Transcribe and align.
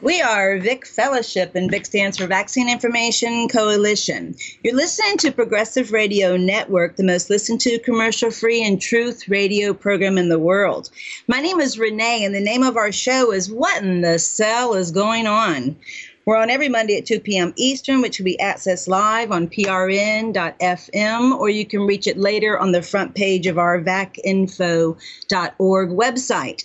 We 0.00 0.22
are 0.22 0.58
VIC 0.58 0.86
Fellowship, 0.86 1.56
and 1.56 1.68
VIC 1.68 1.86
stands 1.86 2.18
for 2.18 2.28
Vaccine 2.28 2.70
Information 2.70 3.48
Coalition. 3.48 4.36
You're 4.62 4.76
listening 4.76 5.16
to 5.18 5.32
Progressive 5.32 5.90
Radio 5.90 6.36
Network, 6.36 6.94
the 6.94 7.02
most 7.02 7.28
listened 7.30 7.60
to 7.62 7.80
commercial 7.80 8.30
free 8.30 8.64
and 8.64 8.80
truth 8.80 9.28
radio 9.28 9.74
program 9.74 10.16
in 10.16 10.28
the 10.28 10.38
world. 10.38 10.90
My 11.26 11.40
name 11.40 11.58
is 11.58 11.80
Renee, 11.80 12.24
and 12.24 12.32
the 12.32 12.40
name 12.40 12.62
of 12.62 12.76
our 12.76 12.92
show 12.92 13.32
is 13.32 13.50
What 13.50 13.82
in 13.82 14.02
the 14.02 14.20
Cell 14.20 14.74
is 14.74 14.92
Going 14.92 15.26
On? 15.26 15.74
We're 16.26 16.36
on 16.36 16.48
every 16.50 16.68
Monday 16.68 16.98
at 16.98 17.06
2 17.06 17.18
p.m. 17.18 17.52
Eastern, 17.56 18.00
which 18.00 18.18
can 18.18 18.24
be 18.24 18.36
accessed 18.40 18.86
live 18.86 19.32
on 19.32 19.48
prn.fm, 19.48 21.38
or 21.40 21.48
you 21.50 21.66
can 21.66 21.80
reach 21.80 22.06
it 22.06 22.18
later 22.18 22.56
on 22.56 22.70
the 22.70 22.82
front 22.82 23.16
page 23.16 23.48
of 23.48 23.58
our 23.58 23.82
vacinfo.org 23.82 24.94
website. 25.88 26.64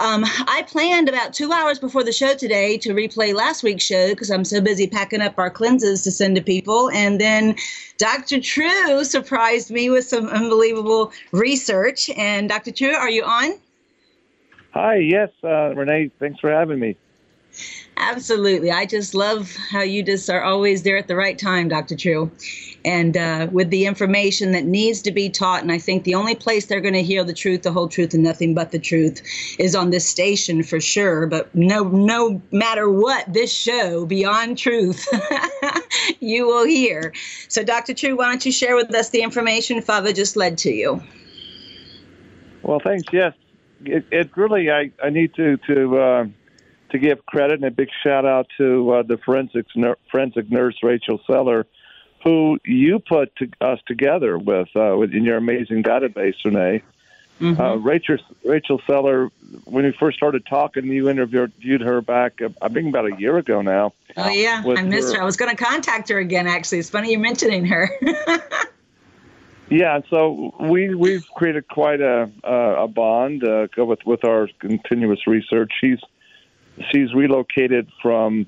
Um, 0.00 0.24
I 0.24 0.64
planned 0.66 1.10
about 1.10 1.34
two 1.34 1.52
hours 1.52 1.78
before 1.78 2.02
the 2.02 2.12
show 2.12 2.34
today 2.34 2.78
to 2.78 2.94
replay 2.94 3.34
last 3.34 3.62
week's 3.62 3.84
show 3.84 4.08
because 4.08 4.30
I'm 4.30 4.46
so 4.46 4.62
busy 4.62 4.86
packing 4.86 5.20
up 5.20 5.38
our 5.38 5.50
cleanses 5.50 6.02
to 6.04 6.10
send 6.10 6.36
to 6.36 6.42
people. 6.42 6.90
And 6.90 7.20
then 7.20 7.54
Dr. 7.98 8.40
True 8.40 9.04
surprised 9.04 9.70
me 9.70 9.90
with 9.90 10.06
some 10.06 10.26
unbelievable 10.28 11.12
research. 11.32 12.08
And 12.16 12.48
Dr. 12.48 12.72
True, 12.72 12.94
are 12.94 13.10
you 13.10 13.24
on? 13.24 13.58
Hi, 14.72 14.96
yes, 14.96 15.28
uh, 15.44 15.74
Renee, 15.74 16.10
thanks 16.18 16.40
for 16.40 16.50
having 16.50 16.78
me. 16.78 16.96
Absolutely. 18.02 18.70
I 18.70 18.86
just 18.86 19.14
love 19.14 19.54
how 19.56 19.82
you 19.82 20.02
just 20.02 20.30
are 20.30 20.42
always 20.42 20.84
there 20.84 20.96
at 20.96 21.06
the 21.06 21.14
right 21.14 21.38
time, 21.38 21.68
Dr. 21.68 21.94
True. 21.94 22.30
And 22.82 23.14
uh, 23.14 23.48
with 23.52 23.68
the 23.68 23.84
information 23.84 24.52
that 24.52 24.64
needs 24.64 25.02
to 25.02 25.12
be 25.12 25.28
taught. 25.28 25.60
And 25.60 25.70
I 25.70 25.76
think 25.76 26.04
the 26.04 26.14
only 26.14 26.34
place 26.34 26.64
they're 26.64 26.80
going 26.80 26.94
to 26.94 27.02
hear 27.02 27.22
the 27.24 27.34
truth, 27.34 27.62
the 27.62 27.72
whole 27.72 27.88
truth, 27.88 28.14
and 28.14 28.22
nothing 28.22 28.54
but 28.54 28.70
the 28.70 28.78
truth 28.78 29.22
is 29.58 29.74
on 29.74 29.90
this 29.90 30.08
station 30.08 30.62
for 30.62 30.80
sure. 30.80 31.26
But 31.26 31.54
no, 31.54 31.84
no 31.84 32.40
matter 32.50 32.88
what, 32.88 33.30
this 33.30 33.52
show, 33.52 34.06
Beyond 34.06 34.56
Truth, 34.56 35.06
you 36.20 36.46
will 36.46 36.64
hear. 36.64 37.12
So, 37.48 37.62
Dr. 37.62 37.92
True, 37.92 38.16
why 38.16 38.30
don't 38.30 38.46
you 38.46 38.52
share 38.52 38.76
with 38.76 38.94
us 38.94 39.10
the 39.10 39.20
information 39.20 39.82
Father 39.82 40.14
just 40.14 40.36
led 40.36 40.56
to 40.58 40.72
you? 40.72 41.02
Well, 42.62 42.80
thanks. 42.82 43.04
Yes. 43.12 43.34
It, 43.84 44.06
it 44.10 44.34
really, 44.36 44.70
I, 44.70 44.90
I 45.02 45.10
need 45.10 45.34
to, 45.34 45.58
to, 45.68 45.98
uh, 45.98 46.24
to 46.90 46.98
give 46.98 47.24
credit 47.26 47.54
and 47.54 47.64
a 47.64 47.70
big 47.70 47.88
shout 48.02 48.24
out 48.24 48.46
to 48.58 48.90
uh, 48.92 49.02
the 49.02 49.16
forensics 49.18 49.74
ner- 49.74 49.98
forensic 50.10 50.50
nurse 50.50 50.76
Rachel 50.82 51.20
Seller, 51.26 51.66
who 52.22 52.58
you 52.64 52.98
put 52.98 53.34
to, 53.36 53.48
us 53.60 53.80
together 53.86 54.38
with, 54.38 54.68
uh, 54.76 54.96
with 54.96 55.12
in 55.12 55.24
your 55.24 55.36
amazing 55.36 55.82
database, 55.82 56.34
Renee. 56.44 56.82
Mm-hmm. 57.40 57.58
Uh, 57.58 57.76
Rachel 57.76 58.18
Rachel 58.44 58.82
Seller, 58.86 59.30
when 59.64 59.84
we 59.84 59.92
first 59.92 60.18
started 60.18 60.44
talking, 60.44 60.84
you 60.84 61.08
interviewed 61.08 61.80
her 61.80 62.02
back, 62.02 62.42
uh, 62.42 62.50
I 62.60 62.68
think 62.68 62.88
about 62.88 63.10
a 63.10 63.16
year 63.18 63.38
ago 63.38 63.62
now. 63.62 63.94
Oh 64.18 64.28
yeah, 64.28 64.62
I 64.76 64.82
missed 64.82 65.12
her. 65.12 65.16
her. 65.16 65.22
I 65.22 65.24
was 65.24 65.38
going 65.38 65.50
to 65.50 65.56
contact 65.56 66.10
her 66.10 66.18
again. 66.18 66.46
Actually, 66.46 66.80
it's 66.80 66.90
funny 66.90 67.12
you 67.12 67.18
mentioning 67.18 67.64
her. 67.64 67.88
yeah, 69.70 70.00
so 70.10 70.54
we 70.60 70.94
we've 70.94 71.26
created 71.34 71.66
quite 71.68 72.02
a 72.02 72.30
a 72.44 72.86
bond 72.86 73.42
uh, 73.42 73.68
with 73.78 74.04
with 74.04 74.22
our 74.26 74.46
continuous 74.58 75.26
research. 75.26 75.72
She's 75.80 76.00
she's 76.90 77.12
relocated 77.14 77.90
from 78.02 78.46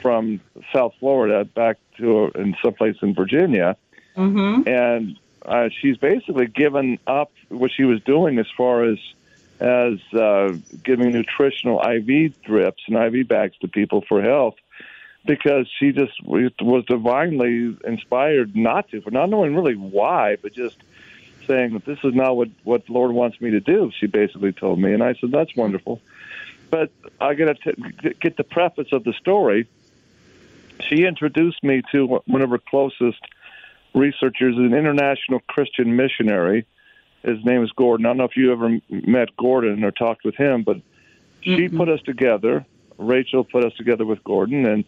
from 0.00 0.40
South 0.72 0.94
Florida 0.98 1.44
back 1.44 1.78
to 1.98 2.30
in 2.34 2.56
someplace 2.62 2.96
in 3.02 3.14
Virginia, 3.14 3.76
mm-hmm. 4.16 4.68
and 4.68 5.18
uh, 5.44 5.68
she's 5.80 5.96
basically 5.96 6.46
given 6.46 6.98
up 7.06 7.32
what 7.48 7.70
she 7.70 7.84
was 7.84 8.00
doing 8.02 8.38
as 8.38 8.46
far 8.56 8.84
as 8.84 8.98
as 9.60 9.98
uh, 10.12 10.54
giving 10.82 11.12
nutritional 11.12 11.80
IV 11.80 12.42
drips 12.42 12.82
and 12.88 12.96
IV 12.96 13.26
bags 13.26 13.56
to 13.58 13.68
people 13.68 14.04
for 14.06 14.20
health 14.20 14.56
because 15.24 15.68
she 15.78 15.92
just 15.92 16.12
was 16.24 16.84
divinely 16.84 17.76
inspired 17.84 18.54
not 18.54 18.88
to, 18.90 19.00
for 19.00 19.10
not 19.10 19.28
knowing 19.28 19.54
really 19.56 19.74
why, 19.74 20.36
but 20.36 20.52
just 20.52 20.76
saying 21.46 21.72
that 21.74 21.84
this 21.84 21.98
is 22.04 22.14
not 22.14 22.36
what 22.36 22.48
what 22.64 22.86
the 22.86 22.92
Lord 22.92 23.12
wants 23.12 23.40
me 23.40 23.50
to 23.50 23.60
do. 23.60 23.90
She 23.98 24.06
basically 24.06 24.52
told 24.52 24.78
me, 24.78 24.92
and 24.92 25.02
I 25.02 25.14
said 25.14 25.30
that's 25.30 25.54
wonderful. 25.56 26.00
But 26.70 26.90
I 27.20 27.34
got 27.34 27.56
to 27.62 27.74
get 28.20 28.36
the 28.36 28.44
preface 28.44 28.88
of 28.92 29.04
the 29.04 29.12
story. 29.12 29.68
She 30.88 31.04
introduced 31.04 31.62
me 31.62 31.82
to 31.92 32.20
one 32.26 32.42
of 32.42 32.50
her 32.50 32.58
closest 32.58 33.20
researchers, 33.94 34.56
an 34.56 34.74
international 34.74 35.40
Christian 35.48 35.96
missionary. 35.96 36.66
His 37.22 37.44
name 37.44 37.64
is 37.64 37.72
Gordon. 37.72 38.06
I 38.06 38.10
don't 38.10 38.18
know 38.18 38.24
if 38.24 38.36
you 38.36 38.52
ever 38.52 38.78
met 38.88 39.36
Gordon 39.36 39.82
or 39.84 39.90
talked 39.90 40.24
with 40.24 40.36
him, 40.36 40.62
but 40.62 40.76
she 41.40 41.66
mm-hmm. 41.66 41.76
put 41.76 41.88
us 41.88 42.00
together. 42.02 42.64
Rachel 42.98 43.44
put 43.44 43.64
us 43.64 43.72
together 43.74 44.04
with 44.04 44.22
Gordon, 44.24 44.66
and 44.66 44.84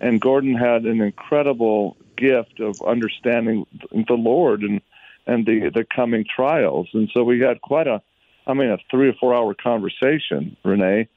and 0.00 0.20
Gordon 0.20 0.54
had 0.54 0.84
an 0.84 1.00
incredible 1.00 1.96
gift 2.16 2.60
of 2.60 2.80
understanding 2.82 3.66
the 3.90 4.14
Lord 4.14 4.62
and 4.62 4.80
and 5.26 5.46
the 5.46 5.70
the 5.70 5.84
coming 5.84 6.24
trials. 6.24 6.88
And 6.92 7.10
so 7.12 7.24
we 7.24 7.40
had 7.40 7.60
quite 7.60 7.86
a, 7.86 8.02
I 8.46 8.54
mean, 8.54 8.70
a 8.70 8.78
three 8.90 9.08
or 9.08 9.14
four 9.14 9.34
hour 9.34 9.54
conversation, 9.54 10.56
Renee, 10.64 11.08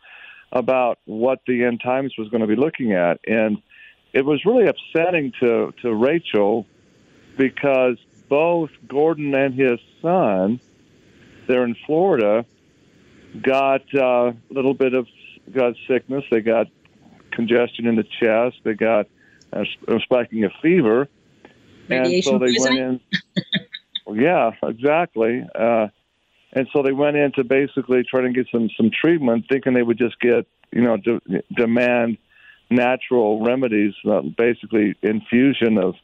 about 0.51 0.99
what 1.05 1.41
the 1.47 1.63
end 1.63 1.81
times 1.83 2.13
was 2.17 2.29
going 2.29 2.41
to 2.41 2.47
be 2.47 2.55
looking 2.55 2.93
at, 2.93 3.19
and 3.27 3.61
it 4.13 4.25
was 4.25 4.43
really 4.45 4.67
upsetting 4.67 5.31
to 5.39 5.73
to 5.81 5.93
Rachel 5.93 6.65
because 7.37 7.97
both 8.27 8.69
Gordon 8.87 9.33
and 9.33 9.53
his 9.53 9.79
son, 10.01 10.59
they're 11.47 11.63
in 11.63 11.75
Florida, 11.85 12.45
got 13.41 13.81
uh, 13.95 14.31
a 14.31 14.35
little 14.49 14.73
bit 14.73 14.93
of 14.93 15.07
got 15.51 15.75
sickness. 15.87 16.23
They 16.31 16.41
got 16.41 16.67
congestion 17.31 17.85
in 17.87 17.95
the 17.95 18.03
chest. 18.03 18.57
They 18.63 18.73
got 18.73 19.07
a, 19.53 19.65
a 19.87 19.99
spiking 20.01 20.43
of 20.43 20.51
fever, 20.61 21.07
Radiation 21.87 22.35
and 22.35 22.41
so 22.41 22.45
they 22.45 22.55
went 22.59 23.01
in. 24.07 24.15
yeah, 24.21 24.51
exactly. 24.63 25.43
Uh, 25.53 25.87
and 26.53 26.67
so 26.73 26.81
they 26.81 26.91
went 26.91 27.15
in 27.15 27.31
to 27.33 27.43
basically 27.43 28.03
try 28.03 28.21
to 28.21 28.31
get 28.31 28.47
some 28.51 28.69
some 28.75 28.89
treatment, 28.89 29.45
thinking 29.49 29.73
they 29.73 29.83
would 29.83 29.97
just 29.97 30.19
get 30.19 30.47
you 30.71 30.81
know 30.81 30.97
de- 30.97 31.43
demand 31.55 32.17
natural 32.71 33.43
remedies, 33.43 33.93
uh, 34.09 34.21
basically 34.37 34.95
infusion 35.01 35.77
of 35.77 35.95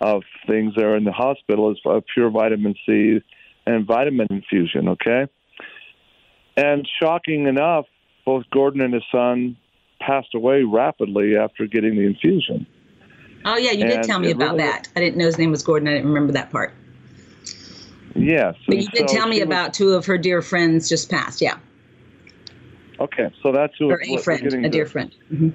of 0.00 0.22
things 0.46 0.74
there 0.76 0.96
in 0.96 1.04
the 1.04 1.12
hospital 1.12 1.70
is 1.70 1.78
uh, 1.86 2.00
pure 2.12 2.30
vitamin 2.30 2.74
C 2.86 3.20
and 3.66 3.86
vitamin 3.86 4.26
infusion. 4.30 4.88
Okay, 4.88 5.26
and 6.56 6.88
shocking 7.00 7.46
enough, 7.46 7.86
both 8.24 8.44
Gordon 8.50 8.80
and 8.80 8.94
his 8.94 9.04
son 9.12 9.56
passed 10.00 10.34
away 10.34 10.62
rapidly 10.62 11.36
after 11.36 11.66
getting 11.66 11.96
the 11.96 12.06
infusion. 12.06 12.66
Oh 13.44 13.56
yeah, 13.56 13.72
you 13.72 13.84
did 13.84 14.02
tell 14.04 14.18
me 14.18 14.30
about 14.30 14.52
really, 14.52 14.64
that. 14.64 14.88
I 14.96 15.00
didn't 15.00 15.18
know 15.18 15.26
his 15.26 15.38
name 15.38 15.50
was 15.50 15.62
Gordon. 15.62 15.88
I 15.88 15.92
didn't 15.92 16.08
remember 16.08 16.32
that 16.32 16.50
part. 16.50 16.74
Yes. 18.14 18.56
But 18.66 18.76
you 18.76 18.88
did 18.88 19.10
so 19.10 19.16
tell 19.16 19.28
me 19.28 19.40
about 19.40 19.70
was, 19.70 19.78
two 19.78 19.90
of 19.94 20.06
her 20.06 20.18
dear 20.18 20.42
friends 20.42 20.88
just 20.88 21.10
passed. 21.10 21.40
Yeah. 21.40 21.58
Okay, 23.00 23.32
so 23.42 23.52
that's 23.52 23.74
who. 23.78 23.90
Or 23.90 24.00
a 24.00 24.18
friend, 24.18 24.64
a 24.64 24.68
dear 24.68 24.86
friend. 24.86 25.14
Mm-hmm. 25.32 25.50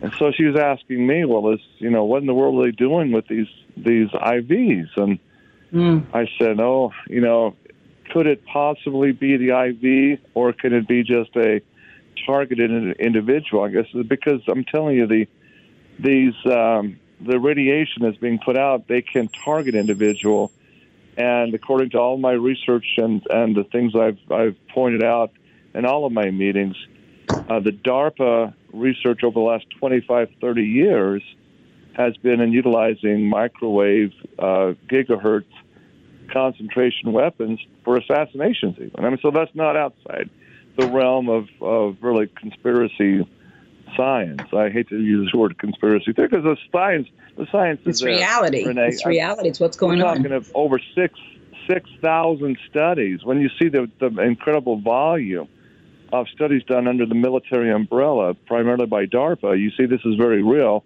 And 0.00 0.12
so 0.18 0.30
she 0.30 0.44
was 0.44 0.56
asking 0.56 1.04
me, 1.04 1.24
well, 1.24 1.52
is 1.52 1.60
you 1.78 1.90
know, 1.90 2.04
what 2.04 2.20
in 2.20 2.26
the 2.26 2.34
world 2.34 2.60
are 2.60 2.66
they 2.66 2.70
doing 2.70 3.10
with 3.10 3.26
these 3.26 3.48
these 3.76 4.08
IVs? 4.10 4.88
And 4.96 5.18
mm. 5.72 6.06
I 6.14 6.28
said, 6.38 6.60
oh, 6.60 6.92
you 7.08 7.20
know, 7.20 7.56
could 8.12 8.26
it 8.26 8.44
possibly 8.46 9.12
be 9.12 9.36
the 9.36 9.58
IV, 9.58 10.20
or 10.34 10.52
could 10.52 10.72
it 10.72 10.86
be 10.86 11.02
just 11.02 11.34
a 11.36 11.60
targeted 12.24 12.96
individual? 13.00 13.64
I 13.64 13.70
guess 13.70 13.86
because 14.06 14.40
I'm 14.46 14.64
telling 14.64 14.96
you, 14.96 15.06
the 15.08 15.26
these 15.98 16.34
um, 16.46 17.00
the 17.20 17.40
radiation 17.40 18.02
that's 18.02 18.18
being 18.18 18.38
put 18.38 18.56
out, 18.56 18.86
they 18.86 19.02
can 19.02 19.28
target 19.28 19.74
individual 19.74 20.52
and 21.18 21.52
according 21.52 21.90
to 21.90 21.98
all 21.98 22.16
my 22.16 22.30
research 22.30 22.86
and, 22.96 23.26
and 23.28 23.56
the 23.56 23.64
things 23.64 23.92
I've, 23.96 24.18
I've 24.30 24.56
pointed 24.72 25.02
out 25.02 25.32
in 25.74 25.84
all 25.84 26.06
of 26.06 26.12
my 26.12 26.30
meetings, 26.30 26.76
uh, 27.28 27.58
the 27.58 27.72
DARPA 27.72 28.54
research 28.72 29.24
over 29.24 29.34
the 29.34 29.44
last 29.44 29.66
25, 29.80 30.28
30 30.40 30.62
years 30.62 31.22
has 31.94 32.16
been 32.18 32.40
in 32.40 32.52
utilizing 32.52 33.28
microwave 33.28 34.12
uh, 34.38 34.74
gigahertz 34.88 35.50
concentration 36.32 37.12
weapons 37.12 37.58
for 37.84 37.96
assassinations, 37.96 38.76
even. 38.76 38.92
I 39.04 39.08
mean, 39.08 39.18
so 39.20 39.32
that's 39.32 39.54
not 39.54 39.76
outside 39.76 40.30
the 40.76 40.86
realm 40.86 41.28
of, 41.28 41.48
of 41.60 41.96
really 42.00 42.28
conspiracy 42.28 43.28
science. 43.96 44.42
I 44.52 44.70
hate 44.70 44.88
to 44.88 45.00
use 45.00 45.30
the 45.32 45.38
word 45.38 45.58
conspiracy 45.58 46.12
there 46.12 46.28
because 46.28 46.44
the 46.44 46.56
science, 46.72 47.08
the 47.36 47.46
science 47.50 47.80
it's 47.84 47.98
is 47.98 48.04
reality. 48.04 48.66
Renee. 48.66 48.88
It's 48.88 49.06
reality. 49.06 49.48
It's 49.48 49.60
what's 49.60 49.76
going 49.76 49.98
we're 49.98 50.06
on. 50.06 50.16
Talking 50.18 50.32
of 50.32 50.50
over 50.54 50.80
six 50.94 51.18
six 51.68 51.88
thousand 52.02 52.58
studies. 52.68 53.24
When 53.24 53.40
you 53.40 53.50
see 53.58 53.68
the, 53.68 53.90
the 54.00 54.06
incredible 54.22 54.80
volume 54.80 55.48
of 56.12 56.26
studies 56.28 56.62
done 56.64 56.88
under 56.88 57.06
the 57.06 57.14
military 57.14 57.70
umbrella, 57.70 58.34
primarily 58.34 58.86
by 58.86 59.06
DARPA, 59.06 59.58
you 59.58 59.70
see 59.76 59.86
this 59.86 60.00
is 60.04 60.14
very 60.16 60.42
real. 60.42 60.84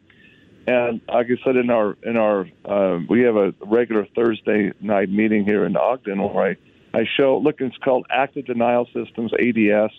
And 0.67 1.01
like 1.09 1.27
I 1.27 1.45
said 1.45 1.57
in 1.57 1.71
our 1.71 1.97
in 2.03 2.17
our 2.17 2.47
uh, 2.65 3.01
we 3.09 3.23
have 3.23 3.37
a 3.37 3.55
regular 3.61 4.07
Thursday 4.15 4.73
night 4.81 5.11
meeting 5.11 5.45
here 5.45 5.65
in 5.65 5.77
Ogden 5.77 6.23
where 6.23 6.57
I, 6.95 6.99
I 6.99 7.05
show 7.17 7.39
look 7.39 7.61
it's 7.61 7.77
called 7.79 8.07
Active 8.11 8.47
Denial 8.47 8.87
Systems 8.93 9.33
ADS 9.35 9.93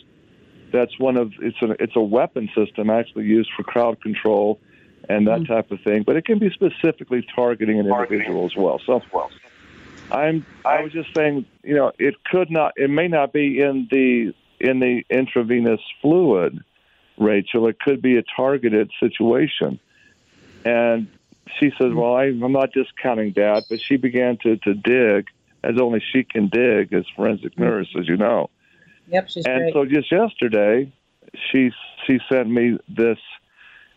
that's 0.73 0.99
one 0.99 1.15
of 1.15 1.31
it's 1.39 1.61
a 1.61 1.81
it's 1.81 1.95
a 1.95 2.01
weapon 2.01 2.49
system 2.53 2.89
actually 2.89 3.25
used 3.25 3.51
for 3.55 3.63
crowd 3.63 4.01
control 4.01 4.59
and 5.07 5.27
that 5.27 5.41
mm-hmm. 5.41 5.53
type 5.53 5.71
of 5.71 5.79
thing. 5.81 6.03
But 6.03 6.17
it 6.17 6.25
can 6.25 6.39
be 6.39 6.49
specifically 6.49 7.25
targeting 7.33 7.79
an 7.79 7.87
individual 7.87 8.45
as 8.45 8.55
well. 8.55 8.81
So 8.85 9.01
I'm 10.11 10.45
I 10.65 10.81
was 10.81 10.91
just 10.91 11.13
saying, 11.15 11.45
you 11.63 11.75
know, 11.75 11.91
it 11.99 12.15
could 12.25 12.49
not 12.49 12.73
it 12.75 12.89
may 12.89 13.07
not 13.07 13.31
be 13.31 13.61
in 13.61 13.87
the 13.89 14.33
in 14.59 14.79
the 14.79 15.03
intravenous 15.09 15.81
fluid, 16.01 16.59
Rachel. 17.17 17.67
It 17.67 17.79
could 17.79 18.01
be 18.01 18.17
a 18.17 18.23
targeted 18.35 18.91
situation. 18.99 19.79
And 20.65 21.07
she 21.59 21.69
says, 21.71 21.87
mm-hmm. 21.87 21.97
Well, 21.97 22.15
I, 22.15 22.23
I'm 22.25 22.51
not 22.51 22.71
discounting 22.71 23.33
that, 23.35 23.65
but 23.69 23.79
she 23.79 23.97
began 23.97 24.37
to, 24.43 24.57
to 24.57 24.73
dig 24.73 25.27
as 25.63 25.79
only 25.79 26.01
she 26.11 26.23
can 26.23 26.47
dig 26.47 26.93
as 26.93 27.05
forensic 27.15 27.51
mm-hmm. 27.53 27.63
nurse, 27.63 27.95
as 27.99 28.07
you 28.07 28.17
know. 28.17 28.49
Yep, 29.07 29.29
she's 29.29 29.45
and 29.45 29.71
great. 29.71 29.73
so 29.73 29.85
just 29.85 30.11
yesterday, 30.11 30.91
she 31.51 31.71
she 32.05 32.19
sent 32.31 32.49
me 32.49 32.77
this 32.87 33.17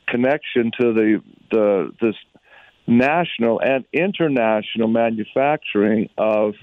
connection 0.08 0.70
to 0.80 0.92
the 0.92 1.22
the 1.50 1.92
this 2.00 2.14
national 2.86 3.60
and 3.60 3.84
international 3.92 4.88
manufacturing 4.88 6.08
of 6.16 6.54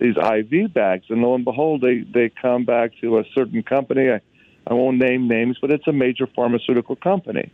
these 0.00 0.16
IV 0.16 0.72
bags, 0.74 1.06
and 1.08 1.22
lo 1.22 1.34
and 1.34 1.44
behold, 1.44 1.80
they 1.80 2.00
they 2.00 2.30
come 2.40 2.64
back 2.64 2.92
to 3.00 3.18
a 3.18 3.24
certain 3.34 3.62
company. 3.62 4.10
I, 4.10 4.20
I 4.66 4.74
won't 4.74 4.98
name 4.98 5.28
names, 5.28 5.58
but 5.60 5.70
it's 5.70 5.86
a 5.86 5.92
major 5.92 6.26
pharmaceutical 6.26 6.96
company. 6.96 7.52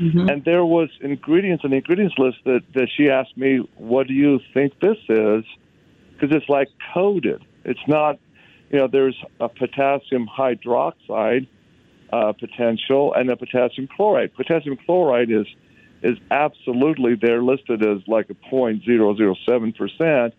Mm-hmm. 0.00 0.28
And 0.28 0.44
there 0.44 0.64
was 0.64 0.88
ingredients 1.00 1.64
in 1.64 1.70
the 1.70 1.76
ingredients 1.76 2.16
list 2.18 2.38
that, 2.44 2.60
that 2.74 2.88
she 2.96 3.10
asked 3.10 3.36
me, 3.36 3.68
"What 3.76 4.06
do 4.06 4.14
you 4.14 4.40
think 4.52 4.78
this 4.80 4.98
is?" 5.08 5.44
Because 6.12 6.34
it's 6.36 6.48
like 6.48 6.68
coded. 6.92 7.44
It's 7.64 7.86
not 7.88 8.18
you 8.70 8.78
know, 8.78 8.88
there's 8.90 9.16
a 9.40 9.48
potassium 9.48 10.26
hydroxide 10.26 11.46
uh, 12.12 12.32
potential 12.32 13.12
and 13.14 13.30
a 13.30 13.36
potassium 13.36 13.88
chloride. 13.94 14.34
Potassium 14.34 14.76
chloride 14.84 15.30
is 15.30 15.46
is 16.02 16.18
absolutely 16.30 17.14
there 17.14 17.42
listed 17.42 17.82
as 17.82 18.06
like 18.06 18.28
a 18.28 18.34
0.007 18.34 19.76
percent, 19.76 20.34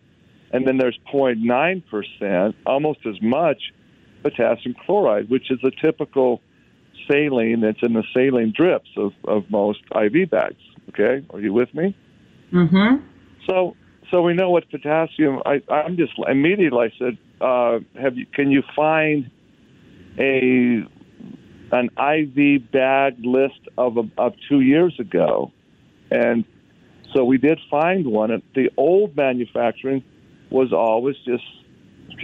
and 0.51 0.67
then 0.67 0.77
there's 0.77 0.97
0.9 1.11 1.83
percent, 1.89 2.55
almost 2.65 2.99
as 3.05 3.19
much 3.21 3.73
potassium 4.21 4.75
chloride, 4.85 5.29
which 5.29 5.49
is 5.51 5.59
a 5.63 5.71
typical 5.83 6.41
saline 7.07 7.61
that's 7.61 7.81
in 7.81 7.93
the 7.93 8.03
saline 8.13 8.53
drips 8.55 8.89
of, 8.97 9.11
of 9.25 9.49
most 9.49 9.79
IV 9.95 10.29
bags. 10.29 10.61
Okay, 10.89 11.25
are 11.31 11.39
you 11.39 11.51
with 11.51 11.73
me? 11.73 11.95
Mm-hmm. 12.53 13.05
So 13.47 13.75
so 14.11 14.21
we 14.21 14.33
know 14.33 14.49
what 14.49 14.69
potassium. 14.69 15.41
I, 15.45 15.61
I'm 15.69 15.97
just 15.97 16.13
immediately 16.27 16.79
I 16.79 16.97
said, 16.97 17.17
uh, 17.41 17.79
have 17.99 18.17
you? 18.17 18.25
Can 18.25 18.51
you 18.51 18.63
find 18.75 19.29
a 20.17 20.83
an 21.71 21.89
IV 21.97 22.71
bag 22.71 23.15
list 23.23 23.59
of 23.77 23.97
of 24.17 24.33
two 24.49 24.61
years 24.61 24.99
ago? 24.99 25.51
And 26.11 26.45
so 27.13 27.23
we 27.23 27.37
did 27.37 27.59
find 27.69 28.07
one. 28.07 28.41
The 28.53 28.69
old 28.77 29.15
manufacturing 29.15 30.03
was 30.49 30.71
always 30.73 31.15
just 31.25 31.43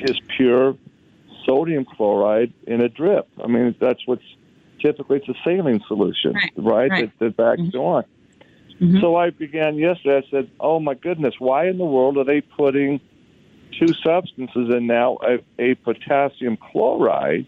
just 0.05 0.21
pure 0.37 0.75
sodium 1.45 1.85
chloride 1.85 2.53
in 2.67 2.81
a 2.81 2.89
drip. 2.89 3.27
I 3.43 3.47
mean, 3.47 3.75
that's 3.79 4.05
what's 4.05 4.23
typically 4.81 5.17
it's 5.17 5.29
a 5.29 5.33
saline 5.43 5.81
solution, 5.87 6.33
right? 6.33 6.51
right, 6.57 6.91
right. 6.91 7.19
That, 7.19 7.25
that 7.25 7.37
bags 7.37 7.61
mm-hmm. 7.61 7.77
go 7.77 7.85
on. 7.85 8.03
Mm-hmm. 8.79 8.99
So 8.99 9.15
I 9.15 9.29
began 9.29 9.75
yesterday. 9.75 10.25
I 10.25 10.31
said, 10.31 10.51
"Oh 10.59 10.79
my 10.79 10.95
goodness, 10.95 11.35
why 11.39 11.67
in 11.67 11.77
the 11.77 11.85
world 11.85 12.17
are 12.17 12.23
they 12.23 12.41
putting 12.41 12.99
two 13.79 13.93
substances 14.03 14.73
in 14.75 14.87
now? 14.87 15.17
A, 15.21 15.39
a 15.61 15.75
potassium 15.75 16.57
chloride 16.57 17.47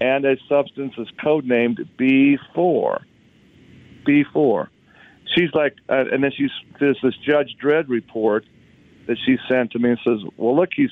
and 0.00 0.24
a 0.24 0.36
substance 0.48 0.94
is 0.98 1.08
codenamed 1.22 1.88
B4. 1.98 3.00
B4." 4.06 4.68
She's 5.36 5.50
like, 5.52 5.76
uh, 5.88 6.04
and 6.12 6.24
then 6.24 6.32
she's 6.36 6.50
there's 6.80 6.98
this 7.02 7.14
Judge 7.26 7.56
Dredd 7.62 7.88
report 7.88 8.44
that 9.06 9.16
she 9.26 9.36
sent 9.48 9.72
to 9.72 9.78
me 9.78 9.90
and 9.90 9.98
says, 10.04 10.20
"Well, 10.36 10.56
look, 10.56 10.70
he's 10.74 10.90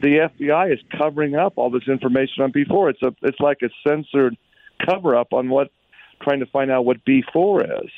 the 0.00 0.28
FBI 0.40 0.72
is 0.72 0.80
covering 0.98 1.36
up 1.36 1.54
all 1.56 1.70
this 1.70 1.86
information 1.86 2.42
on 2.42 2.52
B4. 2.52 2.90
It's 2.90 3.02
a 3.02 3.14
it's 3.22 3.40
like 3.40 3.58
a 3.62 3.70
censored 3.86 4.36
cover 4.84 5.14
up 5.14 5.32
on 5.32 5.48
what 5.48 5.70
trying 6.22 6.40
to 6.40 6.46
find 6.46 6.70
out 6.70 6.84
what 6.84 7.04
B4 7.04 7.84
is." 7.84 7.90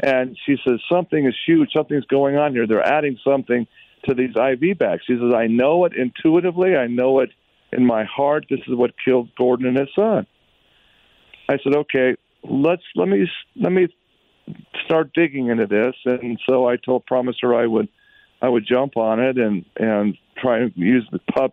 And 0.00 0.36
she 0.46 0.56
says, 0.66 0.80
Something 0.90 1.26
is 1.26 1.34
huge. 1.46 1.70
Something's 1.76 2.04
going 2.06 2.36
on 2.36 2.52
here. 2.52 2.66
They're 2.66 2.86
adding 2.86 3.18
something 3.24 3.66
to 4.04 4.14
these 4.14 4.30
IV 4.30 4.78
bags. 4.78 5.02
He 5.06 5.14
says, 5.14 5.34
I 5.34 5.46
know 5.46 5.84
it 5.84 5.92
intuitively. 5.94 6.76
I 6.76 6.86
know 6.86 7.20
it 7.20 7.30
in 7.72 7.84
my 7.86 8.04
heart. 8.04 8.46
This 8.48 8.60
is 8.66 8.74
what 8.74 8.92
killed 9.04 9.30
Gordon 9.36 9.66
and 9.66 9.78
his 9.78 9.88
son. 9.94 10.26
I 11.48 11.58
said, 11.62 11.74
Okay, 11.74 12.16
let's 12.42 12.82
let 12.94 13.08
me 13.08 13.26
let 13.56 13.72
me 13.72 13.88
start 14.84 15.12
digging 15.14 15.48
into 15.48 15.66
this. 15.66 15.94
And 16.04 16.38
so 16.48 16.66
I 16.68 16.76
told 16.76 17.06
promised 17.06 17.40
her 17.42 17.54
I 17.54 17.66
would 17.66 17.88
I 18.40 18.48
would 18.48 18.66
jump 18.66 18.96
on 18.96 19.20
it 19.20 19.38
and 19.38 19.64
and 19.76 20.16
try 20.40 20.60
and 20.60 20.72
use 20.76 21.08
the 21.10 21.20
pub 21.32 21.52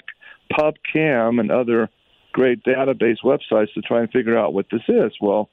PubChem 0.51 1.39
and 1.39 1.51
other 1.51 1.89
great 2.31 2.63
database 2.63 3.17
websites 3.23 3.73
to 3.73 3.81
try 3.81 4.01
and 4.01 4.11
figure 4.11 4.37
out 4.37 4.53
what 4.53 4.67
this 4.71 4.81
is. 4.87 5.13
Well, 5.21 5.49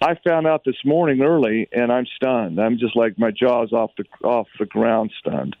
I 0.00 0.16
found 0.26 0.46
out 0.46 0.62
this 0.64 0.84
morning 0.84 1.22
early, 1.22 1.68
and 1.72 1.92
I'm 1.92 2.06
stunned. 2.16 2.60
I'm 2.60 2.78
just 2.78 2.96
like 2.96 3.18
my 3.18 3.30
jaw's 3.30 3.72
off 3.72 3.92
the 3.96 4.04
off 4.26 4.48
the 4.58 4.66
ground, 4.66 5.12
stunned. 5.18 5.56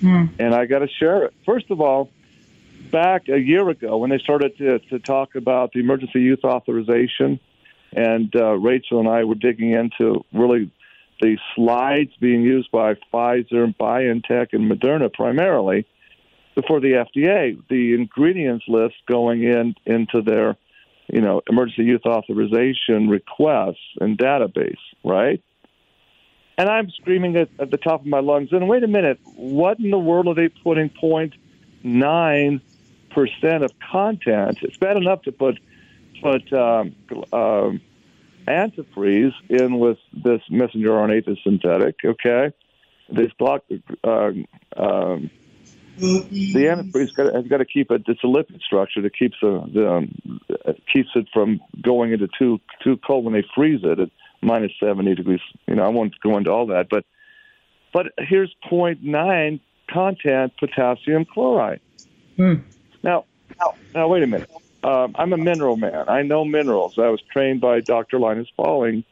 Mm. 0.00 0.30
And 0.38 0.54
I 0.54 0.66
got 0.66 0.80
to 0.80 0.88
share 0.88 1.24
it. 1.24 1.34
First 1.44 1.70
of 1.70 1.80
all, 1.80 2.10
back 2.90 3.28
a 3.28 3.38
year 3.38 3.68
ago 3.68 3.98
when 3.98 4.10
they 4.10 4.18
started 4.18 4.56
to, 4.58 4.78
to 4.78 4.98
talk 4.98 5.34
about 5.34 5.72
the 5.72 5.80
emergency 5.80 6.20
use 6.20 6.42
authorization, 6.44 7.40
and 7.92 8.34
uh, 8.36 8.54
Rachel 8.54 9.00
and 9.00 9.08
I 9.08 9.24
were 9.24 9.34
digging 9.34 9.72
into 9.72 10.24
really 10.32 10.70
the 11.20 11.36
slides 11.54 12.12
being 12.20 12.42
used 12.42 12.70
by 12.70 12.94
Pfizer, 13.12 13.74
BioNTech, 13.74 14.52
and 14.52 14.70
Moderna 14.70 15.12
primarily 15.12 15.86
before 16.54 16.80
the 16.80 17.04
FDA, 17.16 17.60
the 17.68 17.94
ingredients 17.94 18.64
list 18.68 18.96
going 19.06 19.42
in 19.42 19.74
into 19.86 20.22
their 20.22 20.56
you 21.08 21.20
know, 21.20 21.40
emergency 21.48 21.84
use 21.84 22.02
authorization 22.04 23.08
requests 23.08 23.76
and 24.00 24.18
database, 24.18 24.76
right? 25.04 25.42
And 26.58 26.68
I'm 26.68 26.90
screaming 26.90 27.36
at, 27.36 27.48
at 27.60 27.70
the 27.70 27.76
top 27.76 28.00
of 28.00 28.06
my 28.06 28.18
lungs, 28.18 28.52
and 28.52 28.68
wait 28.68 28.82
a 28.82 28.88
minute, 28.88 29.20
what 29.36 29.78
in 29.78 29.92
the 29.92 29.98
world 29.98 30.26
are 30.26 30.34
they 30.34 30.48
putting 30.48 30.90
0.9% 30.90 33.64
of 33.64 33.70
content? 33.90 34.58
It's 34.62 34.76
bad 34.76 34.96
enough 34.96 35.22
to 35.22 35.30
put 35.32 35.60
put 36.20 36.52
um, 36.52 36.96
um, 37.32 37.80
antifreeze 38.48 39.34
in 39.48 39.78
with 39.78 39.98
this 40.12 40.42
messenger 40.50 40.88
RNA 40.88 41.26
that's 41.26 41.40
synthetic, 41.44 41.94
okay? 42.04 42.52
This 43.08 43.30
block, 43.38 43.62
uh, 44.02 44.32
um, 44.76 45.30
the 45.96 46.64
antifreeze 46.64 47.16
has 47.34 47.46
got 47.46 47.58
to 47.58 47.64
keep 47.64 47.92
it. 47.92 48.02
It's 48.08 48.24
a 48.24 48.26
lipid 48.26 48.62
structure 48.62 49.00
that 49.02 49.16
keeps 49.16 49.36
the, 49.40 49.62
the 49.72 49.88
um, 49.88 50.10
keeps 50.92 51.10
it 51.14 51.28
from 51.32 51.60
going 51.80 52.12
into 52.12 52.26
too 52.36 52.58
too 52.82 52.96
cold 52.96 53.24
when 53.24 53.34
they 53.34 53.44
freeze 53.54 53.84
it 53.84 54.00
at 54.00 54.10
minus 54.40 54.72
seventy 54.80 55.14
degrees. 55.14 55.40
You 55.66 55.74
know, 55.74 55.84
I 55.84 55.88
won't 55.88 56.18
go 56.20 56.36
into 56.36 56.50
all 56.50 56.66
that, 56.66 56.88
but 56.90 57.04
but 57.92 58.12
here's 58.18 58.54
0.9 58.70 59.60
content 59.90 60.52
potassium 60.58 61.24
chloride. 61.24 61.80
Hmm. 62.36 62.54
Now, 63.02 63.24
now, 63.58 63.74
now, 63.94 64.08
wait 64.08 64.22
a 64.22 64.26
minute. 64.26 64.50
Um, 64.84 65.14
I'm 65.18 65.32
a 65.32 65.36
mineral 65.36 65.76
man. 65.76 66.08
I 66.08 66.22
know 66.22 66.44
minerals. 66.44 66.98
I 66.98 67.08
was 67.08 67.20
trained 67.32 67.60
by 67.60 67.80
Dr. 67.80 68.18
Linus 68.18 68.48
Pauling 68.56 69.04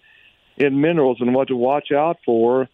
in 0.56 0.80
minerals 0.80 1.18
and 1.21 1.35
what 1.35 1.49
to 1.49 1.56
watch 1.56 1.90
out 1.90 2.18
for 2.25 2.68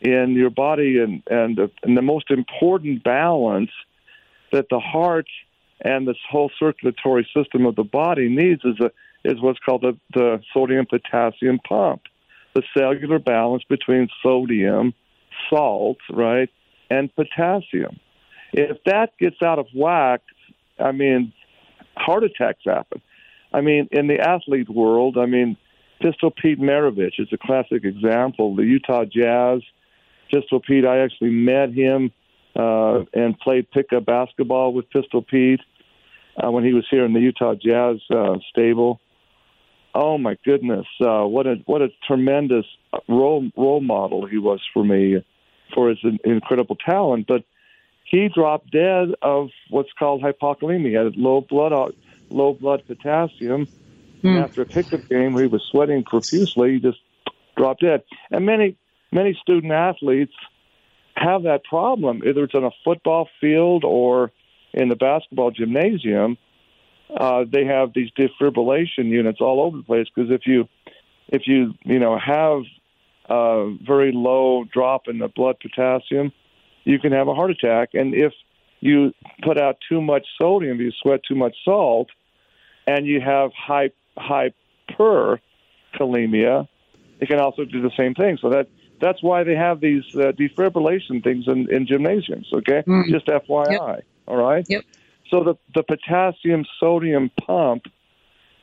in 0.00 0.34
your 0.34 0.50
body 0.50 0.98
and 0.98 1.22
and 1.30 1.56
the, 1.56 1.70
and 1.82 1.96
the 1.96 2.02
most 2.02 2.30
important 2.30 3.02
balance 3.02 3.70
that 4.52 4.66
the 4.70 4.78
heart 4.78 5.26
and 5.80 6.06
this 6.06 6.16
whole 6.30 6.50
circulatory 6.58 7.28
system 7.34 7.66
of 7.66 7.76
the 7.76 7.84
body 7.84 8.28
needs 8.28 8.64
is 8.64 8.78
a 8.80 8.90
is 9.24 9.40
what's 9.40 9.58
called 9.58 9.82
the, 9.82 9.98
the 10.12 10.40
sodium 10.52 10.86
potassium 10.86 11.58
pump, 11.66 12.02
the 12.54 12.62
cellular 12.76 13.18
balance 13.18 13.62
between 13.68 14.08
sodium, 14.22 14.94
salt, 15.50 15.98
right, 16.10 16.50
and 16.90 17.14
potassium. 17.14 17.98
If 18.52 18.78
that 18.84 19.16
gets 19.18 19.36
out 19.44 19.58
of 19.58 19.66
whack, 19.74 20.20
I 20.78 20.92
mean, 20.92 21.32
heart 21.96 22.24
attacks 22.24 22.62
happen. 22.64 23.00
I 23.52 23.60
mean, 23.60 23.88
in 23.92 24.06
the 24.06 24.20
athlete 24.20 24.68
world, 24.68 25.16
I 25.16 25.26
mean, 25.26 25.56
Pistol 26.00 26.30
Pete 26.30 26.60
Maravich 26.60 27.18
is 27.18 27.28
a 27.32 27.38
classic 27.38 27.84
example. 27.84 28.56
The 28.56 28.64
Utah 28.64 29.04
Jazz 29.04 29.62
Pistol 30.30 30.60
Pete. 30.60 30.84
I 30.84 30.98
actually 30.98 31.30
met 31.30 31.72
him 31.72 32.12
uh, 32.56 33.04
and 33.12 33.38
played 33.38 33.70
pickup 33.70 34.06
basketball 34.06 34.72
with 34.72 34.90
Pistol 34.90 35.22
Pete 35.22 35.60
uh, 36.36 36.50
when 36.50 36.64
he 36.64 36.72
was 36.72 36.84
here 36.90 37.04
in 37.04 37.12
the 37.12 37.20
Utah 37.20 37.54
Jazz 37.54 37.96
uh, 38.10 38.38
stable. 38.50 39.00
Oh 39.94 40.18
my 40.18 40.36
goodness, 40.44 40.86
uh, 41.00 41.22
what 41.22 41.46
a 41.46 41.56
what 41.66 41.80
a 41.80 41.88
tremendous 42.06 42.66
role 43.08 43.48
role 43.56 43.80
model 43.80 44.26
he 44.26 44.38
was 44.38 44.60
for 44.72 44.84
me 44.84 45.24
for 45.72 45.88
his 45.88 45.98
incredible 46.24 46.76
talent. 46.76 47.26
But 47.28 47.44
he 48.04 48.28
dropped 48.28 48.72
dead 48.72 49.10
of 49.22 49.50
what's 49.70 49.92
called 49.98 50.22
hypokalemia, 50.22 50.88
he 50.88 50.94
had 50.94 51.16
low 51.16 51.40
blood 51.40 51.94
low 52.30 52.54
blood 52.54 52.82
potassium. 52.86 53.68
And 54.22 54.38
after 54.38 54.62
a 54.62 54.66
pickup 54.66 55.08
game 55.08 55.34
where 55.34 55.44
he 55.44 55.48
was 55.48 55.62
sweating 55.70 56.02
profusely, 56.02 56.74
he 56.74 56.80
just 56.80 56.98
dropped 57.56 57.82
dead. 57.82 58.02
And 58.30 58.46
many, 58.46 58.76
many 59.12 59.38
student 59.40 59.72
athletes 59.72 60.32
have 61.14 61.42
that 61.44 61.64
problem, 61.64 62.22
either 62.26 62.44
it's 62.44 62.54
on 62.54 62.64
a 62.64 62.70
football 62.84 63.28
field 63.40 63.84
or 63.84 64.32
in 64.72 64.88
the 64.88 64.96
basketball 64.96 65.50
gymnasium. 65.50 66.38
Uh, 67.14 67.44
they 67.50 67.64
have 67.64 67.92
these 67.94 68.10
defibrillation 68.18 69.08
units 69.08 69.40
all 69.40 69.60
over 69.60 69.76
the 69.76 69.82
place 69.82 70.06
because 70.14 70.30
if 70.30 70.46
you, 70.46 70.68
if 71.28 71.42
you, 71.46 71.74
you 71.84 71.98
know, 71.98 72.18
have 72.18 72.62
a 73.28 73.74
very 73.86 74.12
low 74.12 74.64
drop 74.72 75.08
in 75.08 75.18
the 75.18 75.28
blood 75.28 75.56
potassium, 75.60 76.32
you 76.84 76.98
can 76.98 77.12
have 77.12 77.28
a 77.28 77.34
heart 77.34 77.50
attack. 77.50 77.90
And 77.94 78.14
if 78.14 78.32
you 78.80 79.12
put 79.42 79.58
out 79.58 79.76
too 79.88 80.00
much 80.00 80.26
sodium, 80.40 80.80
you 80.80 80.92
sweat 81.02 81.20
too 81.26 81.34
much 81.34 81.54
salt, 81.64 82.08
and 82.86 83.06
you 83.06 83.20
have 83.20 83.50
high 83.54 83.90
hyperkalemia, 84.18 86.68
it 87.20 87.28
can 87.28 87.40
also 87.40 87.64
do 87.64 87.80
the 87.80 87.90
same 87.96 88.14
thing. 88.14 88.38
So 88.40 88.50
that 88.50 88.68
that's 89.00 89.22
why 89.22 89.44
they 89.44 89.54
have 89.54 89.80
these 89.80 90.02
uh, 90.14 90.32
defibrillation 90.32 91.22
things 91.22 91.46
in, 91.48 91.68
in 91.70 91.86
gymnasiums. 91.86 92.48
Okay, 92.52 92.82
Mm. 92.86 93.10
just 93.10 93.26
FYI. 93.26 93.70
Yep. 93.70 94.04
All 94.28 94.36
right. 94.36 94.64
Yep. 94.68 94.84
So 95.30 95.42
the 95.42 95.54
the 95.74 95.82
potassium 95.82 96.64
sodium 96.78 97.30
pump 97.46 97.84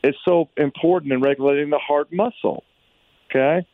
is 0.03 0.15
so 0.25 0.49
important 0.57 1.13
in 1.13 1.21
regulating 1.21 1.69
the 1.69 1.79
heart 1.79 2.11
muscle. 2.11 2.63
Okay, 3.29 3.65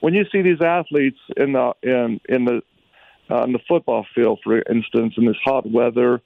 when 0.00 0.14
you 0.14 0.24
see 0.30 0.42
these 0.42 0.60
athletes 0.60 1.18
in 1.36 1.52
the 1.52 1.72
in 1.82 2.20
in 2.28 2.44
the 2.44 2.62
on 3.30 3.52
the 3.52 3.58
football 3.66 4.06
field, 4.14 4.40
for 4.44 4.58
instance, 4.70 5.14
in 5.16 5.26
this 5.26 5.36
hot 5.44 5.70
weather, 5.70 6.20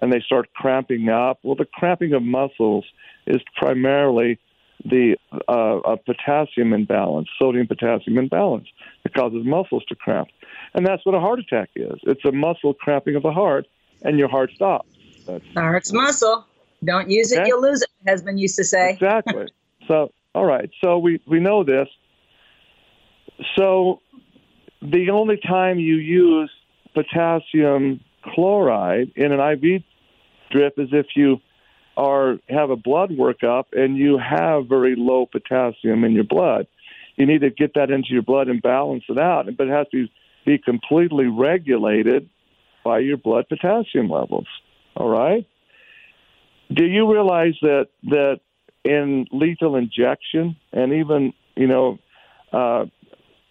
and 0.00 0.12
they 0.12 0.20
start 0.20 0.52
cramping 0.54 1.08
up. 1.08 1.38
Well, 1.42 1.54
the 1.54 1.66
cramping 1.66 2.12
of 2.12 2.22
muscles 2.22 2.84
is 3.26 3.40
primarily 3.56 4.38
the 4.84 5.16
uh, 5.48 5.80
a 5.84 5.96
potassium 5.96 6.72
imbalance, 6.72 7.28
sodium 7.38 7.66
potassium 7.66 8.18
imbalance, 8.18 8.66
that 9.02 9.14
causes 9.14 9.44
muscles 9.44 9.84
to 9.88 9.94
cramp, 9.94 10.28
and 10.74 10.86
that's 10.86 11.04
what 11.04 11.14
a 11.14 11.20
heart 11.20 11.38
attack 11.38 11.70
is. 11.76 11.98
It's 12.04 12.24
a 12.24 12.32
muscle 12.32 12.74
cramping 12.74 13.14
of 13.14 13.22
the 13.22 13.32
heart, 13.32 13.66
and 14.02 14.18
your 14.18 14.28
heart 14.28 14.50
stops. 14.54 14.89
That's 15.26 15.44
heart's 15.54 15.92
muscle. 15.92 16.46
Don't 16.84 17.10
use 17.10 17.32
it, 17.32 17.46
you'll 17.46 17.62
lose 17.62 17.82
it. 17.82 17.88
Husband 18.08 18.40
used 18.40 18.56
to 18.56 18.64
say. 18.64 18.92
Exactly. 18.92 19.46
so, 19.88 20.12
all 20.34 20.46
right. 20.46 20.70
So 20.82 20.98
we 20.98 21.20
we 21.26 21.40
know 21.40 21.64
this. 21.64 21.88
So, 23.56 24.00
the 24.80 25.10
only 25.10 25.38
time 25.38 25.78
you 25.78 25.96
use 25.96 26.50
potassium 26.94 28.00
chloride 28.22 29.12
in 29.16 29.32
an 29.32 29.40
IV 29.40 29.82
drip 30.50 30.78
is 30.78 30.88
if 30.92 31.06
you 31.14 31.40
are 31.96 32.38
have 32.48 32.70
a 32.70 32.76
blood 32.76 33.10
workup 33.10 33.64
and 33.72 33.96
you 33.96 34.18
have 34.18 34.66
very 34.66 34.94
low 34.96 35.26
potassium 35.26 36.04
in 36.04 36.12
your 36.12 36.24
blood. 36.24 36.66
You 37.16 37.26
need 37.26 37.42
to 37.42 37.50
get 37.50 37.74
that 37.74 37.90
into 37.90 38.08
your 38.10 38.22
blood 38.22 38.48
and 38.48 38.62
balance 38.62 39.04
it 39.08 39.18
out, 39.18 39.46
but 39.58 39.66
it 39.66 39.70
has 39.70 39.86
to 39.92 40.08
be 40.46 40.56
completely 40.56 41.26
regulated 41.26 42.30
by 42.82 43.00
your 43.00 43.18
blood 43.18 43.46
potassium 43.48 44.08
levels. 44.08 44.46
All 44.96 45.08
right. 45.08 45.46
Do 46.72 46.84
you 46.84 47.10
realize 47.12 47.54
that 47.62 47.88
that 48.04 48.40
in 48.84 49.26
lethal 49.32 49.76
injection 49.76 50.56
and 50.72 50.92
even 50.92 51.32
you 51.56 51.66
know 51.66 51.98
uh, 52.52 52.86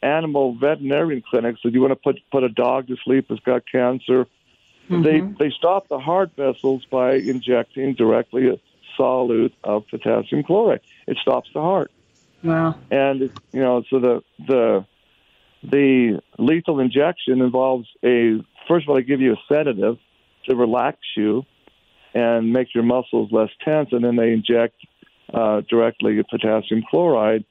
animal 0.01 0.55
veterinarian 0.59 1.21
clinics, 1.29 1.59
if 1.63 1.73
you 1.73 1.81
want 1.81 1.91
to 1.91 1.95
put 1.95 2.19
put 2.31 2.43
a 2.43 2.49
dog 2.49 2.87
to 2.87 2.95
sleep 3.03 3.25
that's 3.29 3.41
got 3.41 3.63
cancer, 3.69 4.25
they 4.89 5.21
Mhm. 5.21 5.37
they 5.37 5.49
stop 5.51 5.87
the 5.89 5.99
heart 5.99 6.31
vessels 6.35 6.85
by 6.89 7.15
injecting 7.15 7.93
directly 7.93 8.47
a 8.47 8.57
solute 8.97 9.53
of 9.63 9.87
potassium 9.87 10.43
chloride. 10.43 10.81
It 11.07 11.17
stops 11.17 11.49
the 11.53 11.61
heart, 11.61 11.91
Wow. 12.43 12.75
and 12.89 13.21
you 13.53 13.59
know 13.61 13.83
so 13.89 13.99
the 13.99 14.23
the 14.47 14.85
the 15.63 16.21
lethal 16.37 16.79
injection 16.79 17.41
involves 17.41 17.87
a 18.03 18.39
first 18.67 18.85
of 18.85 18.89
all 18.89 18.95
they 18.95 19.03
give 19.03 19.21
you 19.21 19.33
a 19.33 19.41
sedative 19.53 19.97
to 20.49 20.55
relax 20.55 20.97
you 21.15 21.43
and 22.13 22.51
make 22.51 22.73
your 22.73 22.83
muscles 22.83 23.31
less 23.31 23.49
tense, 23.63 23.89
and 23.91 24.03
then 24.03 24.15
they 24.15 24.31
inject 24.33 24.75
uh, 25.33 25.61
directly 25.69 26.21
potassium 26.29 26.83
chloride, 26.89 27.45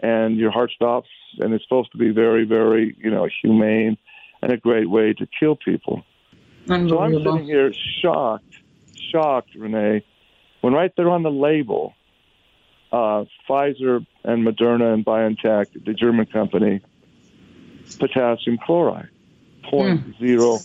and 0.00 0.36
your 0.36 0.50
heart 0.50 0.70
stops. 0.70 1.08
And 1.38 1.52
it's 1.54 1.64
supposed 1.64 1.92
to 1.92 1.98
be 1.98 2.10
very, 2.10 2.44
very, 2.44 2.96
you 2.98 3.10
know, 3.10 3.28
humane 3.42 3.96
and 4.42 4.52
a 4.52 4.56
great 4.56 4.88
way 4.88 5.12
to 5.14 5.26
kill 5.38 5.56
people. 5.56 6.04
So 6.88 6.98
I'm 6.98 7.12
sitting 7.14 7.44
here 7.44 7.72
shocked, 8.02 8.58
shocked, 9.10 9.54
Renee, 9.54 10.04
when 10.60 10.72
right 10.72 10.92
there 10.96 11.08
on 11.10 11.22
the 11.22 11.30
label, 11.30 11.94
uh, 12.92 13.24
Pfizer 13.48 14.04
and 14.24 14.46
Moderna 14.46 14.92
and 14.92 15.04
BioNTech, 15.04 15.84
the 15.84 15.94
German 15.94 16.26
company, 16.26 16.80
potassium 17.98 18.58
chloride, 18.64 19.08
point 19.70 20.16
zero, 20.18 20.58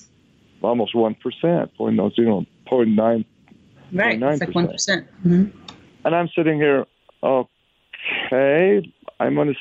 almost 0.62 0.96
one 0.96 1.16
percent, 1.16 1.74
point 1.76 1.96
no 1.96 2.10
zero, 2.12 2.46
point 2.68 2.90
nine 2.90 3.26
right. 3.94 4.22
It's 4.22 4.42
like 4.42 4.50
9%. 4.50 4.54
1%. 4.54 4.72
percent 4.72 5.08
Mm-hmm. 5.26 5.58
and 6.06 6.16
I'm 6.16 6.30
sitting 6.36 6.58
here, 6.58 6.86
okay, 7.24 8.94
I'm 9.20 9.36
going 9.36 9.50
to, 9.50 9.56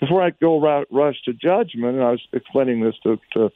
before 0.00 0.22
I 0.22 0.30
go 0.30 0.60
ru- 0.60 0.86
rush 0.90 1.20
to 1.24 1.32
judgment, 1.32 1.96
and 1.96 2.02
I 2.02 2.12
was 2.12 2.22
explaining 2.32 2.80
this 2.82 2.94
to, 3.02 3.18
to, 3.34 3.50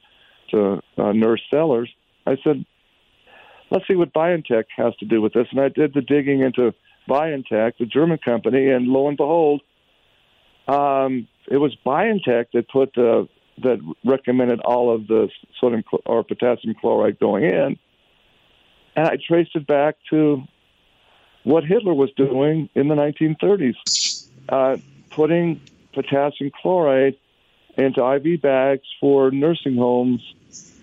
to 0.51 0.81
uh, 0.99 1.13
Nurse 1.13 1.43
Sellers, 1.51 1.91
I 2.27 2.37
said, 2.45 2.65
let's 3.71 3.87
see 3.89 3.95
what 3.95 4.13
BioNTech 4.13 4.65
has 4.77 4.95
to 4.97 5.07
do 5.07 5.23
with 5.23 5.33
this. 5.33 5.47
And 5.51 5.61
I 5.61 5.69
did 5.69 5.95
the 5.95 6.03
digging 6.03 6.41
into 6.41 6.75
BioNTech, 7.09 7.73
the 7.79 7.87
German 7.87 8.19
company, 8.19 8.69
and 8.69 8.87
lo 8.87 9.09
and 9.09 9.17
behold, 9.17 9.63
um, 10.69 11.27
it 11.51 11.57
was 11.57 11.77
BioNTech 11.85 12.47
that 12.53 12.69
put 12.69 12.95
the, 12.95 13.29
that 13.63 13.79
recommended 14.05 14.61
all 14.61 14.95
of 14.95 15.07
the 15.07 15.29
sodium 15.61 15.83
chl- 15.83 16.03
or 16.07 16.23
potassium 16.25 16.75
chloride 16.81 17.19
going 17.19 17.45
in. 17.45 17.79
And 18.97 19.07
I 19.07 19.17
traced 19.27 19.55
it 19.55 19.67
back 19.67 19.97
to 20.11 20.43
what 21.45 21.65
Hitler 21.65 21.95
was 21.95 22.11
doing 22.17 22.69
in 22.75 22.89
the 22.89 22.95
1930s, 22.95 23.75
uh, 24.49 24.77
putting 25.11 25.61
potassium 25.95 26.51
chloride 26.61 27.17
into 27.77 28.05
IV 28.05 28.43
bags 28.43 28.87
for 29.01 29.31
nursing 29.31 29.77
homes, 29.77 30.21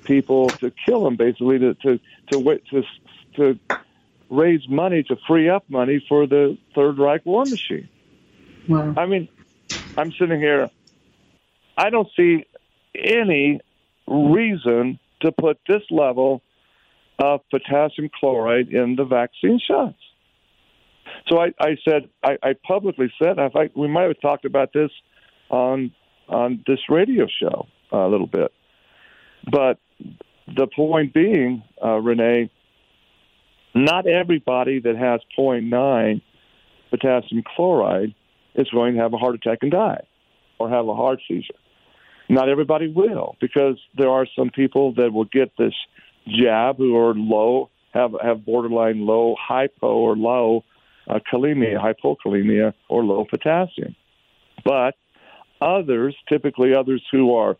people 0.03 0.53
to 0.61 0.71
kill 0.85 1.03
them, 1.03 1.15
basically 1.15 1.59
to 1.59 1.73
to 1.75 1.99
to 2.29 2.39
wait 2.39 2.63
to 2.71 2.83
to 3.35 3.59
raise 4.29 4.67
money 4.67 5.03
to 5.03 5.15
free 5.27 5.49
up 5.49 5.69
money 5.69 6.03
for 6.07 6.27
the 6.27 6.57
Third 6.75 6.97
Reich 6.97 7.25
war 7.25 7.45
machine. 7.45 7.89
Wow. 8.67 8.93
I 8.97 9.05
mean, 9.05 9.29
I'm 9.97 10.11
sitting 10.19 10.39
here. 10.39 10.69
I 11.77 11.89
don't 11.89 12.07
see 12.17 12.45
any 12.95 13.59
reason 14.07 14.99
to 15.21 15.31
put 15.31 15.59
this 15.67 15.83
level 15.89 16.41
of 17.19 17.41
potassium 17.49 18.09
chloride 18.19 18.69
in 18.69 18.95
the 18.95 19.03
vaccine 19.03 19.59
shots. 19.65 19.97
So 21.27 21.39
I, 21.39 21.47
I 21.59 21.77
said, 21.87 22.09
I, 22.23 22.37
I 22.43 22.53
publicly 22.65 23.11
said, 23.21 23.37
fact, 23.37 23.75
we 23.75 23.87
might 23.87 24.03
have 24.03 24.21
talked 24.21 24.45
about 24.45 24.71
this 24.73 24.91
on 25.49 25.91
on 26.27 26.63
this 26.67 26.79
radio 26.89 27.25
show 27.41 27.67
a 27.91 28.07
little 28.07 28.27
bit. 28.27 28.51
But 29.49 29.79
the 30.47 30.67
point 30.67 31.13
being, 31.13 31.63
uh, 31.83 31.95
Renee, 31.95 32.49
not 33.73 34.07
everybody 34.07 34.79
that 34.79 34.97
has 34.97 35.21
0.9 35.37 36.21
potassium 36.89 37.43
chloride 37.55 38.13
is 38.55 38.67
going 38.69 38.95
to 38.95 39.01
have 39.01 39.13
a 39.13 39.17
heart 39.17 39.35
attack 39.35 39.59
and 39.61 39.71
die 39.71 40.05
or 40.59 40.69
have 40.69 40.87
a 40.87 40.95
heart 40.95 41.19
seizure. 41.27 41.53
Not 42.29 42.49
everybody 42.49 42.87
will 42.87 43.35
because 43.39 43.79
there 43.97 44.09
are 44.09 44.27
some 44.37 44.49
people 44.49 44.93
that 44.95 45.11
will 45.13 45.25
get 45.25 45.51
this 45.57 45.73
jab 46.27 46.77
who 46.77 46.97
are 46.97 47.13
low, 47.13 47.69
have 47.93 48.11
have 48.21 48.45
borderline 48.45 49.05
low 49.05 49.35
hypo 49.39 49.87
or 49.87 50.15
low 50.15 50.63
uh, 51.07 51.19
kalemia, 51.31 51.77
hypokalemia, 51.77 52.73
or 52.89 53.03
low 53.03 53.25
potassium. 53.25 53.95
But 54.65 54.95
others, 55.61 56.15
typically 56.27 56.75
others 56.75 57.01
who 57.11 57.35
are 57.35 57.57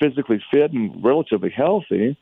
physically 0.00 0.42
fit 0.50 0.72
and 0.72 1.02
relatively 1.02 1.50
healthy, 1.50 2.16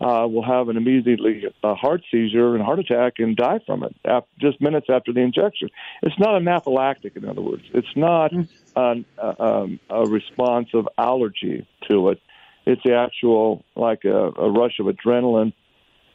uh, 0.00 0.26
will 0.26 0.44
have 0.44 0.68
an 0.68 0.76
immediately 0.76 1.44
uh, 1.62 1.74
heart 1.74 2.02
seizure 2.10 2.54
and 2.54 2.64
heart 2.64 2.78
attack 2.78 3.14
and 3.18 3.36
die 3.36 3.60
from 3.66 3.84
it 3.84 3.94
af- 4.04 4.24
just 4.40 4.60
minutes 4.60 4.86
after 4.90 5.12
the 5.12 5.20
injection. 5.20 5.68
It's 6.02 6.18
not 6.18 6.40
anaphylactic, 6.40 7.16
in 7.16 7.24
other 7.24 7.40
words. 7.40 7.62
It's 7.72 7.96
not 7.96 8.32
an, 8.32 9.04
uh, 9.18 9.34
um, 9.38 9.80
a 9.88 10.04
response 10.06 10.68
of 10.74 10.88
allergy 10.98 11.66
to 11.90 12.10
it. 12.10 12.20
It's 12.66 12.82
the 12.84 12.94
actual, 12.94 13.64
like 13.76 14.04
a, 14.04 14.30
a 14.30 14.50
rush 14.50 14.78
of 14.80 14.86
adrenaline 14.86 15.52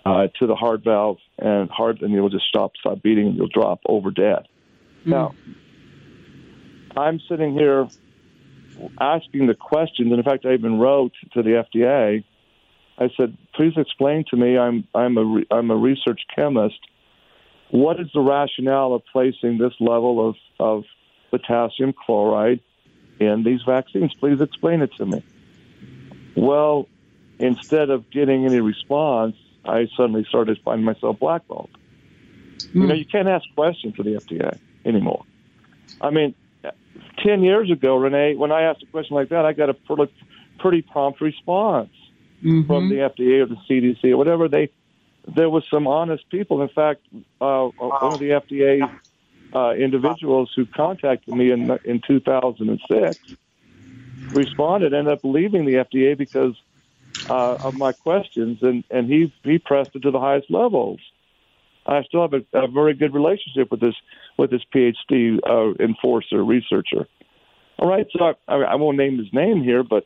uh, 0.06 0.28
to 0.40 0.48
the 0.48 0.56
heart 0.56 0.84
valve 0.84 1.18
and 1.38 1.70
heart, 1.70 2.02
and 2.02 2.12
you'll 2.12 2.30
just 2.30 2.48
stop, 2.48 2.74
stop 2.80 3.02
beating, 3.02 3.28
and 3.28 3.36
you'll 3.36 3.48
drop 3.48 3.80
over 3.88 4.12
dead. 4.12 4.48
Now, 5.06 5.36
I'm 6.98 7.20
sitting 7.30 7.54
here 7.54 7.88
asking 9.00 9.48
the 9.48 9.54
questions, 9.54 10.12
and 10.12 10.20
in 10.20 10.24
fact, 10.24 10.46
I 10.46 10.54
even 10.54 10.80
wrote 10.80 11.14
to 11.34 11.44
the 11.44 11.64
FDA. 11.74 12.24
I 13.00 13.10
said, 13.16 13.38
"Please 13.54 13.74
explain 13.78 14.26
to 14.30 14.36
me. 14.36 14.58
I'm 14.58 14.86
I'm 14.94 15.18
a 15.18 15.24
re- 15.24 15.48
I'm 15.50 15.72
a 15.72 15.78
research 15.78 16.22
chemist. 16.36 16.80
what 17.72 18.00
is 18.00 18.08
the 18.14 18.20
rationale 18.20 18.94
of 18.94 19.04
placing 19.12 19.60
this 19.60 19.74
level 19.80 20.28
of, 20.28 20.36
of 20.60 20.86
potassium 21.30 21.94
chloride 21.94 22.62
in 23.20 23.44
these 23.44 23.62
vaccines? 23.62 24.14
Please 24.16 24.42
explain 24.42 24.82
it 24.82 24.92
to 24.96 25.06
me. 25.06 25.24
Well, 26.36 26.88
instead 27.38 27.92
of 27.92 28.10
getting 28.10 28.46
any 28.46 28.60
response, 28.60 29.36
I 29.64 29.88
suddenly 29.96 30.26
started 30.28 30.60
finding 30.66 30.84
myself 30.84 31.20
blackballed. 31.20 31.70
Mm. 32.58 32.74
You 32.74 32.82
know, 32.88 32.94
hmm. 32.96 33.00
you 33.00 33.06
can't 33.06 33.28
ask 33.28 33.46
questions 33.54 33.96
to 33.98 34.04
the 34.04 34.16
FDA 34.16 34.58
anymore. 34.84 35.24
I 36.02 36.10
mean, 36.10 36.34
10 37.24 37.44
years 37.44 37.70
ago, 37.70 37.98
Renee, 37.98 38.36
when 38.36 38.52
I 38.52 38.64
asked 38.64 38.82
a 38.82 38.88
question 38.88 39.16
like 39.16 39.30
that, 39.30 39.46
I 39.46 39.54
got 39.54 39.70
a 39.70 39.76
pretty, 39.76 40.12
pretty 40.58 40.82
prompt 40.82 41.22
response 41.22 41.92
mm-hmm. 42.44 42.68
from 42.68 42.90
the 42.90 42.96
FDA 42.96 43.42
or 43.42 43.46
the 43.48 43.58
CDC 43.70 44.12
or 44.12 44.18
whatever. 44.18 44.48
They 44.48 44.70
There 45.36 45.50
was 45.50 45.64
some 45.70 45.88
honest 45.88 46.30
people. 46.30 46.62
In 46.62 46.70
fact, 46.70 47.02
uh, 47.42 47.68
one 47.78 48.14
of 48.14 48.20
the 48.20 48.30
FDA 48.30 49.00
uh, 49.54 49.72
individuals 49.72 50.52
who 50.56 50.66
contacted 50.66 51.34
me 51.34 51.52
in, 51.52 51.78
in 51.84 52.02
2006 52.06 53.20
responded, 54.34 54.94
ended 54.94 55.14
up 55.14 55.22
leaving 55.24 55.66
the 55.66 55.74
FDA 55.74 56.18
because 56.18 56.56
uh, 57.30 57.56
of 57.56 57.76
my 57.76 57.92
questions, 57.92 58.60
and, 58.62 58.84
and 58.90 59.10
he, 59.10 59.34
he 59.44 59.58
pressed 59.58 59.92
it 59.96 60.04
to 60.04 60.12
the 60.12 60.20
highest 60.20 60.50
levels. 60.50 61.00
I 61.86 62.04
still 62.04 62.22
have 62.22 62.34
a, 62.34 62.58
a 62.58 62.68
very 62.68 62.94
good 62.94 63.14
relationship 63.14 63.72
with 63.72 63.80
this 63.80 63.96
with 64.38 64.52
this 64.52 64.62
PhD 64.74 65.40
uh, 65.46 65.74
enforcer 65.84 66.44
researcher. 66.44 67.08
All 67.78 67.90
right, 67.90 68.06
so 68.12 68.36
I, 68.48 68.54
I 68.54 68.76
won't 68.76 68.98
name 68.98 69.18
his 69.18 69.34
name 69.34 69.64
here, 69.64 69.84
but 69.84 70.06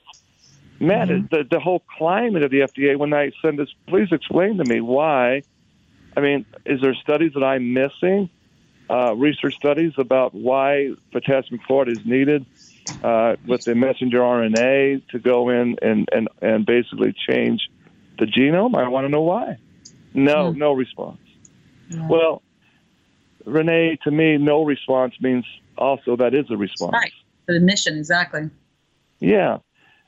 man, 0.83 1.07
mm-hmm. 1.07 1.35
the 1.35 1.43
the 1.49 1.59
whole 1.59 1.83
climate 1.97 2.43
of 2.43 2.51
the 2.51 2.59
FDA. 2.59 2.97
When 2.97 3.13
I 3.13 3.31
send 3.41 3.59
this, 3.59 3.69
please 3.87 4.09
explain 4.11 4.57
to 4.57 4.65
me 4.65 4.81
why. 4.81 5.43
I 6.15 6.21
mean, 6.21 6.45
is 6.65 6.81
there 6.81 6.93
studies 6.95 7.33
that 7.33 7.43
I'm 7.43 7.73
missing? 7.73 8.29
Uh, 8.89 9.15
research 9.15 9.55
studies 9.55 9.93
about 9.97 10.35
why 10.35 10.91
potassium 11.11 11.59
chloride 11.65 11.87
is 11.87 12.05
needed 12.05 12.45
uh, 13.03 13.35
with 13.47 13.63
the 13.63 13.73
messenger 13.73 14.19
RNA 14.19 15.07
to 15.07 15.19
go 15.19 15.49
in 15.49 15.77
and, 15.81 16.07
and, 16.11 16.27
and 16.41 16.65
basically 16.65 17.15
change 17.27 17.69
the 18.19 18.25
genome? 18.25 18.75
I 18.75 18.87
want 18.89 19.05
to 19.05 19.09
know 19.09 19.21
why. 19.21 19.57
No, 20.13 20.51
mm. 20.51 20.57
no 20.57 20.73
response. 20.73 21.17
Yeah. 21.89 22.07
Well, 22.07 22.43
Renee, 23.45 23.97
to 24.03 24.11
me, 24.11 24.37
no 24.37 24.63
response 24.63 25.15
means 25.19 25.45
also 25.77 26.15
that 26.17 26.33
is 26.33 26.45
a 26.51 26.57
response. 26.57 26.93
Right. 26.93 27.13
The 27.47 27.59
mission, 27.59 27.97
exactly. 27.97 28.49
Yeah. 29.19 29.59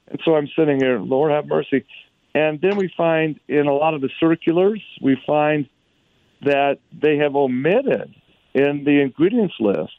And 0.07 0.19
so 0.23 0.35
I'm 0.35 0.47
sitting 0.55 0.79
here, 0.79 0.99
Lord 0.99 1.31
have 1.31 1.47
mercy. 1.47 1.85
And 2.33 2.59
then 2.61 2.77
we 2.77 2.91
find 2.95 3.39
in 3.47 3.67
a 3.67 3.73
lot 3.73 3.93
of 3.93 4.01
the 4.01 4.09
circulars, 4.19 4.81
we 5.01 5.17
find 5.25 5.67
that 6.41 6.79
they 6.91 7.17
have 7.17 7.35
omitted 7.35 8.13
in 8.53 8.83
the 8.83 9.01
ingredients 9.01 9.55
list 9.59 9.93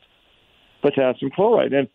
potassium 0.82 1.30
chloride. 1.30 1.72
And 1.72 1.88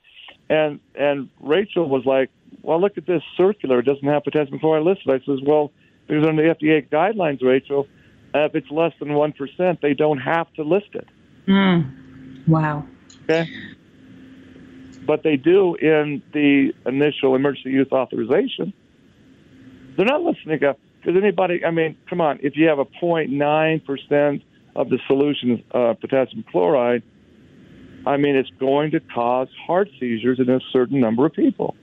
and 0.50 0.80
and 0.96 1.30
Rachel 1.40 1.88
was 1.88 2.06
like, 2.06 2.30
"Well, 2.62 2.82
look 2.82 2.98
at 2.98 3.06
this 3.06 3.24
circular; 3.38 3.80
it 3.80 3.86
doesn't 3.86 4.08
have 4.08 4.24
potassium 4.24 4.60
chloride 4.60 4.84
listed." 4.84 5.10
I 5.10 5.20
says, 5.26 5.40
"Well, 5.46 5.72
because 6.08 6.28
under 6.28 6.44
the 6.44 6.50
FDA 6.50 6.88
guidelines, 6.90 7.42
Rachel, 7.42 7.88
if 8.34 8.56
it's 8.56 8.70
less 8.70 8.94
than 9.00 9.14
one 9.14 9.32
percent, 9.34 9.80
they 9.82 9.94
don't 9.94 10.20
have 10.20 10.52
to 10.56 10.64
list 10.64 10.94
it." 10.94 11.08
Mm. 11.48 12.48
Wow. 12.48 12.86
Okay. 13.24 13.48
But 15.06 15.24
they 15.24 15.36
do 15.36 15.76
in 15.76 16.22
the 16.34 16.74
initial 16.86 17.36
emergency 17.36 17.72
use 17.72 17.88
authorization. 17.92 18.74
They're 19.98 20.06
not 20.06 20.22
listening 20.22 20.60
because 20.60 20.78
anybody. 21.06 21.66
I 21.66 21.72
mean, 21.72 21.98
come 22.10 22.22
on. 22.22 22.40
If 22.42 22.56
you 22.56 22.68
have 22.68 22.80
a 22.80 22.86
0.9 22.86 23.86
percent 23.86 24.44
of 24.76 24.90
the 24.90 25.00
solution 25.08 25.64
uh, 25.74 25.96
potassium 26.00 26.46
chloride, 26.50 27.04
I 28.06 28.18
mean, 28.18 28.36
it's 28.36 28.50
going 28.60 28.92
to 28.92 29.00
cause 29.00 29.50
heart 29.66 29.90
seizures 30.00 30.40
in 30.40 30.50
a 30.50 30.60
certain 30.72 31.00
number 31.00 31.26
of 31.26 31.34
people. 31.34 31.76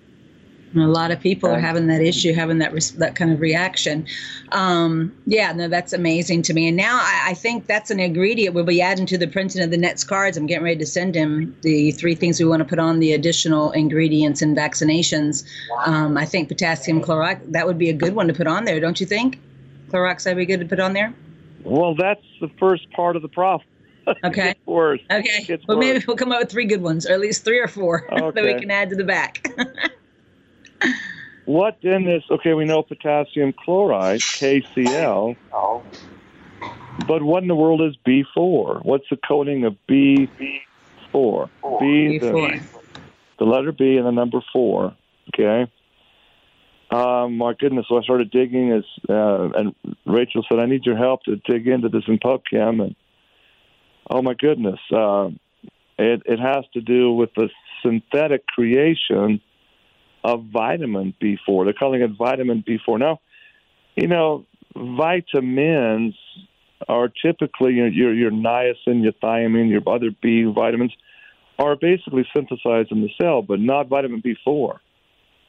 A 0.76 0.80
lot 0.80 1.10
of 1.10 1.20
people 1.20 1.50
are 1.50 1.58
having 1.58 1.86
that 1.86 2.02
issue, 2.02 2.32
having 2.32 2.58
that 2.58 2.72
that 2.98 3.14
kind 3.16 3.32
of 3.32 3.40
reaction. 3.40 4.06
Um, 4.52 5.14
yeah, 5.26 5.52
no, 5.52 5.68
that's 5.68 5.92
amazing 5.92 6.42
to 6.42 6.54
me. 6.54 6.68
And 6.68 6.76
now 6.76 6.96
I, 6.96 7.28
I, 7.28 7.34
think 7.34 7.66
that's 7.66 7.90
an 7.90 8.00
ingredient 8.00 8.54
we'll 8.54 8.64
be 8.64 8.80
adding 8.80 9.06
to 9.06 9.18
the 9.18 9.26
printing 9.26 9.62
of 9.62 9.70
the 9.70 9.76
Nets 9.76 10.04
cards. 10.04 10.36
I'm 10.36 10.46
getting 10.46 10.64
ready 10.64 10.78
to 10.78 10.86
send 10.86 11.14
him 11.14 11.56
the 11.62 11.92
three 11.92 12.14
things 12.14 12.38
we 12.38 12.46
want 12.46 12.60
to 12.60 12.64
put 12.64 12.78
on 12.78 13.00
the 13.00 13.12
additional 13.12 13.72
ingredients 13.72 14.42
in 14.42 14.54
vaccinations. 14.54 15.44
Um, 15.86 16.16
I 16.16 16.24
think 16.24 16.48
potassium 16.48 17.00
chloride 17.00 17.52
that 17.52 17.66
would 17.66 17.78
be 17.78 17.90
a 17.90 17.94
good 17.94 18.14
one 18.14 18.28
to 18.28 18.34
put 18.34 18.46
on 18.46 18.64
there, 18.64 18.80
don't 18.80 19.00
you 19.00 19.06
think? 19.06 19.38
Clorox 19.88 20.26
would 20.26 20.36
be 20.36 20.46
good 20.46 20.60
to 20.60 20.66
put 20.66 20.80
on 20.80 20.92
there. 20.92 21.14
Well, 21.64 21.94
that's 21.94 22.24
the 22.40 22.48
first 22.58 22.90
part 22.92 23.16
of 23.16 23.22
the 23.22 23.28
problem. 23.28 23.66
Okay. 24.24 24.54
Worse. 24.66 25.00
Okay. 25.10 25.46
It's 25.48 25.66
well, 25.66 25.76
worse. 25.76 25.86
maybe 25.86 26.04
we'll 26.06 26.16
come 26.16 26.32
up 26.32 26.40
with 26.40 26.50
three 26.50 26.64
good 26.64 26.82
ones, 26.82 27.06
or 27.06 27.12
at 27.12 27.20
least 27.20 27.44
three 27.44 27.58
or 27.58 27.68
four 27.68 28.06
okay. 28.12 28.30
that 28.34 28.44
we 28.44 28.60
can 28.60 28.70
add 28.70 28.90
to 28.90 28.96
the 28.96 29.04
back. 29.04 29.46
what 31.44 31.78
then 31.82 32.06
is 32.08 32.22
okay? 32.30 32.54
We 32.54 32.64
know 32.64 32.82
potassium 32.82 33.52
chloride, 33.52 34.20
KCl. 34.20 35.36
But 37.06 37.22
what 37.22 37.42
in 37.42 37.48
the 37.48 37.54
world 37.54 37.80
is 37.80 37.96
B4? 38.06 38.84
What's 38.84 39.04
the 39.10 39.16
coding 39.16 39.64
of 39.64 39.76
B4? 39.88 40.28
B, 41.80 42.18
the, 42.18 42.60
the 43.38 43.44
letter 43.44 43.72
B 43.72 43.96
and 43.96 44.06
the 44.06 44.10
number 44.10 44.42
four. 44.52 44.94
Okay. 45.34 45.70
Um, 46.90 47.36
my 47.36 47.52
goodness! 47.58 47.86
So 47.88 47.98
I 47.98 48.02
started 48.02 48.30
digging, 48.30 48.72
as 48.72 48.84
uh, 49.08 49.50
and 49.50 49.74
Rachel 50.06 50.44
said, 50.48 50.58
"I 50.58 50.66
need 50.66 50.86
your 50.86 50.96
help 50.96 51.22
to 51.24 51.36
dig 51.36 51.68
into 51.68 51.88
this 51.88 52.04
in 52.08 52.18
PubChem." 52.18 52.82
And 52.82 52.96
oh 54.08 54.22
my 54.22 54.34
goodness, 54.34 54.80
uh, 54.90 55.28
it 55.98 56.22
it 56.24 56.40
has 56.40 56.64
to 56.72 56.80
do 56.80 57.12
with 57.12 57.30
the 57.36 57.50
synthetic 57.82 58.46
creation 58.46 59.40
of 60.32 60.44
vitamin 60.52 61.14
B4. 61.22 61.64
They're 61.64 61.72
calling 61.72 62.02
it 62.02 62.10
vitamin 62.16 62.64
B4. 62.66 62.98
Now, 62.98 63.20
you 63.96 64.06
know, 64.06 64.44
vitamins 64.76 66.14
are 66.88 67.08
typically 67.08 67.74
your 67.74 67.88
your, 67.88 68.14
your 68.14 68.30
niacin, 68.30 69.02
your 69.02 69.12
thiamine, 69.22 69.70
your 69.70 69.82
other 69.86 70.10
B 70.22 70.44
vitamins 70.44 70.92
are 71.58 71.74
basically 71.74 72.26
synthesized 72.34 72.92
in 72.92 73.00
the 73.00 73.10
cell, 73.20 73.42
but 73.42 73.58
not 73.58 73.88
vitamin 73.88 74.22
B4 74.22 74.78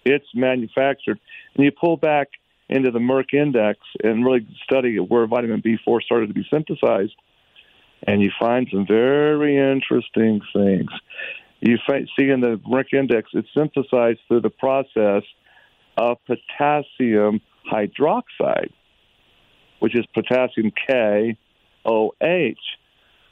it's 0.05 0.27
manufactured. 0.33 1.19
And 1.55 1.65
you 1.65 1.71
pull 1.71 1.97
back 1.97 2.29
into 2.69 2.91
the 2.91 2.99
Merck 2.99 3.33
index 3.33 3.79
and 4.03 4.25
really 4.25 4.47
study 4.63 4.97
where 4.97 5.25
vitamin 5.27 5.61
B4 5.61 6.01
started 6.01 6.27
to 6.27 6.33
be 6.33 6.45
synthesized, 6.49 7.15
and 8.03 8.21
you 8.21 8.31
find 8.39 8.67
some 8.71 8.85
very 8.87 9.57
interesting 9.57 10.41
things. 10.53 10.91
You 11.61 11.77
see 11.87 12.29
in 12.29 12.39
the 12.39 12.59
Merck 12.67 12.93
index, 12.93 13.31
it's 13.33 13.47
synthesized 13.53 14.19
through 14.27 14.41
the 14.41 14.49
process 14.49 15.23
of 15.97 16.17
potassium 16.25 17.41
hydroxide, 17.69 18.71
which 19.79 19.93
is 19.93 20.05
potassium 20.13 20.71
K 20.87 21.37
O 21.85 22.11
H, 22.21 22.57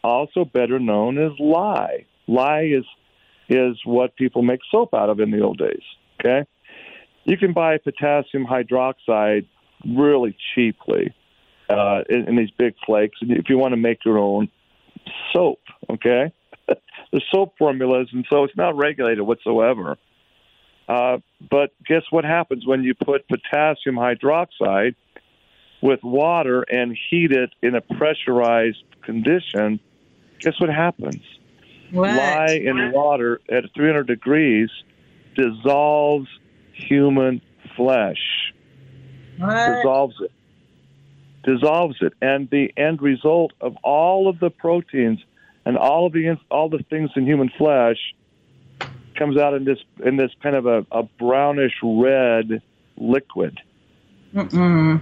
also 0.04 0.44
better 0.44 0.80
known 0.80 1.18
as 1.18 1.32
lye. 1.40 2.06
Lye 2.28 2.74
is 2.78 2.86
is 3.50 3.78
what 3.86 4.16
people 4.18 4.42
make 4.42 4.60
soap 4.70 4.94
out 4.94 5.10
of 5.10 5.22
in 5.22 5.32
the 5.32 5.42
old 5.42 5.58
days. 5.58 5.84
Okay, 6.20 6.46
you 7.24 7.38
can 7.38 7.54
buy 7.54 7.78
potassium 7.78 8.46
hydroxide 8.46 9.46
really 9.86 10.36
cheaply 10.54 11.14
uh, 11.70 12.02
in, 12.10 12.28
in 12.28 12.36
these 12.36 12.52
big 12.58 12.74
flakes. 12.86 13.18
If 13.22 13.48
you 13.48 13.58
want 13.58 13.72
to 13.72 13.78
make 13.78 14.04
your 14.04 14.18
own 14.18 14.50
soap, 15.32 15.60
okay, 15.90 16.34
the 17.12 17.22
soap 17.32 17.54
formulas, 17.58 18.10
and 18.12 18.26
so 18.30 18.44
it's 18.44 18.56
not 18.56 18.76
regulated 18.76 19.22
whatsoever. 19.22 19.98
Uh, 20.88 21.18
but 21.50 21.72
guess 21.86 22.04
what 22.12 22.24
happens 22.24 22.66
when 22.66 22.84
you 22.84 22.94
put 22.94 23.28
potassium 23.28 23.96
hydroxide 23.96 24.96
with 25.82 26.02
water 26.04 26.62
and 26.62 26.98
heat 27.10 27.32
it 27.32 27.52
in 27.62 27.76
a 27.76 27.82
pressurized 27.82 28.84
condition? 29.04 29.80
Guess 30.40 30.60
what 30.60 30.70
happens? 30.70 31.22
What? 31.92 32.16
Lye 32.16 32.62
in 32.64 32.92
water 32.94 33.42
at 33.50 33.64
300 33.76 34.08
degrees 34.08 34.70
dissolves 35.36 36.28
human 36.74 37.42
flesh. 37.76 38.54
What? 39.38 39.76
Dissolves 39.76 40.16
it. 40.22 40.32
Dissolves 41.44 41.98
it. 42.02 42.14
And 42.22 42.50
the 42.50 42.74
end 42.76 43.02
result 43.02 43.54
of 43.62 43.76
all 43.84 44.28
of 44.28 44.40
the 44.40 44.50
proteins 44.50 45.20
and 45.68 45.78
all 45.78 46.06
of 46.06 46.14
the 46.14 46.38
all 46.50 46.70
the 46.70 46.82
things 46.90 47.10
in 47.18 47.28
human 47.28 47.52
flesh 47.58 47.98
comes 49.20 49.38
out 49.38 49.54
in 49.54 49.66
this 49.66 49.78
in 50.06 50.16
this 50.16 50.32
kind 50.42 50.56
of 50.56 50.66
a, 50.66 50.86
a 50.92 51.04
brownish 51.20 51.74
red 51.84 52.62
liquid. 52.96 53.60
Mm-mm. 54.34 55.02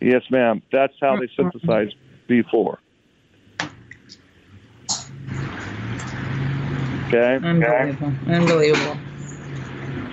Yes, 0.00 0.22
ma'am. 0.30 0.62
That's 0.72 0.94
how 1.02 1.16
they 1.16 1.28
synthesize 1.36 1.92
B4. 2.30 2.78
Okay. 7.08 7.38
Unbelievable. 7.46 8.14
Unbelievable. 8.26 8.96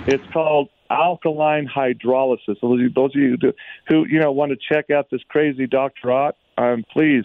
It's 0.08 0.24
called 0.34 0.68
alkaline 0.89 1.65
hydrolysis. 1.74 2.60
So 2.60 2.78
those 2.94 3.12
of 3.15 3.22
you 3.22 3.38
who, 3.41 3.54
who 3.88 4.06
you 4.10 4.20
know 4.20 4.34
want 4.34 4.52
to 4.52 4.58
check 4.74 4.89
out 4.89 5.08
this 5.10 5.22
crazy 5.30 5.65
Dr. 5.65 6.12
Ott, 6.12 6.36
um, 6.58 6.84
please 6.91 7.24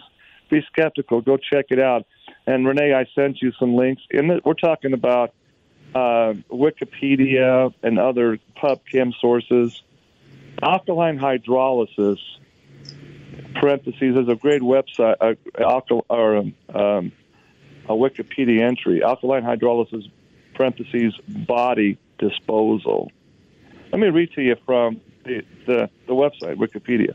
be 0.49 0.61
skeptical. 0.73 1.21
Go 1.23 1.37
check 1.37 1.67
it 1.71 1.81
out. 1.81 2.07
And 2.47 2.67
Renee, 2.67 2.95
I 2.95 3.07
sent 3.15 3.43
you 3.43 3.53
some 3.59 3.75
links. 3.75 4.03
In 4.11 4.41
we're 4.45 4.55
talking 4.55 4.93
about 4.93 5.35
uh, 5.95 6.35
Wikipedia 6.51 7.73
and 7.83 7.99
other 7.99 8.39
PubChem 8.57 9.13
sources. 9.21 9.83
Alkaline 10.63 11.19
hydrolysis, 11.19 12.19
parentheses, 13.55 14.17
is 14.17 14.29
a 14.29 14.35
great 14.35 14.63
website, 14.63 15.17
uh, 15.21 16.01
or 16.09 16.37
um, 16.37 16.55
um, 16.75 17.13
a 17.89 17.93
Wikipedia 17.93 18.61
entry. 18.61 19.03
Alkaline 19.03 19.43
hydrolysis, 19.43 20.11
parentheses, 20.55 21.15
body 21.29 21.99
disposal. 22.19 23.11
Let 23.93 24.01
me 24.01 24.09
read 24.09 24.33
to 24.35 24.43
you 24.43 24.57
from 24.67 25.01
the, 25.25 25.43
the, 25.67 25.91
the 26.07 26.13
website, 26.13 26.57
Wikipedia. 26.57 27.15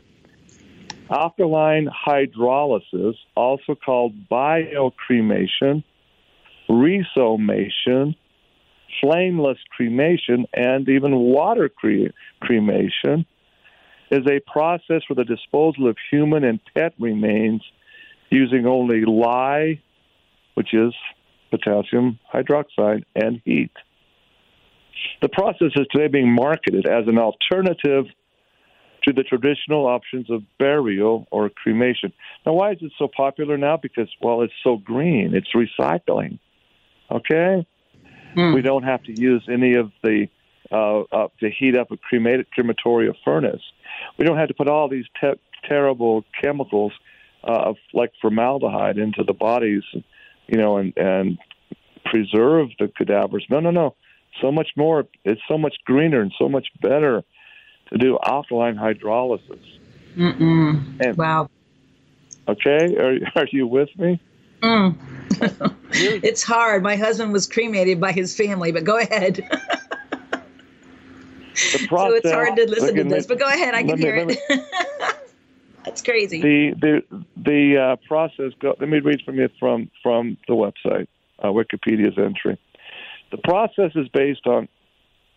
Alkaline 1.10 1.88
hydrolysis, 2.06 3.14
also 3.36 3.74
called 3.74 4.12
biocremation, 4.28 5.84
resomation, 6.68 8.16
flameless 9.00 9.58
cremation, 9.70 10.46
and 10.52 10.88
even 10.88 11.14
water 11.14 11.68
cre- 11.68 12.12
cremation, 12.40 13.24
is 14.10 14.26
a 14.26 14.40
process 14.50 15.02
for 15.06 15.14
the 15.14 15.24
disposal 15.24 15.88
of 15.88 15.96
human 16.10 16.44
and 16.44 16.60
pet 16.76 16.94
remains 16.98 17.62
using 18.30 18.66
only 18.66 19.04
lye, 19.04 19.80
which 20.54 20.74
is 20.74 20.92
potassium 21.50 22.18
hydroxide, 22.32 23.04
and 23.14 23.40
heat. 23.44 23.70
The 25.22 25.28
process 25.28 25.70
is 25.76 25.86
today 25.90 26.08
being 26.08 26.32
marketed 26.32 26.86
as 26.88 27.06
an 27.06 27.18
alternative 27.18 28.06
to 29.06 29.12
the 29.12 29.22
traditional 29.22 29.86
options 29.86 30.30
of 30.30 30.42
burial 30.58 31.26
or 31.30 31.48
cremation. 31.48 32.12
Now, 32.44 32.54
why 32.54 32.72
is 32.72 32.78
it 32.80 32.92
so 32.98 33.08
popular 33.08 33.56
now? 33.56 33.76
Because, 33.76 34.08
well, 34.20 34.42
it's 34.42 34.52
so 34.64 34.76
green, 34.76 35.34
it's 35.34 35.48
recycling. 35.54 36.38
Okay? 37.10 37.66
Mm. 38.36 38.54
We 38.54 38.62
don't 38.62 38.82
have 38.82 39.02
to 39.04 39.20
use 39.20 39.46
any 39.50 39.74
of 39.74 39.92
the 40.02 40.26
uh, 40.72 41.02
uh, 41.02 41.28
to 41.38 41.48
heat 41.48 41.76
up 41.76 41.92
a 41.92 41.96
cremated 41.96 42.46
crematoria 42.56 43.14
furnace. 43.24 43.62
We 44.18 44.24
don't 44.24 44.36
have 44.36 44.48
to 44.48 44.54
put 44.54 44.68
all 44.68 44.88
these 44.88 45.04
te- 45.20 45.40
terrible 45.68 46.24
chemicals 46.42 46.92
uh, 47.44 47.74
like 47.94 48.12
formaldehyde 48.20 48.98
into 48.98 49.22
the 49.24 49.32
bodies, 49.32 49.84
you 50.48 50.58
know, 50.58 50.78
and 50.78 50.92
and 50.96 51.38
preserve 52.04 52.70
the 52.80 52.88
cadavers. 52.88 53.46
No, 53.48 53.60
no, 53.60 53.70
no. 53.70 53.94
So 54.40 54.50
much 54.50 54.70
more. 54.76 55.04
It's 55.24 55.40
so 55.48 55.56
much 55.56 55.76
greener 55.84 56.20
and 56.20 56.32
so 56.36 56.48
much 56.48 56.66
better 56.82 57.22
to 57.88 57.98
do 57.98 58.18
alkaline 58.22 58.76
hydrolysis. 58.76 59.60
Mm-mm. 60.16 61.00
And, 61.00 61.16
wow. 61.16 61.48
Okay, 62.48 62.96
are 62.96 63.18
are 63.36 63.46
you 63.50 63.66
with 63.66 63.88
me? 63.98 64.20
Mm. 64.62 64.96
it's 65.90 66.42
hard. 66.42 66.82
My 66.82 66.96
husband 66.96 67.32
was 67.32 67.46
cremated 67.46 68.00
by 68.00 68.12
his 68.12 68.36
family, 68.36 68.72
but 68.72 68.84
go 68.84 68.98
ahead. 68.98 69.48
Process, 71.88 71.88
so 71.88 72.14
it's 72.14 72.30
hard 72.30 72.56
to 72.56 72.68
listen 72.68 72.94
to 72.96 73.04
this, 73.04 73.26
but 73.26 73.38
go 73.38 73.46
ahead. 73.46 73.74
I 73.74 73.82
can 73.82 73.96
me, 73.96 74.02
hear 74.02 74.16
it. 74.16 74.38
That's 75.84 76.02
crazy. 76.02 76.42
The 76.42 76.74
the 76.78 77.24
the 77.36 77.78
uh, 77.78 77.96
process. 78.06 78.52
Go, 78.60 78.74
let 78.78 78.88
me 78.88 78.98
read 78.98 79.22
from 79.24 79.36
you 79.36 79.48
from 79.58 79.90
from 80.02 80.36
the 80.48 80.54
website, 80.54 81.06
uh, 81.38 81.48
Wikipedia's 81.48 82.18
entry. 82.18 82.58
The 83.30 83.38
process 83.38 83.92
is 83.94 84.08
based 84.08 84.46
on 84.46 84.68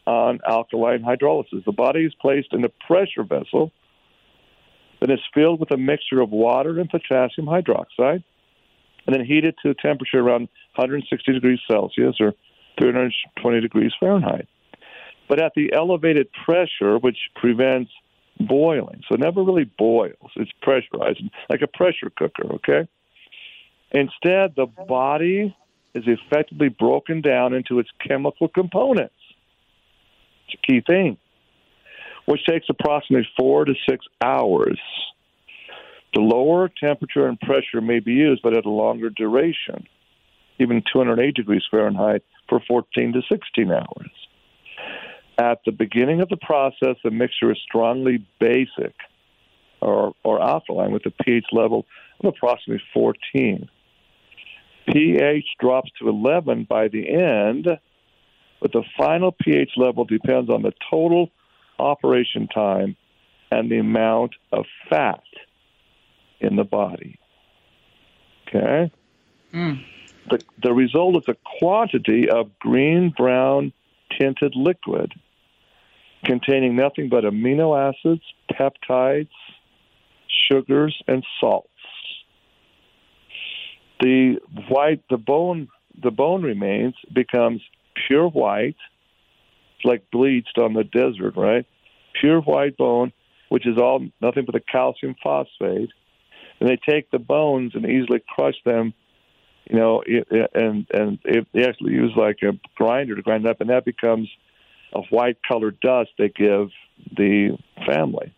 on 0.10 0.40
alkaline 0.50 1.04
hydrolysis. 1.04 1.64
The 1.66 1.72
body 1.72 2.04
is 2.04 2.16
placed 2.20 2.52
in 2.52 2.66
a 2.66 2.70
pressure 2.88 3.24
vessel 3.24 3.72
that 5.00 5.12
is 5.12 5.20
filled 5.36 5.60
with 5.60 5.70
a 5.70 5.78
mixture 5.78 6.20
of 6.20 6.32
water 6.32 6.80
and 6.80 6.90
potassium 6.90 7.46
hydroxide, 7.46 8.24
and 9.06 9.16
then 9.16 9.24
heated 9.24 9.56
to 9.62 9.70
a 9.70 9.76
temperature 9.76 10.20
around 10.20 10.50
160 10.76 11.32
degrees 11.32 11.60
Celsius 11.70 12.16
or 12.20 12.34
320 12.80 13.62
degrees 13.62 13.92
Fahrenheit. 14.00 14.48
But 15.28 15.40
at 15.40 15.54
the 15.56 15.72
elevated 15.74 16.28
pressure, 16.44 16.98
which 16.98 17.18
prevents 17.36 17.92
boiling, 18.40 19.04
so 19.08 19.14
it 19.14 19.20
never 19.20 19.44
really 19.44 19.70
boils, 19.78 20.32
it's 20.38 20.52
pressurized, 20.64 21.22
like 21.52 21.62
a 21.62 21.68
pressure 21.68 22.10
cooker, 22.18 22.52
okay? 22.56 22.90
Instead, 23.92 24.56
the 24.56 24.66
body 24.88 25.56
is 25.94 26.04
effectively 26.08 26.70
broken 26.70 27.22
down 27.22 27.54
into 27.54 27.78
its 27.78 27.90
chemical 28.06 28.48
components. 28.48 29.14
It's 30.50 30.62
a 30.64 30.72
key 30.72 30.82
thing, 30.86 31.18
which 32.26 32.46
takes 32.46 32.68
approximately 32.70 33.28
four 33.38 33.66
to 33.66 33.74
six 33.88 34.06
hours. 34.24 34.80
The 36.14 36.22
lower 36.22 36.70
temperature 36.70 37.28
and 37.28 37.40
pressure 37.40 37.82
may 37.82 38.00
be 38.00 38.14
used, 38.14 38.42
but 38.42 38.58
at 38.58 38.66
a 38.66 38.70
longer 38.70 39.10
duration, 39.10 39.88
even 40.60 40.82
208 40.92 41.36
degrees 41.36 41.64
Fahrenheit 41.70 42.24
for 42.48 42.62
14 42.68 43.14
to 43.14 43.22
16 43.30 43.72
hours. 43.72 44.12
At 45.38 45.60
the 45.66 45.72
beginning 45.72 46.22
of 46.22 46.30
the 46.30 46.38
process, 46.38 46.98
the 47.04 47.12
mixture 47.12 47.52
is 47.52 47.60
strongly 47.64 48.26
basic 48.40 48.96
or, 49.82 50.14
or 50.24 50.42
alkaline 50.42 50.92
with 50.92 51.06
a 51.06 51.12
pH 51.24 51.46
level 51.52 51.86
of 52.20 52.34
approximately 52.34 52.84
14. 52.94 53.70
pH 54.92 55.46
drops 55.60 55.92
to 56.00 56.10
11 56.10 56.66
by 56.68 56.88
the 56.88 57.08
end 57.08 57.68
but 58.62 58.72
the 58.72 58.84
final 58.98 59.32
pH 59.32 59.72
level 59.78 60.06
depends 60.06 60.50
on 60.50 60.62
the 60.62 60.74
total 60.90 61.30
operation 61.78 62.48
time 62.48 62.96
and 63.52 63.72
the 63.72 63.78
amount 63.78 64.36
of 64.52 64.66
fat 64.90 65.24
in 66.40 66.56
the 66.56 66.64
body. 66.64 67.18
Okay? 68.48 68.92
Mm. 69.54 69.84
The, 70.30 70.44
the 70.62 70.74
result 70.74 71.18
is 71.18 71.24
a 71.28 71.38
quantity 71.60 72.30
of 72.30 72.58
green 72.60 73.14
brown 73.16 73.74
tinted 74.18 74.54
liquid 74.56 75.14
containing 76.26 76.76
nothing 76.76 77.10
but 77.10 77.24
amino 77.24 77.78
acids, 77.78 78.22
peptides, 78.52 79.30
sugars, 80.48 81.02
and 81.08 81.26
salts. 81.40 81.68
The 84.02 84.38
white, 84.70 85.04
the 85.10 85.18
bone, 85.18 85.70
the 86.02 86.12
bone 86.12 86.44
remains 86.44 86.96
becomes 87.14 87.62
pure 88.08 88.28
white, 88.28 88.78
it's 89.76 89.86
like 89.86 90.10
bleached 90.12 90.58
on 90.58 90.74
the 90.74 90.84
desert, 90.84 91.36
right? 91.36 91.66
Pure 92.20 92.42
white 92.42 92.78
bone, 92.78 93.12
which 93.50 93.66
is 93.66 93.78
all 93.78 94.06
nothing 94.22 94.46
but 94.46 94.54
the 94.54 94.60
calcium 94.60 95.16
phosphate. 95.22 95.90
And 96.60 96.70
they 96.70 96.78
take 96.78 97.10
the 97.12 97.20
bones 97.20 97.74
and 97.76 97.86
easily 97.86 98.22
crush 98.28 98.56
them, 98.66 98.94
you 99.70 99.78
know, 99.78 100.04
and 100.54 100.88
and 100.92 101.20
they 101.24 101.64
actually 101.64 101.94
use 101.94 102.12
like 102.16 102.40
a 102.44 102.60
grinder 102.76 103.16
to 103.16 103.22
grind 103.22 103.46
it 103.46 103.50
up, 103.50 103.62
and 103.62 103.70
that 103.70 103.86
becomes 103.86 104.30
a 104.94 105.02
white 105.04 105.38
colored 105.48 105.80
dust 105.80 106.10
they 106.18 106.30
give 106.30 106.70
the 107.16 107.58
family. 107.86 108.34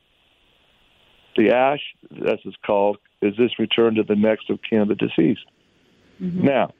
The 1.37 1.51
ash, 1.51 1.81
as 2.11 2.39
it's 2.43 2.57
called, 2.65 2.97
is 3.21 3.35
this 3.37 3.57
return 3.57 3.95
to 3.95 4.03
the 4.03 4.15
next 4.15 4.49
of 4.49 4.59
kin 4.69 4.81
of 4.81 4.89
the 4.89 4.95
deceased. 4.95 5.45
Mm-hmm. 6.21 6.45
Now, 6.45 6.73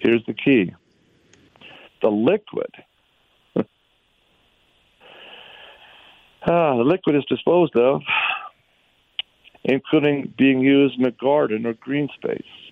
here's 0.00 0.24
the 0.26 0.34
key 0.34 0.72
the 2.00 2.08
liquid. 2.08 2.70
ah, 3.56 3.64
the 6.76 6.84
liquid 6.84 7.16
is 7.16 7.24
disposed 7.28 7.76
of, 7.76 8.02
including 9.64 10.32
being 10.36 10.60
used 10.60 10.98
in 10.98 11.06
a 11.06 11.10
garden 11.10 11.66
or 11.66 11.74
green 11.74 12.08
space. 12.14 12.68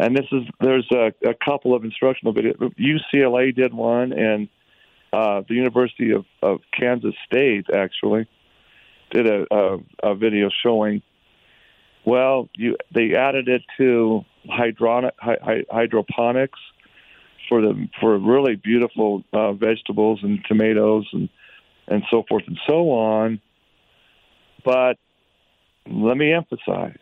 And 0.00 0.16
this 0.16 0.24
is 0.32 0.44
there's 0.60 0.88
a, 0.92 1.12
a 1.28 1.34
couple 1.34 1.74
of 1.74 1.84
instructional 1.84 2.32
videos. 2.32 2.56
UCLA 2.78 3.54
did 3.54 3.74
one, 3.74 4.14
and 4.14 4.48
uh, 5.12 5.42
the 5.46 5.54
University 5.54 6.12
of, 6.12 6.24
of 6.42 6.60
Kansas 6.72 7.14
State 7.26 7.66
actually 7.74 8.26
did 9.10 9.26
a, 9.26 9.46
a, 9.50 9.78
a 10.02 10.14
video 10.14 10.48
showing. 10.62 11.02
Well, 12.04 12.48
you 12.54 12.76
they 12.94 13.14
added 13.14 13.48
it 13.48 13.62
to 13.78 14.24
hydronic, 14.48 15.12
hy, 15.18 15.64
hydroponics 15.70 16.58
for 17.48 17.60
the 17.60 17.88
for 18.00 18.18
really 18.18 18.56
beautiful 18.56 19.22
uh, 19.32 19.52
vegetables 19.52 20.20
and 20.22 20.40
tomatoes 20.48 21.06
and 21.12 21.28
and 21.88 22.02
so 22.10 22.24
forth 22.28 22.44
and 22.46 22.58
so 22.68 22.90
on. 22.90 23.40
But 24.64 24.98
let 25.86 26.16
me 26.16 26.32
emphasize 26.32 26.98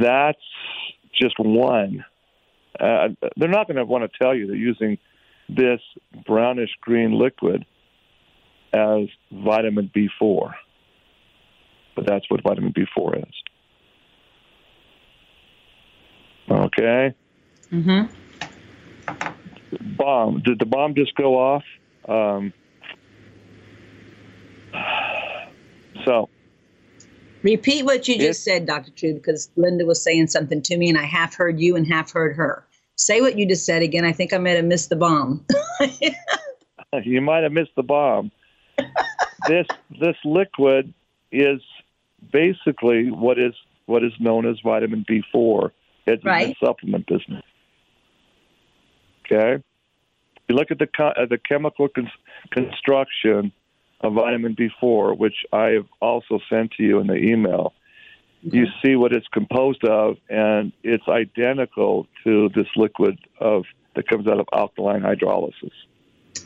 that's 0.00 0.38
just 1.20 1.38
one. 1.38 2.04
Uh, 2.78 3.08
they're 3.36 3.48
not 3.48 3.66
going 3.66 3.76
to 3.76 3.84
want 3.84 4.10
to 4.10 4.18
tell 4.18 4.34
you 4.34 4.46
they're 4.46 4.56
using 4.56 4.98
this 5.48 5.80
brownish 6.26 6.70
green 6.80 7.12
liquid 7.12 7.64
as 8.72 9.08
vitamin 9.32 9.90
B4. 9.94 10.52
But 11.96 12.06
that's 12.06 12.30
what 12.30 12.42
vitamin 12.42 12.72
B4 12.72 13.26
is. 13.26 13.34
Okay. 16.48 17.14
Mm-hmm. 17.72 18.06
Bomb. 19.96 20.42
Did 20.42 20.60
the 20.60 20.66
bomb 20.66 20.94
just 20.94 21.14
go 21.16 21.36
off? 21.36 21.64
Um, 22.08 22.52
so 26.04 26.28
Repeat 27.46 27.84
what 27.84 28.08
you 28.08 28.18
just 28.18 28.40
it, 28.40 28.42
said, 28.42 28.66
Dr. 28.66 28.90
True, 28.90 29.14
because 29.14 29.50
Linda 29.56 29.84
was 29.84 30.02
saying 30.02 30.26
something 30.28 30.62
to 30.62 30.76
me 30.76 30.88
and 30.88 30.98
I 30.98 31.04
half 31.04 31.36
heard 31.36 31.60
you 31.60 31.76
and 31.76 31.86
half 31.86 32.12
heard 32.12 32.34
her. 32.34 32.66
Say 32.96 33.20
what 33.20 33.38
you 33.38 33.46
just 33.46 33.64
said 33.64 33.82
again. 33.82 34.04
I 34.04 34.12
think 34.12 34.32
I 34.32 34.38
might 34.38 34.56
have 34.56 34.64
missed 34.64 34.88
the 34.88 34.96
bomb. 34.96 35.44
you 37.04 37.20
might 37.20 37.44
have 37.44 37.52
missed 37.52 37.74
the 37.76 37.84
bomb. 37.84 38.32
this 39.48 39.66
this 40.00 40.16
liquid 40.24 40.92
is 41.30 41.60
basically 42.32 43.10
what 43.10 43.38
is 43.38 43.54
what 43.86 44.02
is 44.04 44.12
known 44.18 44.46
as 44.46 44.56
vitamin 44.64 45.04
B4. 45.08 45.70
It's 46.06 46.24
right. 46.24 46.44
in 46.44 46.48
the 46.50 46.66
supplement 46.66 47.06
business. 47.06 47.42
Okay, 49.24 49.62
you 50.48 50.54
look 50.54 50.70
at 50.70 50.78
the 50.78 50.88
uh, 51.02 51.26
the 51.28 51.38
chemical 51.38 51.88
con- 51.88 52.10
construction 52.50 53.52
of 54.00 54.14
vitamin 54.14 54.54
B4, 54.54 55.18
which 55.18 55.34
I 55.52 55.68
have 55.70 55.86
also 56.00 56.38
sent 56.48 56.72
to 56.72 56.82
you 56.82 57.00
in 57.00 57.06
the 57.06 57.16
email. 57.16 57.72
You 58.42 58.66
see 58.84 58.94
what 58.94 59.12
it's 59.12 59.26
composed 59.28 59.82
of, 59.84 60.18
and 60.28 60.72
it's 60.84 61.08
identical 61.08 62.06
to 62.22 62.48
this 62.54 62.66
liquid 62.76 63.18
of 63.40 63.64
that 63.96 64.06
comes 64.06 64.28
out 64.28 64.38
of 64.38 64.46
alkaline 64.52 65.02
hydrolysis. 65.02 65.72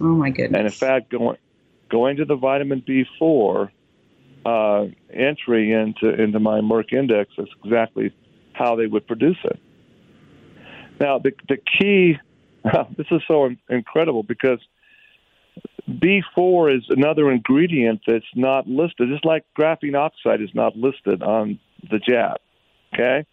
Oh 0.00 0.04
my 0.04 0.30
goodness! 0.30 0.59
And 0.59 0.66
in 0.66 0.72
fact, 0.72 1.11
going 1.11 1.37
going 1.90 2.16
to 2.16 2.24
the 2.24 2.37
vitamin 2.37 2.83
B4 2.83 3.70
uh, 4.44 4.87
entry 5.12 5.72
into 5.72 6.09
into 6.20 6.40
my 6.40 6.61
Merck 6.61 6.92
index 6.92 7.31
is 7.38 7.48
exactly 7.64 8.12
how 8.53 8.76
they 8.76 8.87
would 8.87 9.07
produce 9.07 9.38
it. 9.44 9.59
Now, 11.00 11.18
the 11.18 11.33
the 11.48 11.57
key. 11.57 12.18
this 12.96 13.07
is 13.11 13.22
so 13.26 13.48
incredible 13.70 14.22
because 14.22 14.59
B4 15.88 16.76
is 16.76 16.85
another 16.90 17.31
ingredient 17.31 18.03
that's 18.07 18.24
not 18.35 18.68
listed, 18.68 19.09
just 19.09 19.24
like 19.24 19.44
graphene 19.59 19.96
oxide 19.96 20.42
is 20.42 20.50
not 20.55 20.76
listed 20.76 21.22
on 21.22 21.59
the 21.90 21.98
jab. 21.98 22.37
Okay, 22.92 23.24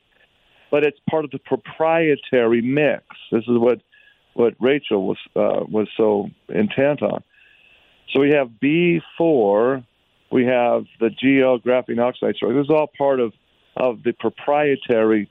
but 0.72 0.86
it's 0.86 0.98
part 1.10 1.26
of 1.26 1.32
the 1.32 1.40
proprietary 1.40 2.62
mix. 2.62 3.04
This 3.32 3.44
is 3.44 3.58
what 3.58 3.82
what 4.34 4.54
Rachel 4.60 5.08
was 5.08 5.18
uh, 5.36 5.66
was 5.68 5.88
so 5.98 6.30
intent 6.48 7.02
on. 7.02 7.24
So 8.14 8.22
we 8.22 8.32
have 8.32 8.50
B4, 8.64 9.84
we 10.32 10.46
have 10.46 10.86
the 11.00 11.10
GL 11.10 11.64
graphene 11.64 12.00
oxide 12.00 12.36
So 12.40 12.52
This 12.54 12.66
is 12.66 12.70
all 12.70 12.90
part 12.98 13.20
of 13.20 13.34
of 13.76 14.02
the 14.04 14.12
proprietary. 14.14 15.30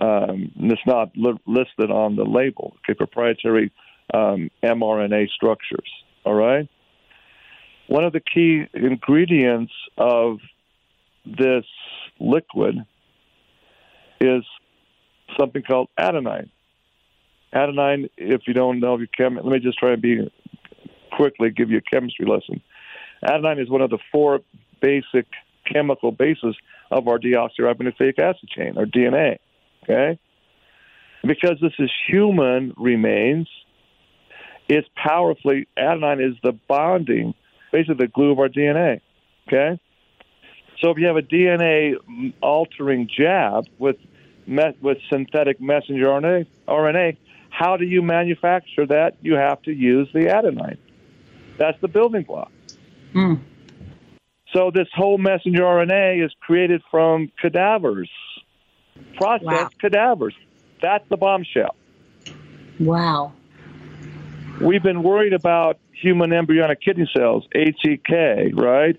Um, 0.00 0.52
it's 0.56 0.80
not 0.86 1.10
li- 1.16 1.40
listed 1.46 1.90
on 1.90 2.14
the 2.14 2.24
label. 2.24 2.76
Okay, 2.78 2.94
proprietary 2.94 3.72
um, 4.14 4.50
mRNA 4.62 5.28
structures. 5.30 5.90
All 6.24 6.34
right. 6.34 6.68
One 7.88 8.04
of 8.04 8.12
the 8.12 8.20
key 8.20 8.64
ingredients 8.72 9.72
of 9.96 10.38
this 11.24 11.64
liquid 12.20 12.76
is 14.20 14.44
something 15.38 15.62
called 15.62 15.88
adenine. 15.98 16.50
Adenine, 17.52 18.10
if 18.16 18.42
you 18.46 18.54
don't 18.54 18.78
know 18.78 18.98
your 18.98 19.06
chem, 19.08 19.36
let 19.36 19.46
me 19.46 19.58
just 19.58 19.78
try 19.78 19.92
and 19.92 20.02
be 20.02 20.30
quickly 21.12 21.50
give 21.50 21.70
you 21.70 21.78
a 21.78 21.80
chemistry 21.80 22.26
lesson. 22.26 22.60
Adenine 23.24 23.62
is 23.62 23.68
one 23.68 23.80
of 23.80 23.90
the 23.90 23.98
four 24.12 24.40
basic 24.80 25.26
chemical 25.70 26.12
bases 26.12 26.56
of 26.90 27.08
our 27.08 27.18
deoxyribonucleic 27.18 28.18
acid 28.18 28.48
chain, 28.48 28.74
or 28.76 28.86
DNA. 28.86 29.38
Okay, 29.82 30.18
because 31.22 31.58
this 31.60 31.72
is 31.78 31.90
human 32.06 32.74
remains, 32.76 33.48
it's 34.68 34.88
powerfully 34.94 35.66
adenine 35.78 36.26
is 36.26 36.36
the 36.42 36.52
bonding, 36.68 37.34
basically 37.72 37.94
the 37.94 38.08
glue 38.08 38.32
of 38.32 38.38
our 38.38 38.48
DNA. 38.48 39.00
Okay, 39.46 39.80
so 40.80 40.90
if 40.90 40.98
you 40.98 41.06
have 41.06 41.16
a 41.16 41.22
DNA 41.22 41.94
altering 42.40 43.08
jab 43.08 43.66
with 43.78 43.96
met, 44.46 44.80
with 44.82 44.98
synthetic 45.10 45.60
messenger 45.60 46.06
RNA, 46.06 46.46
RNA, 46.66 47.16
how 47.50 47.76
do 47.76 47.84
you 47.84 48.02
manufacture 48.02 48.86
that? 48.86 49.16
You 49.20 49.34
have 49.34 49.62
to 49.62 49.72
use 49.72 50.08
the 50.12 50.26
adenine. 50.26 50.78
That's 51.58 51.80
the 51.80 51.88
building 51.88 52.22
block. 52.22 52.52
Mm. 53.14 53.40
So 54.52 54.70
this 54.74 54.88
whole 54.94 55.18
messenger 55.18 55.62
RNA 55.62 56.24
is 56.24 56.32
created 56.40 56.82
from 56.90 57.30
cadavers, 57.40 58.10
processed 59.16 59.44
wow. 59.44 59.68
cadavers. 59.80 60.34
That's 60.80 61.06
the 61.08 61.16
bombshell. 61.16 61.74
Wow. 62.80 63.32
We've 64.60 64.82
been 64.82 65.02
worried 65.02 65.32
about 65.32 65.78
human 65.92 66.32
embryonic 66.32 66.80
kidney 66.80 67.08
cells, 67.14 67.46
HEK, 67.52 68.54
right? 68.54 68.98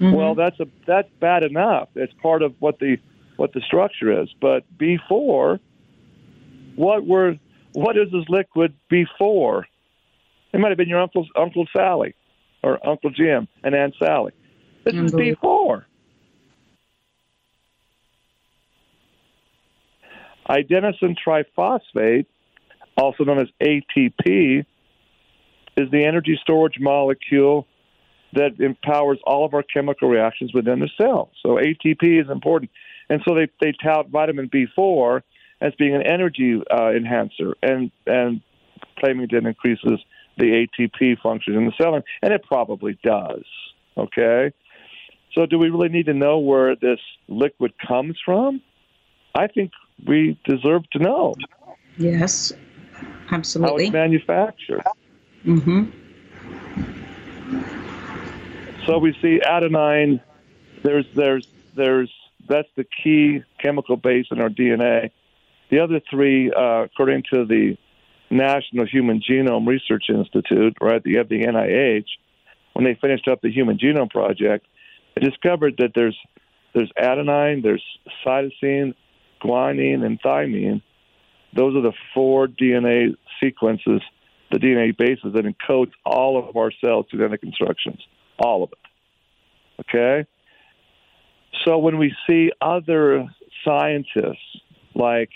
Mm-hmm. 0.00 0.12
Well, 0.12 0.34
that's 0.34 0.58
a 0.60 0.66
that's 0.86 1.08
bad 1.20 1.44
enough. 1.44 1.88
It's 1.94 2.12
part 2.14 2.42
of 2.42 2.54
what 2.58 2.78
the 2.78 2.98
what 3.36 3.52
the 3.52 3.60
structure 3.60 4.22
is. 4.22 4.28
But 4.40 4.64
before, 4.76 5.60
what 6.76 7.06
were 7.06 7.36
what 7.72 7.96
is 7.96 8.10
this 8.12 8.24
liquid 8.28 8.74
before? 8.88 9.66
It 10.52 10.60
might 10.60 10.68
have 10.68 10.78
been 10.78 10.88
your 10.88 11.00
uncle's 11.00 11.28
Uncle 11.36 11.66
Sally 11.76 12.14
or 12.64 12.84
Uncle 12.84 13.10
Jim 13.10 13.46
and 13.62 13.74
Aunt 13.74 13.94
Sally. 14.02 14.32
This 14.84 14.94
is 14.94 15.12
before. 15.12 15.86
Adenosine 20.48 21.16
triphosphate, 21.26 22.26
also 22.96 23.24
known 23.24 23.38
as 23.38 23.48
ATP, 23.62 24.64
is 25.76 25.90
the 25.90 26.04
energy 26.04 26.38
storage 26.40 26.78
molecule 26.80 27.66
that 28.32 28.58
empowers 28.60 29.18
all 29.24 29.44
of 29.44 29.54
our 29.54 29.62
chemical 29.62 30.08
reactions 30.08 30.52
within 30.54 30.80
the 30.80 30.88
cell. 30.98 31.30
So 31.42 31.56
ATP 31.56 32.22
is 32.22 32.30
important. 32.30 32.70
And 33.10 33.22
so 33.26 33.34
they, 33.34 33.48
they 33.60 33.72
tout 33.72 34.08
vitamin 34.08 34.48
B4 34.48 35.22
as 35.60 35.74
being 35.78 35.94
an 35.94 36.02
energy 36.02 36.60
uh, 36.70 36.90
enhancer 36.90 37.54
and, 37.62 37.90
and 38.06 38.40
claiming 38.98 39.28
it 39.30 39.46
increases 39.46 40.00
the 40.38 40.66
ATP 40.78 41.20
function 41.20 41.54
in 41.54 41.66
the 41.66 41.72
cell, 41.80 41.94
and 41.94 42.32
it 42.32 42.42
probably 42.44 42.98
does. 43.02 43.44
Okay? 43.96 44.52
So, 45.34 45.46
do 45.46 45.58
we 45.58 45.68
really 45.68 45.88
need 45.88 46.06
to 46.06 46.14
know 46.14 46.38
where 46.38 46.76
this 46.76 47.00
liquid 47.28 47.72
comes 47.84 48.16
from? 48.24 48.60
I 49.34 49.48
think 49.48 49.72
we 50.06 50.38
deserve 50.44 50.88
to 50.92 50.98
know. 50.98 51.34
Yes, 51.96 52.52
absolutely. 53.30 53.84
How 53.84 53.88
it's 53.88 53.92
manufactured. 53.92 54.82
Mm-hmm. 55.44 55.90
So 58.86 58.98
we 58.98 59.12
see 59.20 59.40
adenine. 59.44 60.20
There's 60.82 61.06
there's 61.14 61.48
there's 61.74 62.12
that's 62.48 62.68
the 62.76 62.84
key 62.84 63.42
chemical 63.62 63.96
base 63.96 64.26
in 64.30 64.40
our 64.40 64.50
DNA. 64.50 65.10
The 65.70 65.80
other 65.80 66.00
three, 66.10 66.52
uh, 66.52 66.84
according 66.84 67.24
to 67.32 67.46
the 67.46 67.76
National 68.30 68.86
Human 68.86 69.20
Genome 69.20 69.66
Research 69.66 70.04
Institute, 70.08 70.76
right? 70.80 71.02
You 71.04 71.18
have 71.18 71.28
the 71.28 71.42
NIH. 71.42 72.06
When 72.72 72.84
they 72.84 72.98
finished 73.00 73.28
up 73.28 73.40
the 73.40 73.52
Human 73.52 73.78
Genome 73.78 74.10
Project, 74.10 74.66
they 75.14 75.24
discovered 75.24 75.74
that 75.78 75.92
there's 75.94 76.16
there's 76.74 76.90
adenine, 76.98 77.62
there's 77.62 77.84
cytosine, 78.26 78.94
guanine, 79.40 80.04
and 80.04 80.20
thymine. 80.20 80.82
Those 81.54 81.76
are 81.76 81.82
the 81.82 81.92
four 82.12 82.48
DNA 82.48 83.14
sequences, 83.40 84.02
the 84.50 84.58
DNA 84.58 84.96
bases 84.96 85.34
that 85.34 85.44
encodes 85.44 85.92
all 86.04 86.36
of 86.36 86.56
our 86.56 86.72
cells' 86.84 87.06
genetic 87.10 87.44
instructions, 87.44 88.00
all 88.40 88.64
of 88.64 88.72
it. 88.72 88.78
Okay. 89.80 90.28
So 91.64 91.78
when 91.78 91.98
we 91.98 92.12
see 92.26 92.50
other 92.60 93.26
scientists 93.64 94.60
like 94.94 95.30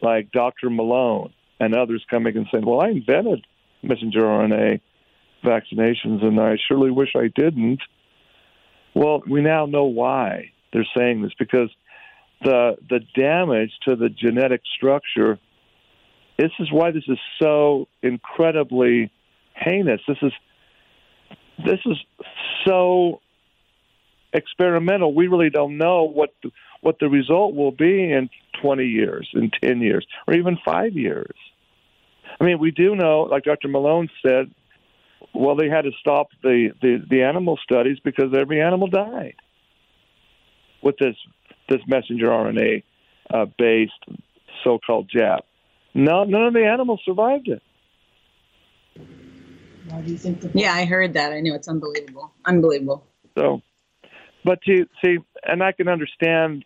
like 0.00 0.30
Dr. 0.30 0.70
Malone 0.70 1.32
and 1.60 1.74
others 1.74 2.04
coming 2.10 2.36
and 2.36 2.46
saying, 2.52 2.64
"Well, 2.64 2.80
I 2.80 2.88
invented 2.88 3.46
messenger 3.82 4.20
RNA 4.20 4.80
vaccinations, 5.44 6.24
and 6.24 6.40
I 6.40 6.56
surely 6.68 6.90
wish 6.90 7.14
I 7.16 7.28
didn't." 7.34 7.80
Well, 8.94 9.22
we 9.26 9.40
now 9.40 9.66
know 9.66 9.84
why 9.84 10.52
they're 10.72 10.86
saying 10.96 11.22
this 11.22 11.32
because 11.38 11.70
the 12.42 12.76
the 12.88 13.00
damage 13.14 13.72
to 13.86 13.96
the 13.96 14.08
genetic 14.08 14.62
structure. 14.76 15.38
This 16.38 16.52
is 16.60 16.70
why 16.70 16.92
this 16.92 17.04
is 17.08 17.18
so 17.42 17.88
incredibly 18.02 19.10
heinous. 19.54 20.00
This 20.06 20.18
is 20.22 20.32
this 21.64 21.80
is 21.84 21.96
so 22.66 23.20
experimental. 24.32 25.14
We 25.14 25.28
really 25.28 25.50
don't 25.50 25.78
know 25.78 26.04
what 26.04 26.30
the, 26.42 26.50
what 26.80 26.98
the 27.00 27.08
result 27.08 27.54
will 27.54 27.72
be 27.72 28.12
in 28.12 28.30
20 28.62 28.84
years, 28.84 29.28
in 29.34 29.50
10 29.62 29.80
years, 29.80 30.06
or 30.26 30.34
even 30.34 30.58
five 30.64 30.94
years. 30.94 31.34
I 32.40 32.44
mean, 32.44 32.58
we 32.58 32.70
do 32.70 32.94
know, 32.94 33.22
like 33.22 33.44
Dr. 33.44 33.68
Malone 33.68 34.08
said, 34.22 34.50
well, 35.34 35.56
they 35.56 35.68
had 35.68 35.82
to 35.82 35.90
stop 36.00 36.28
the, 36.42 36.70
the, 36.80 36.98
the 37.08 37.22
animal 37.22 37.58
studies 37.62 37.98
because 38.04 38.34
every 38.36 38.60
animal 38.60 38.88
died 38.88 39.34
with 40.82 40.96
this 40.98 41.16
this 41.68 41.80
messenger 41.86 42.28
RNA 42.28 42.82
uh, 43.32 43.46
based 43.58 43.92
so-called 44.64 45.10
jab. 45.14 45.40
No, 45.94 46.24
none 46.24 46.46
of 46.46 46.54
the 46.54 46.64
animals 46.64 47.00
survived 47.04 47.48
it. 47.48 47.62
Why 49.88 50.00
do 50.00 50.10
you 50.10 50.18
think? 50.18 50.42
yeah, 50.54 50.72
I 50.72 50.84
heard 50.84 51.14
that. 51.14 51.32
I 51.32 51.40
know 51.40 51.54
it's 51.54 51.68
unbelievable. 51.68 52.32
Unbelievable. 52.44 53.04
So, 53.36 53.62
but 54.48 54.62
to 54.62 54.86
see, 55.04 55.18
and 55.44 55.62
I 55.62 55.72
can 55.72 55.88
understand 55.88 56.64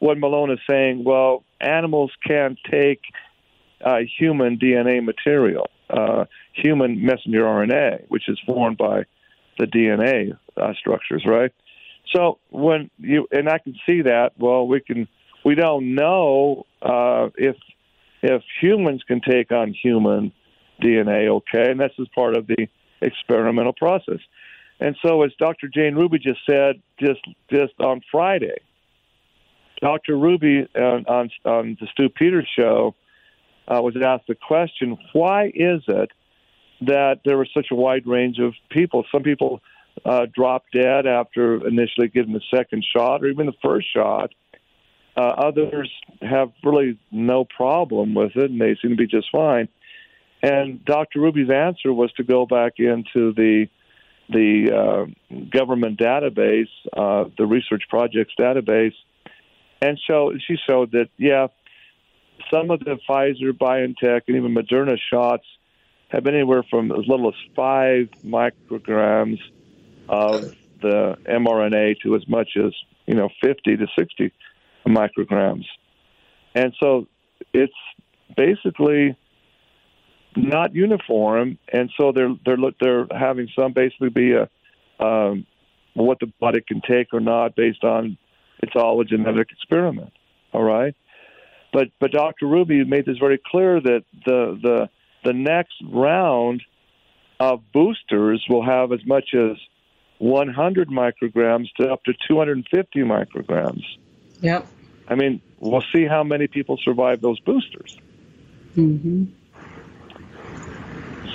what 0.00 0.18
Malone 0.18 0.50
is 0.50 0.58
saying. 0.68 1.02
Well, 1.02 1.44
animals 1.62 2.12
can't 2.28 2.58
take 2.70 3.00
uh, 3.82 4.00
human 4.18 4.58
DNA 4.58 5.02
material, 5.02 5.70
uh, 5.88 6.26
human 6.52 7.02
messenger 7.02 7.40
RNA, 7.40 8.04
which 8.08 8.28
is 8.28 8.38
formed 8.44 8.76
by 8.76 9.04
the 9.58 9.64
DNA 9.64 10.36
uh, 10.58 10.74
structures, 10.78 11.24
right? 11.26 11.52
So 12.14 12.38
when 12.50 12.90
you 12.98 13.26
and 13.32 13.48
I 13.48 13.60
can 13.60 13.76
see 13.88 14.02
that, 14.02 14.32
well, 14.36 14.68
we 14.68 14.80
can 14.80 15.08
we 15.42 15.54
don't 15.54 15.94
know 15.94 16.66
uh, 16.82 17.30
if 17.38 17.56
if 18.22 18.42
humans 18.60 19.02
can 19.08 19.22
take 19.26 19.52
on 19.52 19.72
human 19.72 20.32
DNA, 20.82 21.28
okay, 21.28 21.70
and 21.70 21.80
this 21.80 21.92
is 21.98 22.08
part 22.14 22.36
of 22.36 22.46
the 22.46 22.68
experimental 23.00 23.72
process. 23.72 24.20
And 24.78 24.96
so, 25.04 25.22
as 25.22 25.32
Dr. 25.38 25.68
Jane 25.68 25.94
Ruby 25.94 26.18
just 26.18 26.40
said, 26.48 26.82
just 27.00 27.20
just 27.50 27.72
on 27.80 28.02
Friday, 28.10 28.56
Dr. 29.80 30.16
Ruby 30.16 30.68
on 30.74 31.06
on, 31.06 31.30
on 31.44 31.76
the 31.80 31.86
Stu 31.92 32.08
Peters 32.08 32.48
show 32.58 32.94
uh, 33.68 33.80
was 33.80 33.96
asked 33.96 34.26
the 34.28 34.34
question: 34.34 34.98
Why 35.12 35.46
is 35.46 35.82
it 35.88 36.10
that 36.82 37.20
there 37.24 37.38
was 37.38 37.48
such 37.54 37.68
a 37.70 37.74
wide 37.74 38.06
range 38.06 38.38
of 38.38 38.52
people? 38.70 39.04
Some 39.10 39.22
people 39.22 39.62
uh, 40.04 40.26
drop 40.34 40.64
dead 40.74 41.06
after 41.06 41.66
initially 41.66 42.08
getting 42.08 42.34
the 42.34 42.42
second 42.54 42.84
shot 42.94 43.22
or 43.22 43.28
even 43.28 43.46
the 43.46 43.54
first 43.62 43.86
shot. 43.94 44.32
Uh, 45.16 45.20
others 45.20 45.90
have 46.20 46.52
really 46.62 46.98
no 47.10 47.46
problem 47.46 48.14
with 48.14 48.36
it, 48.36 48.50
and 48.50 48.60
they 48.60 48.76
seem 48.82 48.90
to 48.90 48.96
be 48.96 49.06
just 49.06 49.28
fine. 49.32 49.68
And 50.42 50.84
Dr. 50.84 51.20
Ruby's 51.20 51.48
answer 51.48 51.90
was 51.92 52.12
to 52.18 52.22
go 52.22 52.44
back 52.44 52.74
into 52.76 53.32
the 53.32 53.66
the 54.28 54.70
uh, 54.72 55.36
government 55.50 55.98
database, 55.98 56.68
uh, 56.92 57.28
the 57.36 57.46
research 57.46 57.84
projects 57.88 58.34
database, 58.38 58.94
and 59.80 59.98
show 60.06 60.32
she 60.46 60.56
showed 60.68 60.92
that 60.92 61.08
yeah, 61.16 61.48
some 62.52 62.70
of 62.70 62.80
the 62.80 62.98
Pfizer, 63.08 63.52
BioNTech, 63.52 64.22
and 64.26 64.36
even 64.36 64.54
Moderna 64.54 64.96
shots 65.10 65.44
have 66.08 66.24
been 66.24 66.34
anywhere 66.34 66.64
from 66.68 66.92
as 66.92 67.06
little 67.06 67.28
as 67.28 67.34
five 67.54 68.08
micrograms 68.24 69.38
of 70.08 70.54
the 70.80 71.16
mRNA 71.28 72.00
to 72.02 72.14
as 72.14 72.26
much 72.28 72.50
as 72.56 72.72
you 73.06 73.14
know 73.14 73.28
50 73.42 73.76
to 73.76 73.86
60 73.98 74.32
micrograms, 74.86 75.64
and 76.54 76.74
so 76.80 77.06
it's 77.52 77.72
basically 78.36 79.16
not 80.36 80.74
uniform, 80.74 81.58
and 81.72 81.90
so 81.98 82.12
they're 82.12 82.34
they're 82.44 82.56
they're 82.80 83.06
having 83.10 83.48
some 83.58 83.72
basically 83.72 84.10
be 84.10 84.32
a 84.32 84.48
um, 85.04 85.46
what 85.94 86.18
the 86.20 86.26
body 86.40 86.60
can 86.66 86.80
take 86.86 87.12
or 87.12 87.20
not 87.20 87.56
based 87.56 87.84
on 87.84 88.18
it's 88.62 88.72
all 88.74 89.00
a 89.00 89.04
genetic 89.04 89.50
experiment. 89.50 90.12
All 90.52 90.62
right, 90.62 90.94
but 91.72 91.88
but 92.00 92.12
Dr. 92.12 92.46
Ruby 92.46 92.84
made 92.84 93.06
this 93.06 93.18
very 93.18 93.40
clear 93.50 93.80
that 93.80 94.04
the 94.24 94.58
the 94.62 94.88
the 95.24 95.32
next 95.32 95.74
round 95.86 96.62
of 97.40 97.60
boosters 97.72 98.44
will 98.48 98.64
have 98.64 98.92
as 98.92 99.04
much 99.04 99.34
as 99.34 99.56
100 100.18 100.88
micrograms 100.88 101.66
to 101.78 101.92
up 101.92 102.02
to 102.04 102.12
250 102.26 103.00
micrograms. 103.00 103.82
Yep. 104.40 104.66
I 105.08 105.14
mean, 105.14 105.42
we'll 105.58 105.84
see 105.94 106.06
how 106.06 106.24
many 106.24 106.46
people 106.46 106.78
survive 106.82 107.20
those 107.20 107.38
boosters. 107.40 107.98
Mm-hmm. 108.76 109.24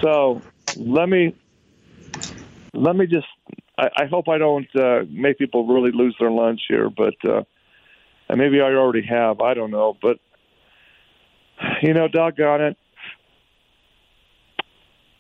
So 0.01 0.41
let 0.75 1.07
me 1.07 1.35
let 2.73 2.95
me 2.95 3.05
just. 3.05 3.27
I, 3.77 3.89
I 3.97 4.05
hope 4.05 4.27
I 4.27 4.37
don't 4.37 4.67
uh, 4.75 5.01
make 5.09 5.37
people 5.37 5.67
really 5.67 5.91
lose 5.91 6.15
their 6.19 6.31
lunch 6.31 6.61
here, 6.67 6.89
but 6.89 7.13
uh, 7.23 7.43
and 8.29 8.37
maybe 8.39 8.59
I 8.61 8.73
already 8.73 9.05
have. 9.07 9.41
I 9.41 9.53
don't 9.53 9.71
know, 9.71 9.97
but 10.01 10.17
you 11.81 11.93
know, 11.93 12.07
doggone 12.07 12.61
it, 12.61 12.77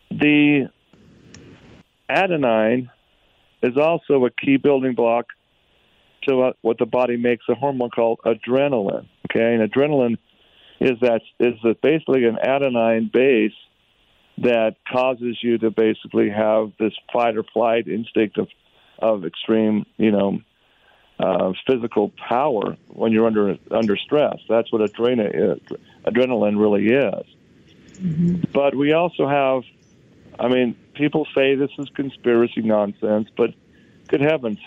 the 0.09 0.69
adenine 2.09 2.89
is 3.63 3.77
also 3.77 4.25
a 4.25 4.31
key 4.31 4.57
building 4.57 4.95
block 4.95 5.27
to 6.23 6.53
what 6.61 6.77
the 6.77 6.85
body 6.85 7.17
makes 7.17 7.45
a 7.49 7.55
hormone 7.55 7.89
called 7.89 8.19
adrenaline. 8.25 9.07
Okay, 9.29 9.55
and 9.55 9.71
adrenaline 9.71 10.17
is 10.79 10.99
that 11.01 11.21
is 11.39 11.55
that 11.63 11.81
basically 11.81 12.25
an 12.25 12.37
adenine 12.43 13.11
base 13.11 13.53
that 14.41 14.75
causes 14.91 15.37
you 15.41 15.57
to 15.59 15.71
basically 15.71 16.29
have 16.29 16.71
this 16.79 16.93
fight 17.13 17.37
or 17.37 17.43
flight 17.43 17.87
instinct 17.87 18.37
of 18.37 18.47
of 18.99 19.25
extreme, 19.25 19.85
you 19.97 20.11
know, 20.11 20.39
uh, 21.19 21.53
physical 21.67 22.11
power 22.29 22.77
when 22.87 23.11
you're 23.11 23.25
under 23.25 23.57
under 23.71 23.95
stress. 23.97 24.37
That's 24.49 24.71
what 24.71 24.81
adrenaline 24.81 25.59
adrenaline 26.05 26.59
really 26.59 26.87
is. 26.87 27.25
Mm-hmm. 27.95 28.51
But 28.51 28.75
we 28.75 28.93
also 28.93 29.27
have, 29.27 29.63
I 30.39 30.47
mean, 30.47 30.75
people 30.95 31.27
say 31.35 31.55
this 31.55 31.69
is 31.77 31.89
conspiracy 31.89 32.61
nonsense, 32.61 33.29
but 33.37 33.53
good 34.07 34.21
heavens, 34.21 34.59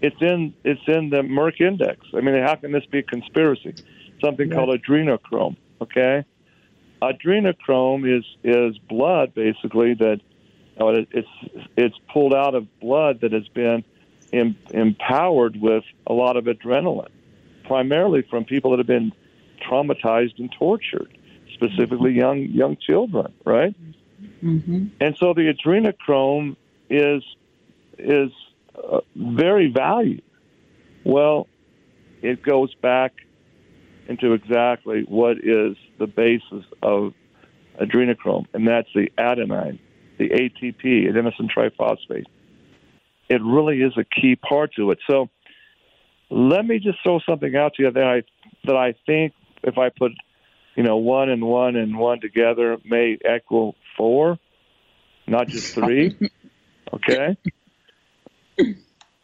it's 0.00 0.20
in 0.20 0.54
it's 0.64 0.80
in 0.86 1.10
the 1.10 1.22
Merck 1.22 1.60
Index. 1.60 2.06
I 2.14 2.20
mean, 2.20 2.42
how 2.42 2.54
can 2.54 2.72
this 2.72 2.86
be 2.86 3.00
a 3.00 3.02
conspiracy? 3.02 3.74
Something 4.24 4.50
yeah. 4.50 4.56
called 4.56 4.80
adrenochrome. 4.80 5.56
Okay, 5.80 6.24
adrenochrome 7.02 8.18
is 8.18 8.24
is 8.42 8.78
blood 8.78 9.34
basically 9.34 9.94
that 9.94 10.20
it's 10.80 11.28
it's 11.76 11.96
pulled 12.12 12.34
out 12.34 12.54
of 12.54 12.66
blood 12.80 13.20
that 13.20 13.32
has 13.32 13.48
been 13.48 13.84
em, 14.32 14.56
empowered 14.70 15.60
with 15.60 15.84
a 16.06 16.12
lot 16.12 16.36
of 16.36 16.44
adrenaline, 16.44 17.10
primarily 17.64 18.22
from 18.22 18.44
people 18.44 18.70
that 18.72 18.78
have 18.78 18.86
been 18.86 19.12
traumatized 19.68 20.38
and 20.38 20.52
tortured, 20.52 21.16
specifically 21.54 22.10
mm-hmm. 22.10 22.20
young 22.20 22.38
young 22.40 22.76
children, 22.76 23.32
right? 23.44 23.74
Mm-hmm. 24.42 24.86
And 25.00 25.16
so 25.16 25.34
the 25.34 25.52
adrenochrome 25.52 26.56
is 26.90 27.22
is 27.98 28.30
uh, 28.76 29.00
very 29.16 29.70
valued. 29.70 30.22
Well, 31.04 31.48
it 32.22 32.42
goes 32.42 32.74
back 32.74 33.14
into 34.08 34.32
exactly 34.32 35.04
what 35.06 35.38
is 35.38 35.76
the 35.98 36.06
basis 36.06 36.64
of 36.82 37.14
adrenochrome, 37.80 38.46
and 38.52 38.66
that's 38.66 38.88
the 38.94 39.10
adenine, 39.18 39.78
the 40.18 40.28
ATP, 40.28 41.08
adenosine 41.08 41.48
triphosphate. 41.54 42.26
It 43.28 43.42
really 43.42 43.82
is 43.82 43.92
a 43.96 44.04
key 44.04 44.36
part 44.36 44.72
to 44.76 44.90
it. 44.90 44.98
So 45.08 45.28
let 46.30 46.64
me 46.64 46.78
just 46.78 46.98
throw 47.02 47.20
something 47.20 47.54
out 47.56 47.74
to 47.74 47.84
you 47.84 47.90
that 47.90 48.04
I 48.04 48.22
that 48.64 48.76
I 48.76 48.94
think 49.06 49.32
if 49.62 49.78
I 49.78 49.90
put 49.90 50.12
you 50.76 50.82
know 50.82 50.96
one 50.96 51.28
and 51.28 51.44
one 51.44 51.76
and 51.76 51.98
one 51.98 52.20
together 52.20 52.78
may 52.84 53.18
equal 53.36 53.74
four, 53.96 54.38
not 55.26 55.48
just 55.48 55.74
three. 55.74 56.16
okay. 56.92 57.36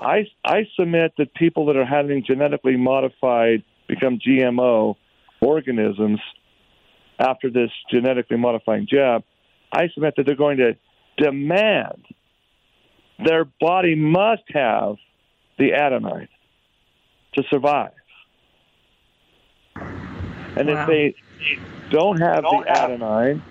I 0.01 0.27
I 0.45 0.67
submit 0.79 1.15
that 1.19 1.35
people 1.35 1.67
that 1.67 1.77
are 1.77 1.85
having 1.85 2.25
genetically 2.25 2.77
modified 2.77 3.65
become 3.89 4.19
GMO 4.19 4.97
organisms 5.41 6.21
after 7.19 7.51
this 7.51 7.71
genetically 7.91 8.37
modifying 8.37 8.87
jab, 8.91 9.23
I 9.73 9.89
submit 9.89 10.15
that 10.17 10.27
they're 10.27 10.35
going 10.35 10.59
to 10.59 10.77
demand 11.17 12.05
their 13.25 13.45
body 13.45 13.95
must 13.95 14.43
have 14.49 14.97
the 15.59 15.71
adenine 15.71 16.29
to 17.35 17.43
survive. 17.49 17.93
And 19.77 20.69
wow. 20.69 20.83
if 20.83 20.87
they 20.89 21.15
don't 21.91 22.21
have 22.21 22.43
don't 22.43 22.65
the 22.65 22.73
have. 22.73 22.91
adenine, 22.91 23.43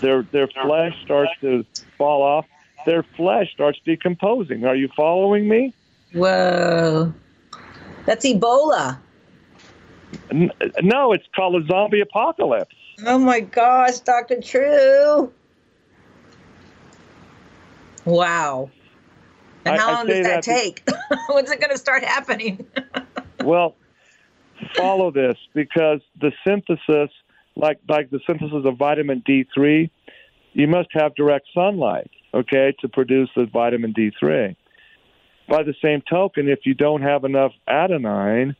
their 0.00 0.22
their 0.22 0.48
flesh 0.48 0.94
starts 1.04 1.32
to 1.40 1.64
fall 1.98 2.22
off. 2.22 2.46
Their 2.86 3.04
flesh 3.16 3.48
starts 3.52 3.78
decomposing. 3.84 4.64
Are 4.64 4.74
you 4.74 4.88
following 4.96 5.48
me? 5.48 5.72
Whoa. 6.12 7.12
That's 8.06 8.26
Ebola. 8.26 8.98
No, 10.82 11.12
it's 11.12 11.24
called 11.34 11.62
a 11.62 11.66
zombie 11.66 12.00
apocalypse. 12.00 12.74
Oh 13.04 13.18
my 13.18 13.40
gosh, 13.40 14.00
Dr. 14.00 14.40
True. 14.40 15.32
Wow. 18.04 18.70
And 19.64 19.78
how 19.78 19.90
I, 19.90 19.92
long 19.94 20.10
I 20.10 20.14
does 20.14 20.26
that, 20.26 20.44
that 20.44 20.54
take? 20.54 20.88
When's 21.28 21.50
it 21.50 21.60
going 21.60 21.70
to 21.70 21.78
start 21.78 22.04
happening? 22.04 22.66
well, 23.44 23.76
follow 24.76 25.10
this 25.10 25.36
because 25.54 26.00
the 26.20 26.32
synthesis, 26.46 27.10
like 27.56 27.78
like 27.88 28.10
the 28.10 28.20
synthesis 28.26 28.64
of 28.64 28.76
vitamin 28.76 29.22
D3, 29.28 29.90
you 30.52 30.66
must 30.66 30.88
have 30.92 31.14
direct 31.14 31.46
sunlight, 31.54 32.10
okay, 32.34 32.74
to 32.80 32.88
produce 32.88 33.30
the 33.36 33.46
vitamin 33.46 33.94
D3. 33.94 34.56
By 35.48 35.62
the 35.62 35.74
same 35.82 36.02
token, 36.08 36.48
if 36.48 36.60
you 36.64 36.74
don't 36.74 37.02
have 37.02 37.24
enough 37.24 37.52
adenine, 37.68 38.56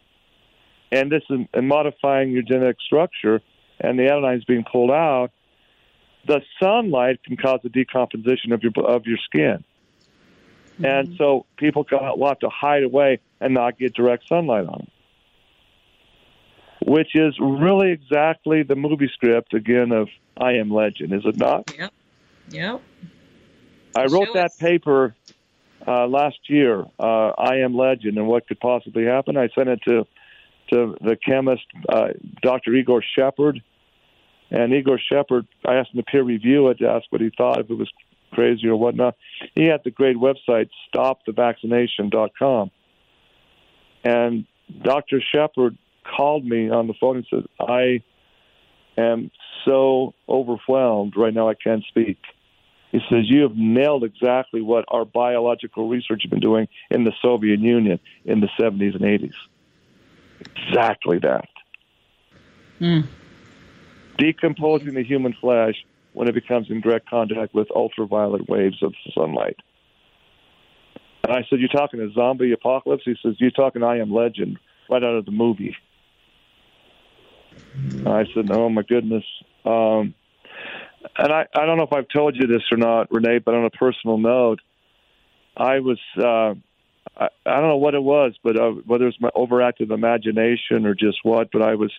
and 0.91 1.11
this 1.11 1.23
is 1.31 1.41
modifying 1.55 2.33
your 2.33 2.43
genetic 2.43 2.77
structure, 2.85 3.41
and 3.83 3.99
the 3.99 4.05
adenine 4.05 4.39
is 4.39 4.45
being 4.45 4.65
pulled 4.71 4.91
out, 4.91 5.31
the 6.27 6.41
sunlight 6.63 7.23
can 7.25 7.37
cause 7.37 7.61
a 7.65 7.69
decomposition 7.69 8.53
of 8.53 8.63
your 8.63 8.73
of 8.87 9.07
your 9.07 9.19
skin. 9.25 9.65
Mm-hmm. 10.75 10.85
And 10.85 11.17
so 11.19 11.47
people 11.57 11.83
got 11.83 12.03
a 12.03 12.15
lot 12.15 12.41
to 12.41 12.49
hide 12.49 12.85
away 12.85 13.21
and 13.41 13.55
not 13.55 13.79
get 13.79 13.95
direct 13.95 14.29
sunlight 14.29 14.67
on 14.67 14.79
them. 14.79 14.91
Which 16.85 17.15
is 17.15 17.39
really 17.41 17.91
exactly 17.91 18.63
the 18.63 18.77
movie 18.77 19.11
script 19.13 19.55
again 19.55 19.93
of 19.93 20.09
I 20.37 20.55
Am 20.55 20.71
Legend, 20.71 21.13
is 21.13 21.23
it 21.25 21.37
not? 21.37 21.73
Yep. 21.77 21.93
Yep. 22.51 22.83
I 23.95 24.03
wrote 24.05 24.29
Show 24.29 24.33
that 24.35 24.47
us. 24.47 24.57
paper 24.57 25.15
uh, 25.87 26.07
last 26.07 26.39
year, 26.49 26.85
uh, 26.99 27.31
I 27.39 27.57
Am 27.57 27.77
Legend, 27.77 28.17
and 28.17 28.27
what 28.27 28.47
could 28.47 28.61
possibly 28.61 29.05
happen. 29.05 29.37
I 29.37 29.49
sent 29.55 29.69
it 29.69 29.81
to 29.89 30.07
to 30.73 30.97
the 31.01 31.17
chemist, 31.17 31.67
uh, 31.89 32.09
Dr. 32.41 32.75
Igor 32.75 33.03
Shepherd. 33.17 33.63
And 34.53 34.75
Igor 34.75 35.01
Shepherd, 35.11 35.49
I 35.65 35.77
asked 35.77 35.95
him 35.95 36.03
to 36.03 36.05
peer 36.05 36.23
review 36.23 36.69
it 36.69 36.79
to 36.79 36.89
ask 36.89 37.07
what 37.09 37.23
he 37.23 37.31
thought, 37.37 37.59
if 37.59 37.71
it 37.71 37.75
was 37.75 37.91
crazy 38.33 38.69
or 38.69 38.77
whatnot. 38.77 39.17
He 39.55 39.65
had 39.65 39.81
the 39.83 39.91
great 39.91 40.17
website, 40.17 40.69
stopthevaccination.com. 40.95 42.71
And 44.05 44.47
Dr. 44.83 45.23
Shepherd 45.35 45.79
called 46.05 46.45
me 46.45 46.69
on 46.69 46.87
the 46.87 46.95
phone 47.01 47.17
and 47.17 47.27
said, 47.31 47.45
I 47.59 48.03
am 48.99 49.31
so 49.65 50.13
overwhelmed 50.29 51.15
right 51.17 51.33
now 51.33 51.49
I 51.49 51.55
can't 51.55 51.85
speak. 51.85 52.19
He 52.91 53.01
says, 53.09 53.25
You 53.25 53.43
have 53.43 53.57
nailed 53.57 54.05
exactly 54.05 54.61
what 54.61 54.85
our 54.89 55.07
biological 55.07 55.89
research 55.89 56.23
has 56.25 56.31
been 56.31 56.41
doing 56.41 56.69
in 56.91 57.05
the 57.05 57.13
Soviet 57.23 57.61
Union 57.61 57.99
in 58.27 58.41
the 58.41 58.49
70s 58.61 58.95
and 58.95 59.03
80s. 59.03 59.33
Exactly 60.41 61.19
that. 61.21 61.49
Mm. 62.81 63.07
Decomposing 64.19 64.95
the 64.95 65.05
human 65.05 65.35
flesh 65.41 65.75
when 66.13 66.29
it 66.29 66.35
becomes 66.35 66.69
in 66.71 66.81
direct 66.81 67.09
contact 67.09 67.55
with 67.55 67.71
ultraviolet 67.71 68.49
waves 68.49 68.83
of 68.83 68.95
sunlight. 69.15 69.57
And 71.25 71.33
I 71.33 71.47
said, 71.49 71.61
You're 71.61 71.69
talking 71.69 72.01
a 72.01 72.13
zombie 72.13 72.53
apocalypse? 72.53 73.03
He 73.05 73.15
says, 73.23 73.35
You're 73.39 73.51
talking 73.51 73.83
I 73.83 73.99
Am 73.99 74.13
Legend, 74.13 74.59
right 74.91 75.03
out 75.03 75.15
of 75.15 75.25
the 75.25 75.31
movie. 75.31 75.77
And 77.75 78.09
I 78.09 78.25
said, 78.35 78.51
Oh 78.51 78.69
my 78.69 78.83
goodness. 78.83 79.25
Um, 79.65 80.15
and 81.17 81.33
I, 81.33 81.47
I 81.55 81.67
don't 81.67 81.79
know 81.79 81.85
if 81.85 81.93
I've 81.93 82.09
told 82.09 82.37
you 82.37 82.47
this 82.47 82.63
or 82.71 82.79
not, 82.79 83.11
Renee, 83.11 83.39
but 83.39 83.55
on 83.55 83.65
a 83.65 83.71
personal 83.71 84.19
note, 84.19 84.61
I 85.57 85.81
was, 85.81 85.99
uh, 86.19 86.55
I, 87.17 87.29
I 87.47 87.61
don't 87.61 87.69
know 87.69 87.77
what 87.77 87.95
it 87.95 88.03
was, 88.03 88.35
but 88.43 88.59
uh, 88.59 88.71
whether 88.87 89.07
it's 89.07 89.21
my 89.21 89.31
overactive 89.37 89.91
imagination 89.91 90.87
or 90.87 90.95
just 90.95 91.19
what, 91.23 91.51
but 91.53 91.63
I 91.63 91.75
was 91.75 91.93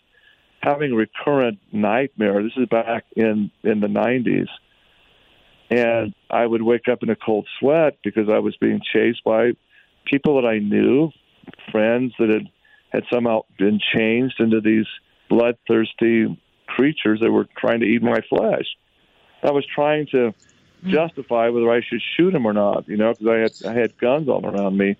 having 0.64 0.94
a 0.94 0.96
recurrent 0.96 1.60
nightmare. 1.72 2.42
This 2.42 2.54
is 2.56 2.68
back 2.70 3.04
in, 3.16 3.52
in 3.64 3.82
the 3.82 3.88
90s. 3.88 4.48
And 5.70 6.14
I 6.30 6.46
would 6.46 6.62
wake 6.62 6.88
up 6.90 7.04
in 7.04 7.10
a 7.10 7.16
cold 7.16 7.48
sweat 7.60 7.98
because 8.04 8.30
I 8.30 8.40
was 8.40 8.56
being 8.58 8.80
chased 8.94 9.24
by 9.24 9.52
people 10.06 10.42
that 10.42 10.48
I 10.48 10.60
knew, 10.60 11.12
friends 11.72 12.14
that 12.18 12.30
had, 12.30 12.50
had 12.92 13.04
somehow 13.12 13.42
been 13.58 13.80
changed 13.96 14.40
into 14.40 14.62
these 14.62 14.86
bloodthirsty 15.30 16.40
creatures 16.68 17.20
that 17.22 17.32
were 17.32 17.48
trying 17.58 17.82
to 17.82 17.86
eat 17.86 18.02
my 18.02 18.22
flesh. 18.30 18.66
I 19.44 19.52
was 19.52 19.66
trying 19.66 20.08
to 20.12 20.34
hmm. 20.82 20.90
justify 20.90 21.50
whether 21.50 21.70
I 21.72 21.82
should 21.82 22.02
shoot 22.16 22.32
them 22.32 22.46
or 22.46 22.54
not, 22.54 22.88
you 22.88 22.96
know, 22.96 23.12
because 23.12 23.28
I 23.28 23.38
had 23.38 23.76
I 23.76 23.80
had 23.80 23.98
guns 23.98 24.30
all 24.30 24.46
around 24.46 24.78
me. 24.78 24.96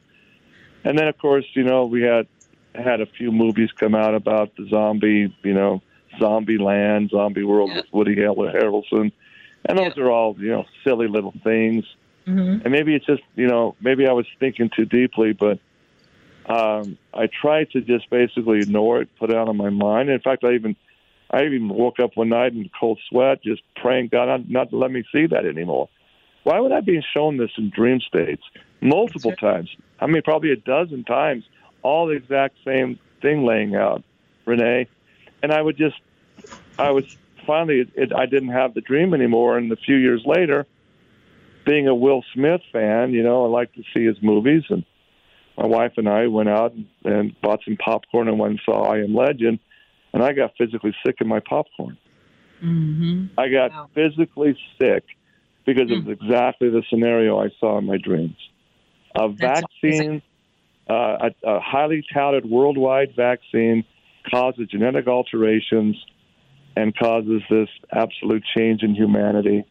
And 0.84 0.98
then, 0.98 1.08
of 1.08 1.18
course, 1.18 1.46
you 1.54 1.64
know, 1.64 1.86
we 1.86 2.02
had 2.02 2.28
had 2.76 3.02
a 3.02 3.06
few 3.06 3.32
movies 3.32 3.70
come 3.80 3.96
out 3.96 4.16
about 4.16 4.56
the 4.56 4.68
zombie, 4.70 5.36
you 5.44 5.54
know, 5.54 5.82
Zombieland, 6.20 7.10
Zombie 7.12 7.44
World 7.44 7.72
Yeah. 7.72 7.78
with 7.78 7.86
Woody 7.92 8.16
Harrelson, 8.16 9.12
and 9.66 9.78
those 9.78 9.98
are 9.98 10.12
all 10.12 10.36
you 10.40 10.50
know 10.50 10.66
silly 10.84 11.08
little 11.08 11.34
things. 11.44 11.86
hmm 12.26 12.58
And 12.64 12.72
maybe 12.72 12.96
it's 12.96 13.06
just 13.06 13.24
you 13.36 13.48
know 13.48 13.76
maybe 13.82 14.08
I 14.08 14.12
was 14.14 14.28
thinking 14.40 14.70
too 14.76 14.86
deeply, 14.86 15.34
but 15.34 15.60
um, 16.46 16.98
I 17.14 17.28
tried 17.28 17.72
to 17.72 17.82
just 17.82 18.10
basically 18.10 18.62
ignore 18.62 19.02
it, 19.02 19.10
put 19.18 19.30
it 19.30 19.36
out 19.36 19.48
of 19.48 19.56
my 19.56 19.70
mind. 19.70 20.10
In 20.10 20.20
fact, 20.20 20.44
I 20.44 20.54
even 20.54 20.76
I 21.32 21.44
even 21.46 21.70
woke 21.70 22.00
up 22.00 22.12
one 22.16 22.30
night 22.30 22.54
in 22.54 22.70
cold 22.80 23.00
sweat, 23.10 23.42
just 23.44 23.62
praying 23.76 24.10
God 24.10 24.28
not, 24.28 24.50
not 24.50 24.70
to 24.72 24.78
let 24.78 24.92
me 24.92 25.04
see 25.12 25.26
that 25.28 25.46
anymore. 25.46 25.90
Why 26.44 26.60
would 26.60 26.72
I 26.74 26.82
be 26.82 27.02
shown 27.14 27.38
this 27.38 27.52
in 27.58 27.70
dream 27.70 28.02
states 28.02 28.44
multiple 28.82 29.32
times? 29.32 29.70
I 30.00 30.08
mean, 30.08 30.22
probably 30.22 30.52
a 30.52 30.58
dozen 30.58 31.06
times, 31.06 31.46
all 31.84 32.08
the 32.08 32.14
exact 32.14 32.58
same 32.66 33.00
thing 33.22 33.46
laying 33.46 33.76
out, 33.76 34.04
Renee. 34.46 34.88
And 35.42 35.52
I 35.52 35.62
would 35.62 35.78
just, 35.78 35.96
I 36.78 36.92
was 36.92 37.04
finally, 37.46 37.82
it, 37.82 37.90
it, 37.96 38.14
I 38.16 38.26
didn't 38.26 38.50
have 38.50 38.74
the 38.74 38.82
dream 38.82 39.14
anymore. 39.14 39.58
And 39.58 39.72
a 39.72 39.76
few 39.76 39.96
years 39.96 40.24
later, 40.26 40.66
being 41.66 41.88
a 41.88 41.96
Will 41.96 42.24
Smith 42.34 42.62
fan, 42.72 43.12
you 43.12 43.24
know, 43.24 43.46
I 43.46 43.48
like 43.48 43.74
to 43.74 43.84
see 43.94 44.06
his 44.06 44.18
movies. 44.22 44.64
And 44.70 44.84
my 45.58 45.68
wife 45.68 45.94
and 45.98 46.08
I 46.10 46.28
went 46.28 46.50
out 46.50 46.74
and, 46.74 46.88
and 47.06 47.36
bought 47.42 47.60
some 47.66 47.78
popcorn 47.78 48.28
and 48.28 48.40
went 48.40 48.52
and 48.52 48.62
saw 48.66 48.92
I 48.92 49.00
Am 49.00 49.16
Legend. 49.16 49.60
And 50.14 50.24
I 50.24 50.34
got 50.34 50.52
physically 50.58 50.96
sick 51.06 51.16
of 51.22 51.28
my 51.28 51.40
popcorn. 51.40 51.98
hmm 52.60 53.26
I 53.38 53.50
got 53.50 53.72
Wow. 53.72 53.90
physically 53.96 54.58
sick 54.80 55.04
because 55.66 55.90
Mm. 55.90 56.06
of 56.06 56.10
exactly 56.10 56.70
the 56.70 56.84
scenario 56.90 57.40
I 57.40 57.50
saw 57.60 57.78
in 57.78 57.86
my 57.86 57.98
dreams. 57.98 58.38
A 59.16 59.30
That's 59.40 59.68
vaccine, 59.84 60.22
uh, 60.90 61.30
a, 61.44 61.48
a 61.48 61.60
highly 61.60 62.06
touted 62.14 62.46
worldwide 62.46 63.16
vaccine, 63.16 63.84
causes 64.30 64.68
genetic 64.70 65.08
alterations 65.08 65.96
and 66.76 66.96
causes 66.98 67.42
this 67.50 67.70
absolute 67.92 68.44
change 68.56 68.84
in 68.84 68.96
humanity. 68.96 69.66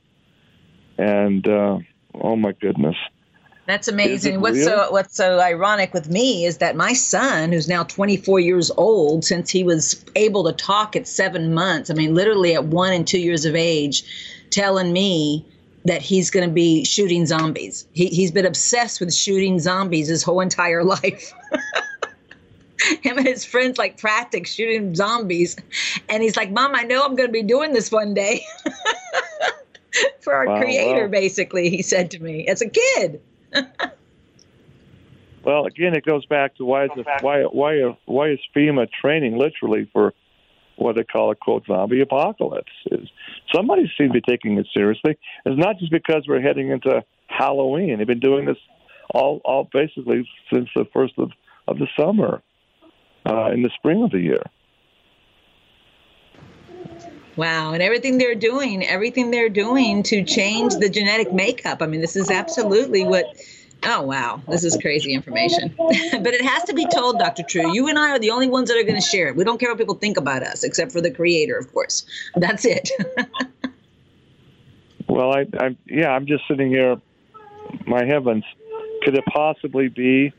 And 0.98 1.46
uh, 1.46 1.78
oh 2.14 2.36
my 2.36 2.52
goodness, 2.52 2.96
That's 3.66 3.88
amazing. 3.88 4.40
What's 4.40 4.58
real? 4.58 4.66
so 4.66 4.92
what's 4.92 5.16
so 5.16 5.40
ironic 5.40 5.94
with 5.94 6.08
me 6.08 6.44
is 6.44 6.58
that 6.58 6.76
my 6.76 6.92
son, 6.92 7.52
who's 7.52 7.68
now 7.68 7.82
24 7.84 8.40
years 8.40 8.70
old, 8.76 9.24
since 9.24 9.50
he 9.50 9.64
was 9.64 10.04
able 10.14 10.44
to 10.44 10.52
talk 10.52 10.94
at 10.96 11.08
seven 11.08 11.54
months, 11.54 11.90
I 11.90 11.94
mean, 11.94 12.14
literally 12.14 12.54
at 12.54 12.64
one 12.64 12.92
and 12.92 13.06
two 13.06 13.20
years 13.20 13.44
of 13.44 13.54
age, 13.54 14.04
telling 14.50 14.92
me 14.92 15.46
that 15.84 16.02
he's 16.02 16.30
going 16.30 16.48
to 16.48 16.52
be 16.52 16.84
shooting 16.84 17.26
zombies. 17.26 17.86
He, 17.92 18.06
he's 18.06 18.30
been 18.30 18.46
obsessed 18.46 19.00
with 19.00 19.12
shooting 19.14 19.58
zombies 19.58 20.08
his 20.08 20.22
whole 20.22 20.40
entire 20.40 20.84
life. 20.96 21.32
Him 23.02 23.18
and 23.18 23.26
his 23.26 23.44
friends 23.44 23.78
like 23.78 23.98
practice 23.98 24.48
shooting 24.50 24.94
zombies, 24.94 25.56
and 26.08 26.22
he's 26.22 26.36
like, 26.36 26.50
"Mom, 26.50 26.74
I 26.74 26.82
know 26.82 27.04
I'm 27.04 27.14
going 27.14 27.28
to 27.28 27.32
be 27.32 27.42
doing 27.44 27.72
this 27.72 27.92
one 27.92 28.12
day." 28.12 28.44
For 30.20 30.32
our 30.34 30.46
Wow, 30.46 30.58
creator, 30.60 31.04
wow. 31.04 31.10
basically, 31.10 31.68
he 31.70 31.82
said 31.82 32.10
to 32.12 32.22
me 32.22 32.46
as 32.48 32.62
a 32.62 32.68
kid. 32.68 33.20
Well, 35.44 35.66
again, 35.66 35.94
it 35.94 36.04
goes 36.04 36.24
back 36.26 36.56
to 36.56 36.64
why 36.64 36.84
is 36.84 36.90
the, 36.96 37.04
why 37.20 37.42
why 37.42 37.96
why 38.06 38.30
is 38.30 38.38
FEMA 38.54 38.88
training 38.90 39.36
literally 39.36 39.88
for 39.92 40.14
what 40.76 40.96
they 40.96 41.04
call 41.04 41.30
a 41.30 41.34
quote 41.34 41.64
zombie 41.66 42.00
apocalypse? 42.00 42.72
Is 42.90 43.08
somebody 43.54 43.90
seems 43.98 44.12
to 44.12 44.20
be 44.20 44.20
taking 44.20 44.58
it 44.58 44.66
seriously? 44.74 45.18
It's 45.44 45.58
not 45.58 45.78
just 45.78 45.92
because 45.92 46.24
we're 46.26 46.40
heading 46.40 46.70
into 46.70 47.02
Halloween. 47.26 47.98
They've 47.98 48.06
been 48.06 48.20
doing 48.20 48.46
this 48.46 48.58
all 49.10 49.40
all 49.44 49.68
basically 49.72 50.28
since 50.52 50.68
the 50.74 50.86
first 50.92 51.14
of 51.18 51.30
of 51.68 51.78
the 51.78 51.86
summer, 51.98 52.42
uh, 53.28 53.50
in 53.52 53.62
the 53.62 53.70
spring 53.76 54.02
of 54.02 54.10
the 54.10 54.20
year. 54.20 54.42
Wow, 57.36 57.72
and 57.72 57.82
everything 57.82 58.18
they're 58.18 58.34
doing, 58.34 58.84
everything 58.86 59.30
they're 59.30 59.48
doing 59.48 60.02
to 60.04 60.22
change 60.22 60.74
the 60.74 60.88
genetic 60.90 61.32
makeup. 61.32 61.80
I 61.80 61.86
mean, 61.86 62.00
this 62.00 62.16
is 62.16 62.30
absolutely 62.30 63.04
what. 63.04 63.26
Oh, 63.84 64.02
wow. 64.02 64.40
This 64.48 64.64
is 64.64 64.76
crazy 64.76 65.12
information. 65.12 65.74
but 65.76 66.34
it 66.34 66.42
has 66.42 66.62
to 66.64 66.74
be 66.74 66.86
told, 66.86 67.18
Dr. 67.18 67.42
True. 67.42 67.74
You 67.74 67.88
and 67.88 67.98
I 67.98 68.10
are 68.10 68.18
the 68.18 68.30
only 68.30 68.48
ones 68.48 68.68
that 68.68 68.78
are 68.78 68.84
going 68.84 69.00
to 69.00 69.06
share 69.06 69.28
it. 69.28 69.36
We 69.36 69.44
don't 69.44 69.58
care 69.58 69.70
what 69.70 69.78
people 69.78 69.96
think 69.96 70.16
about 70.16 70.42
us, 70.42 70.62
except 70.62 70.92
for 70.92 71.00
the 71.00 71.10
creator, 71.10 71.58
of 71.58 71.72
course. 71.72 72.04
That's 72.36 72.64
it. 72.64 72.90
Well, 75.12 75.30
I, 75.30 75.44
I 75.58 75.76
yeah, 75.86 76.08
I'm 76.08 76.24
just 76.24 76.48
sitting 76.48 76.68
here. 76.68 76.98
My 77.86 78.02
heavens, 78.02 78.44
could 79.02 79.14
it 79.14 79.24
possibly 79.26 79.88
be 79.88 80.32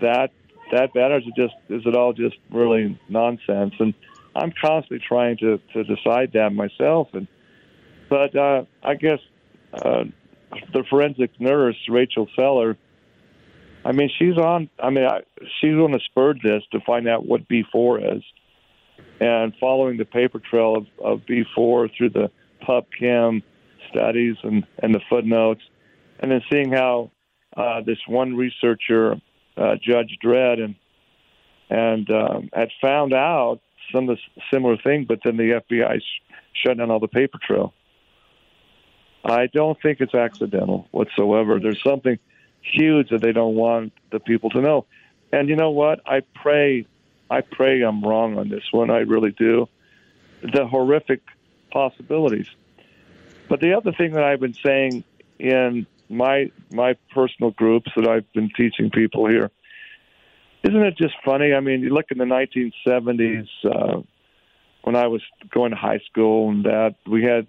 that 0.00 0.30
that 0.72 0.94
bad, 0.94 1.12
or 1.12 1.18
is 1.18 1.24
it 1.26 1.34
just 1.36 1.54
is 1.68 1.82
it 1.84 1.94
all 1.94 2.14
just 2.14 2.36
really 2.50 2.98
nonsense? 3.10 3.74
And 3.78 3.92
I'm 4.34 4.54
constantly 4.58 5.04
trying 5.06 5.36
to 5.38 5.60
to 5.74 5.84
decide 5.84 6.32
that 6.32 6.54
myself. 6.54 7.08
And 7.12 7.28
but 8.08 8.34
uh, 8.34 8.64
I 8.82 8.94
guess 8.94 9.18
uh, 9.74 10.04
the 10.72 10.84
forensic 10.88 11.40
nurse 11.40 11.76
Rachel 11.88 12.28
Feller. 12.36 12.76
I 13.84 13.92
mean, 13.92 14.10
she's 14.18 14.36
on. 14.38 14.70
I 14.82 14.90
mean, 14.90 15.04
I, 15.04 15.20
she's 15.60 15.74
on 15.74 15.92
the 15.92 16.00
spurred 16.06 16.40
this 16.42 16.62
to 16.72 16.80
find 16.80 17.08
out 17.08 17.26
what 17.26 17.48
B4 17.48 18.16
is, 18.16 18.22
and 19.20 19.52
following 19.60 19.98
the 19.98 20.04
paper 20.04 20.40
trail 20.40 20.76
of, 20.76 20.86
of 21.04 21.20
B4 21.26 21.90
through 21.96 22.10
the 22.10 22.30
PubChem 22.66 23.42
studies 23.90 24.36
and, 24.42 24.66
and 24.82 24.94
the 24.94 25.00
footnotes, 25.08 25.60
and 26.20 26.30
then 26.30 26.40
seeing 26.50 26.72
how 26.72 27.10
uh, 27.56 27.82
this 27.82 27.98
one 28.06 28.36
researcher, 28.36 29.20
uh, 29.56 29.74
Judge 29.82 30.16
Dredd, 30.24 30.62
and 30.62 30.74
and 31.70 32.10
um, 32.10 32.50
had 32.52 32.68
found 32.80 33.14
out 33.14 33.60
some 33.92 34.08
of 34.08 34.16
the 34.16 34.42
similar 34.52 34.76
thing, 34.76 35.04
but 35.08 35.20
then 35.24 35.36
the 35.36 35.60
FBI 35.70 35.98
sh- 35.98 36.34
shut 36.64 36.78
down 36.78 36.90
all 36.90 37.00
the 37.00 37.08
paper 37.08 37.38
trail. 37.44 37.72
I 39.24 39.46
don't 39.46 39.80
think 39.80 40.00
it's 40.00 40.14
accidental 40.14 40.86
whatsoever. 40.90 41.58
There's 41.58 41.82
something 41.82 42.18
huge 42.60 43.08
that 43.10 43.22
they 43.22 43.32
don't 43.32 43.54
want 43.54 43.92
the 44.12 44.20
people 44.20 44.50
to 44.50 44.60
know. 44.60 44.86
And 45.32 45.48
you 45.48 45.56
know 45.56 45.70
what? 45.70 46.00
I 46.06 46.20
pray, 46.34 46.86
I 47.30 47.40
pray 47.40 47.82
I'm 47.82 48.02
wrong 48.02 48.38
on 48.38 48.48
this 48.48 48.64
one. 48.70 48.90
I 48.90 48.98
really 48.98 49.32
do. 49.32 49.68
The 50.42 50.66
horrific 50.66 51.22
possibilities. 51.72 52.48
But 53.48 53.60
the 53.60 53.74
other 53.74 53.92
thing 53.92 54.12
that 54.12 54.22
I've 54.22 54.40
been 54.40 54.54
saying 54.54 55.04
in 55.38 55.86
my 56.08 56.50
my 56.70 56.94
personal 57.12 57.50
groups 57.50 57.90
that 57.96 58.06
I've 58.06 58.30
been 58.32 58.50
teaching 58.56 58.90
people 58.90 59.26
here, 59.26 59.50
isn't 60.62 60.82
it 60.82 60.96
just 60.96 61.14
funny? 61.24 61.52
I 61.52 61.60
mean, 61.60 61.80
you 61.80 61.90
look 61.90 62.06
in 62.10 62.18
the 62.18 62.24
1970s 62.24 63.48
uh, 63.64 64.02
when 64.82 64.96
I 64.96 65.08
was 65.08 65.22
going 65.50 65.70
to 65.70 65.76
high 65.76 66.00
school, 66.10 66.50
and 66.50 66.64
that 66.64 66.94
we 67.06 67.24
had 67.24 67.46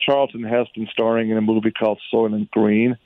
Charlton 0.00 0.42
Heston 0.42 0.88
starring 0.92 1.30
in 1.30 1.36
a 1.36 1.40
movie 1.40 1.70
called 1.70 2.00
Soylent 2.12 2.50
Green, 2.50 2.96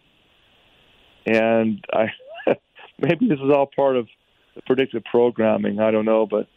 and 1.27 1.85
I 1.93 2.13
maybe 2.99 3.29
this 3.29 3.41
is 3.41 3.51
all 3.51 3.67
part 3.67 3.97
of 3.97 4.09
the 4.55 4.63
predictive 4.63 5.05
programming. 5.05 5.81
I 5.81 5.91
don't 5.91 6.05
know, 6.05 6.27
but 6.27 6.49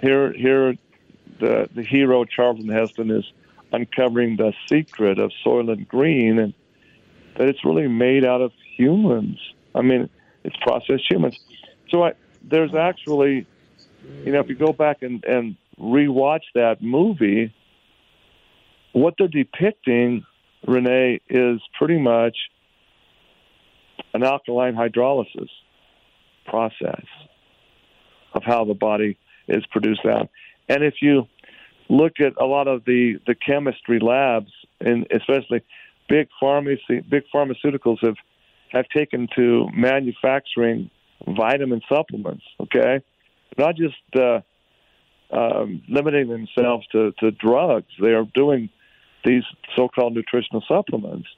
here 0.00 0.32
here 0.32 0.74
the 1.40 1.68
the 1.74 1.82
hero 1.82 2.24
Charlton 2.24 2.68
Heston 2.68 3.10
is 3.10 3.24
uncovering 3.72 4.36
the 4.36 4.52
secret 4.68 5.18
of 5.18 5.30
Soylent 5.44 5.88
Green 5.88 6.38
and 6.38 6.54
that 7.36 7.48
it's 7.48 7.64
really 7.64 7.88
made 7.88 8.24
out 8.24 8.42
of 8.42 8.52
humans. 8.76 9.38
I 9.74 9.82
mean, 9.82 10.10
it's 10.44 10.56
processed 10.56 11.10
humans. 11.10 11.38
So 11.88 12.04
I, 12.04 12.12
there's 12.42 12.74
actually, 12.74 13.46
you 14.24 14.32
know, 14.32 14.40
if 14.40 14.48
you 14.48 14.54
go 14.54 14.72
back 14.72 15.02
and, 15.02 15.24
and 15.24 15.56
rewatch 15.80 16.42
that 16.54 16.82
movie, 16.82 17.54
what 18.92 19.14
they're 19.18 19.28
depicting, 19.28 20.24
Renee, 20.66 21.20
is 21.28 21.60
pretty 21.78 21.98
much 21.98 22.36
an 24.14 24.22
alkaline 24.22 24.74
hydrolysis 24.74 25.48
process 26.46 27.04
of 28.34 28.42
how 28.44 28.64
the 28.64 28.74
body 28.74 29.16
is 29.48 29.64
produced 29.70 30.04
out. 30.06 30.28
And 30.68 30.82
if 30.82 30.94
you 31.00 31.26
look 31.88 32.14
at 32.20 32.32
a 32.40 32.44
lot 32.44 32.68
of 32.68 32.84
the, 32.84 33.18
the 33.26 33.34
chemistry 33.34 33.98
labs, 34.00 34.50
and 34.80 35.06
especially 35.10 35.62
big 36.08 36.28
pharmacy, 36.40 37.00
big 37.08 37.24
pharmaceuticals 37.34 37.98
have 38.02 38.16
have 38.70 38.86
taken 38.88 39.28
to 39.36 39.68
manufacturing 39.74 40.90
vitamin 41.26 41.82
supplements. 41.90 42.42
Okay, 42.58 43.02
not 43.58 43.76
just 43.76 43.94
uh, 44.16 44.40
um, 45.30 45.82
limiting 45.88 46.28
themselves 46.28 46.86
to, 46.92 47.12
to 47.18 47.30
drugs. 47.32 47.88
They 48.00 48.12
are 48.12 48.24
doing 48.34 48.70
these 49.24 49.44
so-called 49.76 50.14
nutritional 50.14 50.62
supplements. 50.66 51.28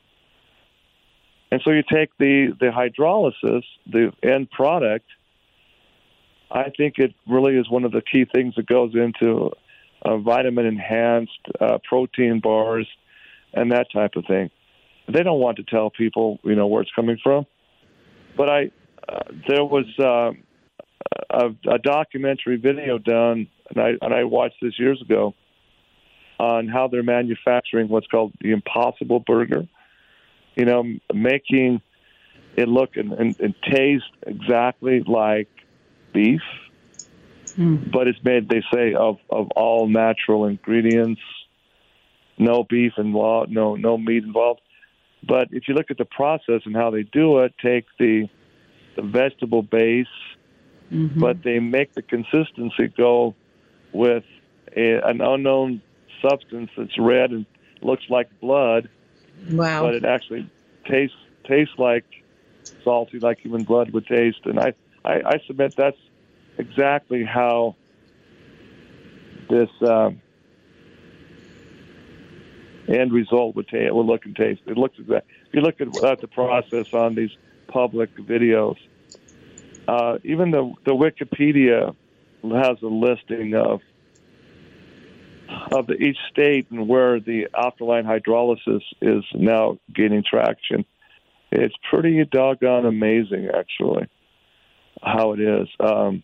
And 1.51 1.61
so 1.65 1.71
you 1.71 1.83
take 1.83 2.11
the, 2.19 2.53
the 2.59 2.67
hydrolysis, 2.67 3.63
the 3.87 4.13
end 4.23 4.51
product, 4.51 5.07
I 6.51 6.71
think 6.77 6.95
it 6.99 7.15
really 7.29 7.57
is 7.57 7.69
one 7.71 7.85
of 7.85 7.93
the 7.93 8.01
key 8.01 8.27
things 8.33 8.55
that 8.57 8.67
goes 8.67 8.95
into 8.95 9.51
uh, 10.05 10.19
vitamin 10.19 10.67
enhanced 10.67 11.39
uh, 11.61 11.79
protein 11.89 12.41
bars 12.41 12.89
and 13.53 13.73
that 13.73 13.87
type 13.93 14.17
of 14.17 14.25
thing. 14.27 14.51
They 15.13 15.23
don't 15.23 15.41
want 15.41 15.57
to 15.59 15.65
tell 15.65 15.91
people, 15.91 16.39
you 16.45 16.55
know, 16.55 16.67
where 16.67 16.83
it's 16.83 16.91
coming 16.95 17.19
from. 17.23 17.47
But 18.37 18.49
I, 18.49 18.71
uh, 19.09 19.21
there 19.49 19.65
was 19.65 19.87
uh, 19.99 20.33
a, 21.31 21.47
a 21.71 21.79
documentary 21.79 22.57
video 22.57 22.99
done, 22.99 23.49
and 23.71 23.81
I 23.81 23.91
and 24.01 24.15
I 24.15 24.25
watched 24.25 24.57
this 24.63 24.79
years 24.79 25.01
ago 25.03 25.35
on 26.39 26.69
how 26.69 26.89
they're 26.89 27.03
manufacturing 27.03 27.89
what's 27.89 28.07
called 28.07 28.33
the 28.41 28.53
Impossible 28.53 29.21
Burger. 29.21 29.67
You 30.57 30.65
know, 30.65 30.85
making 31.13 31.81
it 32.57 32.69
look 32.69 32.97
and, 32.97 33.13
and, 33.13 33.39
and 33.41 33.55
taste 33.63 34.05
exactly 34.27 35.03
like 35.07 35.49
beef, 36.13 36.43
mm. 37.57 37.91
but 37.91 38.07
it's 38.07 38.23
made, 38.23 38.49
they 38.49 38.63
say, 38.73 38.95
of, 38.95 39.19
of 39.31 39.49
all 39.57 39.89
natural 39.89 40.47
ingredients, 40.47 41.21
no 42.39 42.65
beef 42.65 42.93
involved, 42.99 43.51
no 43.51 43.77
no 43.77 43.97
meat 43.97 44.25
involved. 44.25 44.61
But 45.27 45.49
if 45.53 45.69
you 45.69 45.75
look 45.75 45.91
at 45.91 45.99
the 45.99 46.05
process 46.05 46.63
and 46.65 46.75
how 46.75 46.91
they 46.91 47.03
do 47.03 47.39
it, 47.41 47.55
take 47.63 47.87
the 47.99 48.29
the 48.97 49.03
vegetable 49.03 49.63
base, 49.63 50.07
mm-hmm. 50.93 51.19
but 51.21 51.43
they 51.43 51.59
make 51.59 51.95
the 51.95 52.03
consistency 52.03 52.89
go 52.97 53.35
with 53.93 54.25
a, 54.77 55.01
an 55.09 55.21
unknown 55.21 55.83
substance 56.29 56.71
that's 56.77 56.99
red 56.99 57.31
and 57.31 57.47
looks 57.83 58.05
like 58.09 58.29
blood. 58.41 58.89
Wow! 59.51 59.83
But 59.83 59.95
it 59.95 60.05
actually 60.05 60.51
tastes 60.89 61.17
tastes 61.47 61.75
like 61.79 62.05
salty, 62.83 63.19
like 63.19 63.39
human 63.39 63.65
blood 63.65 63.91
would 63.91 64.07
taste. 64.07 64.41
And 64.45 64.59
I 64.59 64.75
I, 65.05 65.21
I 65.27 65.39
submit 65.47 65.75
that's 65.77 65.99
exactly 66.59 67.25
how 67.25 67.77
this 69.51 69.69
um, 69.83 70.21
end 72.89 73.13
result 73.13 73.57
would, 73.57 73.69
ta- 73.69 73.93
would 73.93 74.07
look 74.07 74.25
and 74.25 74.35
taste. 74.35 74.63
It 74.67 74.79
looks 74.79 74.99
exact. 74.99 75.27
If 75.49 75.55
you 75.55 75.61
look 75.61 75.81
at, 75.81 75.89
at 76.05 76.21
the 76.21 76.29
process 76.29 76.87
on 76.93 77.15
these 77.15 77.31
public 77.69 78.15
videos, 78.17 78.77
uh, 79.87 80.19
even 80.25 80.51
the 80.51 80.73
the 80.85 80.93
Wikipedia 80.93 81.95
has 82.43 82.83
a 82.83 82.87
listing 82.87 83.55
of 83.55 83.81
of 85.73 85.91
each 85.91 86.19
state 86.31 86.71
and 86.71 86.89
where 86.89 87.21
the 87.21 87.49
alkaline 87.57 88.05
hydrolysis 88.05 88.83
is 89.01 89.25
now 89.35 89.79
gaining 89.95 90.25
traction. 90.29 90.85
It's 91.51 91.75
pretty 91.91 92.25
doggone 92.25 92.87
amazing, 92.87 93.49
actually, 93.55 94.09
how 95.03 95.33
it 95.33 95.41
is. 95.41 95.69
Um, 95.79 96.23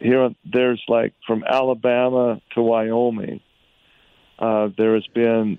here, 0.00 0.30
there's 0.44 0.82
like 0.88 1.14
from 1.26 1.44
Alabama 1.44 2.40
to 2.54 2.62
Wyoming 2.62 3.40
uh, 4.38 4.68
there 4.76 4.94
has 4.94 5.06
been 5.14 5.58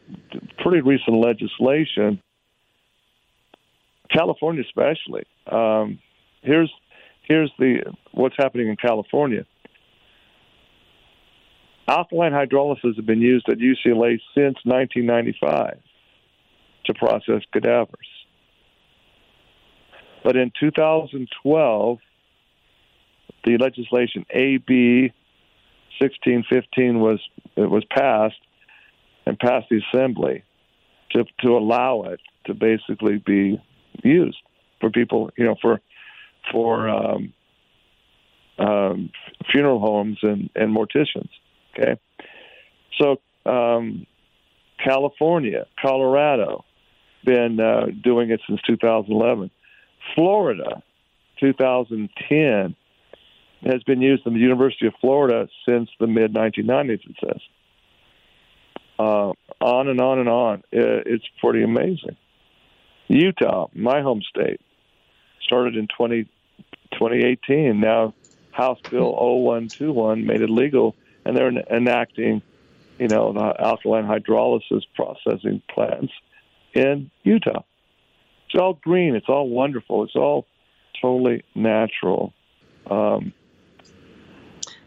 pretty 0.59 0.81
recent 0.81 1.17
legislation, 1.17 2.21
California 4.09 4.63
especially. 4.63 5.23
Um, 5.49 5.99
here's 6.41 6.71
here's 7.23 7.51
the 7.57 7.93
what's 8.11 8.35
happening 8.37 8.67
in 8.67 8.75
California. 8.75 9.45
Alkaline 11.87 12.31
hydrolysis 12.31 12.95
has 12.95 13.05
been 13.05 13.21
used 13.21 13.47
at 13.49 13.57
UCLA 13.57 14.19
since 14.33 14.57
1995 14.63 15.79
to 16.85 16.93
process 16.93 17.41
cadavers. 17.51 18.07
But 20.23 20.35
in 20.35 20.51
2012, 20.59 21.99
the 23.43 23.57
legislation 23.57 24.25
AB 24.31 25.13
1615 25.99 26.99
was 26.99 27.19
it 27.55 27.69
was 27.69 27.85
passed 27.85 28.39
and 29.25 29.37
passed 29.37 29.67
the 29.69 29.81
assembly 29.93 30.43
to 31.11 31.25
to 31.41 31.55
allow 31.55 32.03
it 32.03 32.19
to 32.45 32.53
basically 32.55 33.17
be 33.17 33.61
used 34.03 34.37
for 34.81 34.89
people, 34.89 35.29
you 35.37 35.45
know, 35.45 35.55
for 35.61 35.79
for 36.51 36.89
um, 36.89 37.33
um, 38.57 39.11
funeral 39.51 39.79
homes 39.79 40.17
and 40.23 40.49
and 40.55 40.75
morticians. 40.75 41.29
Okay, 41.77 41.99
so 42.99 43.17
um, 43.49 44.05
California, 44.83 45.65
Colorado, 45.81 46.63
been 47.25 47.59
uh, 47.59 47.87
doing 48.03 48.29
it 48.29 48.41
since 48.47 48.61
2011. 48.67 49.51
Florida, 50.13 50.83
2010, 51.39 52.75
has 53.65 53.83
been 53.83 54.01
used 54.01 54.25
in 54.27 54.33
the 54.33 54.39
University 54.39 54.87
of 54.87 54.93
Florida 55.01 55.47
since 55.67 55.89
the 55.99 56.07
mid 56.07 56.33
1990s. 56.33 57.01
It 57.09 57.15
says 57.19 57.41
uh, 58.99 59.31
on 59.61 59.87
and 59.87 59.99
on 59.99 60.19
and 60.19 60.29
on. 60.29 60.63
It's 60.71 61.25
pretty 61.41 61.63
amazing. 61.63 62.15
Utah, 63.07 63.67
my 63.73 64.01
home 64.01 64.21
state, 64.21 64.61
started 65.41 65.75
in 65.75 65.87
20, 65.95 66.23
2018. 66.93 67.79
Now, 67.79 68.13
House 68.51 68.79
Bill 68.89 69.11
0121 69.11 70.25
made 70.25 70.41
it 70.41 70.49
legal, 70.49 70.95
and 71.25 71.35
they're 71.35 71.49
enacting, 71.49 72.41
you 72.99 73.07
know, 73.07 73.33
the 73.33 73.61
alkaline 73.61 74.05
hydrolysis 74.05 74.83
processing 74.95 75.61
plants 75.73 76.13
in 76.73 77.09
Utah. 77.23 77.63
It's 78.47 78.61
all 78.61 78.73
green. 78.73 79.15
It's 79.15 79.29
all 79.29 79.49
wonderful. 79.49 80.03
It's 80.03 80.15
all 80.15 80.45
totally 81.01 81.43
natural. 81.55 82.33
Um, 82.89 83.33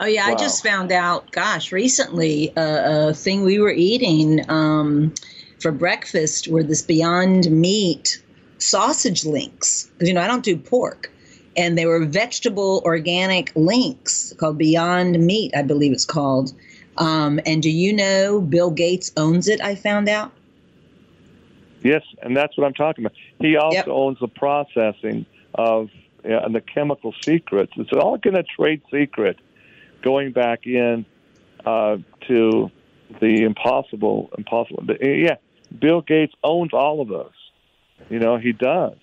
Oh 0.00 0.06
yeah, 0.06 0.28
wow. 0.28 0.34
I 0.34 0.36
just 0.36 0.62
found 0.62 0.92
out. 0.92 1.32
Gosh, 1.32 1.72
recently 1.72 2.56
uh, 2.56 3.08
a 3.08 3.14
thing 3.14 3.42
we 3.42 3.58
were 3.58 3.72
eating 3.72 4.48
um, 4.48 5.12
for 5.60 5.72
breakfast 5.72 6.46
were 6.46 6.62
this 6.62 6.82
Beyond 6.82 7.50
Meat 7.50 8.22
sausage 8.58 9.24
links. 9.24 9.90
Because 9.94 10.08
you 10.08 10.14
know 10.14 10.20
I 10.20 10.28
don't 10.28 10.44
do 10.44 10.56
pork, 10.56 11.10
and 11.58 11.76
they 11.76 11.84
were 11.84 12.04
vegetable 12.06 12.80
organic 12.84 13.52
links 13.56 14.32
called 14.38 14.56
Beyond 14.56 15.18
Meat, 15.18 15.52
I 15.56 15.62
believe 15.62 15.92
it's 15.92 16.04
called. 16.06 16.52
Um, 16.96 17.40
and 17.44 17.62
do 17.62 17.68
you 17.70 17.92
know 17.92 18.40
Bill 18.40 18.70
Gates 18.70 19.12
owns 19.16 19.48
it? 19.48 19.60
I 19.60 19.74
found 19.74 20.08
out. 20.08 20.32
Yes, 21.82 22.02
and 22.22 22.36
that's 22.36 22.56
what 22.56 22.66
I'm 22.66 22.74
talking 22.74 23.04
about. 23.04 23.16
He 23.40 23.56
also 23.56 23.74
Yep. 23.76 23.88
owns 23.88 24.18
the 24.20 24.28
processing 24.28 25.26
of 25.54 25.90
uh, 26.24 26.40
and 26.44 26.54
the 26.54 26.60
chemical 26.60 27.14
secrets. 27.22 27.72
It's 27.76 27.92
all 27.92 28.18
in 28.24 28.36
a 28.36 28.42
trade 28.42 28.82
secret, 28.90 29.36
going 30.02 30.32
back 30.32 30.66
in 30.66 31.04
uh, 31.64 31.98
to 32.26 32.70
the 33.20 33.42
impossible, 33.42 34.30
impossible. 34.36 34.82
the- 34.84 34.98
Yeah, 35.00 35.36
Bill 35.78 36.00
Gates 36.02 36.34
owns 36.42 36.72
all 36.72 37.00
of 37.00 37.08
those. 37.08 37.30
You 38.10 38.18
know, 38.18 38.36
he 38.36 38.52
does. 38.52 38.96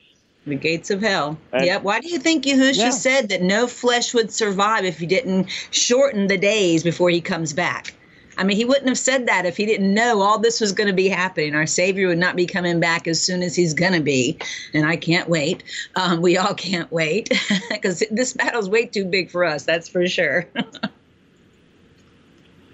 The 0.48 0.56
gates 0.56 0.92
of 0.92 1.02
hell. 1.02 1.38
And- 1.54 1.66
yep. 1.66 1.84
Why 1.84 2.00
do 2.00 2.08
you 2.08 2.20
think 2.20 2.46
Yahusha 2.46 2.78
Yeah. 2.78 2.90
said 2.92 3.30
that 3.30 3.42
no 3.42 3.68
flesh 3.68 4.14
would 4.14 4.32
survive 4.32 4.86
if 4.86 5.00
he 5.00 5.06
didn't 5.06 5.48
shorten 5.72 6.28
the 6.28 6.38
days 6.38 6.84
before 6.84 7.10
he 7.10 7.22
comes 7.22 7.52
back? 7.54 7.94
I 8.38 8.44
mean, 8.44 8.58
he 8.58 8.66
wouldn't 8.66 8.90
have 8.90 8.98
said 8.98 9.28
that 9.28 9.46
if 9.46 9.56
he 9.56 9.66
didn't 9.66 9.94
know 9.94 10.22
all 10.22 10.38
this 10.38 10.60
was 10.60 10.74
going 10.74 10.88
to 10.88 10.94
be 10.94 11.08
happening. 11.08 11.56
Our 11.56 11.66
Savior 11.66 12.10
would 12.10 12.18
not 12.18 12.36
be 12.36 12.46
coming 12.46 12.82
back 12.82 13.08
as 13.08 13.22
soon 13.22 13.42
as 13.42 13.56
he's 13.56 13.74
going 13.74 13.94
to 13.94 14.02
be. 14.02 14.38
And 14.74 14.86
I 14.86 14.98
can't 14.98 15.30
wait. 15.30 15.64
Um, 15.96 16.22
we 16.22 16.36
all 16.38 16.54
can't 16.54 16.92
wait 16.92 17.30
because 17.70 18.04
this 18.12 18.34
battle's 18.34 18.70
way 18.70 18.88
too 18.88 19.06
big 19.06 19.32
for 19.32 19.46
us. 19.46 19.64
That's 19.64 19.88
for 19.88 20.06
sure. 20.08 20.48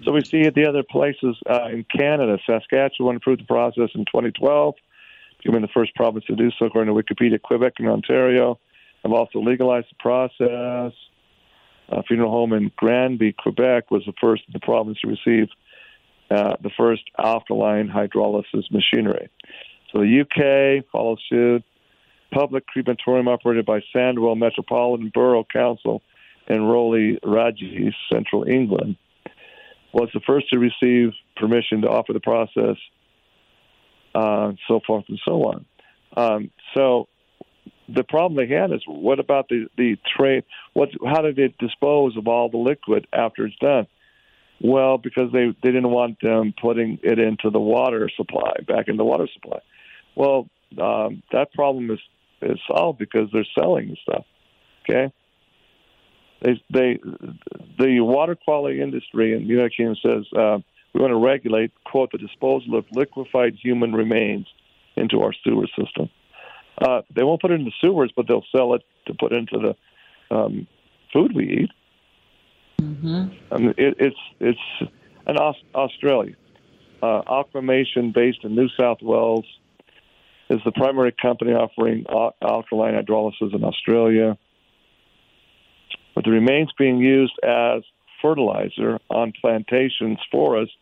So 0.04 0.10
we 0.10 0.24
see 0.24 0.42
at 0.42 0.54
the 0.54 0.66
other 0.66 0.82
places 0.82 1.36
uh, 1.48 1.68
in 1.68 1.84
Canada, 1.84 2.36
Saskatchewan 2.44 3.14
approved 3.14 3.42
the 3.42 3.46
process 3.46 3.90
in 3.94 4.04
2012, 4.06 4.74
becoming 5.42 5.62
the 5.62 5.68
first 5.68 5.94
province 5.94 6.24
to 6.26 6.36
do 6.36 6.50
so, 6.58 6.66
according 6.66 6.94
to 6.94 7.02
Wikipedia. 7.02 7.40
Quebec 7.40 7.74
and 7.78 7.88
Ontario 7.88 8.58
have 9.02 9.12
also 9.12 9.40
legalized 9.40 9.88
the 9.90 9.96
process. 9.98 10.92
A 11.88 12.02
funeral 12.04 12.30
home 12.30 12.52
in 12.52 12.70
Granby, 12.76 13.34
Quebec, 13.34 13.90
was 13.90 14.02
the 14.06 14.14
first 14.20 14.44
in 14.46 14.52
the 14.52 14.60
province 14.60 14.98
to 15.00 15.08
receive 15.08 15.48
uh, 16.30 16.56
the 16.62 16.70
first 16.76 17.02
alkaline 17.18 17.88
hydrolysis 17.88 18.70
machinery. 18.70 19.28
So 19.92 19.98
the 19.98 20.20
UK 20.22 20.86
follows 20.90 21.18
suit. 21.28 21.64
Public 22.32 22.66
crematorium 22.66 23.28
operated 23.28 23.66
by 23.66 23.82
Sandwell 23.94 24.38
Metropolitan 24.38 25.10
Borough 25.12 25.44
Council 25.44 26.02
in 26.46 26.62
Rowley 26.62 27.18
Regis, 27.22 27.94
Central 28.10 28.48
England 28.48 28.96
was 29.92 30.08
the 30.14 30.20
first 30.20 30.48
to 30.50 30.58
receive 30.58 31.12
permission 31.36 31.82
to 31.82 31.88
offer 31.88 32.12
the 32.12 32.20
process, 32.20 32.76
uh, 34.14 34.52
so 34.68 34.80
forth 34.86 35.04
and 35.08 35.20
so 35.24 35.44
on. 35.44 35.66
Um, 36.16 36.50
so 36.74 37.08
the 37.88 38.04
problem 38.04 38.36
they 38.36 38.52
had 38.52 38.72
is 38.72 38.82
what 38.86 39.18
about 39.18 39.48
the 39.48 39.66
the 39.76 39.96
trade? 40.16 40.44
What 40.72 40.90
how 41.04 41.22
did 41.22 41.36
they 41.36 41.54
dispose 41.58 42.16
of 42.16 42.28
all 42.28 42.48
the 42.48 42.58
liquid 42.58 43.06
after 43.12 43.46
it's 43.46 43.56
done? 43.56 43.86
Well, 44.60 44.98
because 44.98 45.32
they 45.32 45.46
they 45.62 45.72
didn't 45.72 45.90
want 45.90 46.20
them 46.20 46.54
putting 46.60 46.98
it 47.02 47.18
into 47.18 47.50
the 47.50 47.60
water 47.60 48.10
supply, 48.16 48.52
back 48.66 48.88
in 48.88 48.96
the 48.96 49.04
water 49.04 49.28
supply. 49.32 49.58
Well, 50.14 50.48
um, 50.80 51.22
that 51.32 51.52
problem 51.54 51.90
is 51.90 51.98
is 52.40 52.58
solved 52.66 52.98
because 52.98 53.28
they're 53.32 53.46
selling 53.54 53.88
the 53.88 53.96
stuff. 54.02 54.24
Okay 54.88 55.12
they 56.42 56.60
they 56.70 57.00
the 57.78 58.00
water 58.00 58.34
quality 58.34 58.80
industry 58.80 59.32
in 59.34 59.42
the 59.42 59.48
United 59.48 59.76
Kingdom 59.76 59.96
says 60.02 60.24
uh, 60.36 60.58
we 60.92 61.00
want 61.00 61.10
to 61.12 61.16
regulate 61.16 61.72
quote 61.84 62.12
the 62.12 62.18
disposal 62.18 62.76
of 62.76 62.84
liquefied 62.92 63.54
human 63.54 63.92
remains 63.92 64.46
into 64.96 65.22
our 65.22 65.32
sewer 65.44 65.66
system. 65.78 66.10
Uh, 66.80 67.02
they 67.14 67.22
won't 67.22 67.40
put 67.40 67.50
it 67.50 67.60
in 67.60 67.64
the 67.64 67.72
sewers, 67.80 68.12
but 68.14 68.26
they'll 68.26 68.44
sell 68.54 68.74
it 68.74 68.82
to 69.06 69.14
put 69.14 69.32
into 69.32 69.58
the 69.58 70.34
um, 70.34 70.66
food 71.12 71.32
we 71.34 71.44
eat. 71.62 71.70
hmm 72.80 73.24
I 73.50 73.58
mean, 73.58 73.74
it, 73.76 73.96
it's 73.98 74.16
it's 74.40 74.90
an 75.26 75.36
Aus- 75.36 75.64
Australia. 75.74 76.34
Uh, 77.02 77.22
Aquamation, 77.28 78.12
based 78.12 78.44
in 78.44 78.54
New 78.54 78.68
South 78.78 78.98
Wales, 79.02 79.44
is 80.48 80.60
the 80.64 80.72
primary 80.72 81.12
company 81.20 81.52
offering 81.52 82.04
al- 82.08 82.36
alkaline 82.40 82.94
hydrolysis 82.94 83.54
in 83.54 83.64
Australia. 83.64 84.38
With 86.14 86.24
the 86.26 86.30
remains 86.30 86.70
being 86.78 86.98
used 86.98 87.32
as 87.42 87.82
fertilizer 88.22 88.98
on 89.10 89.32
plantations, 89.40 90.18
forests, 90.30 90.74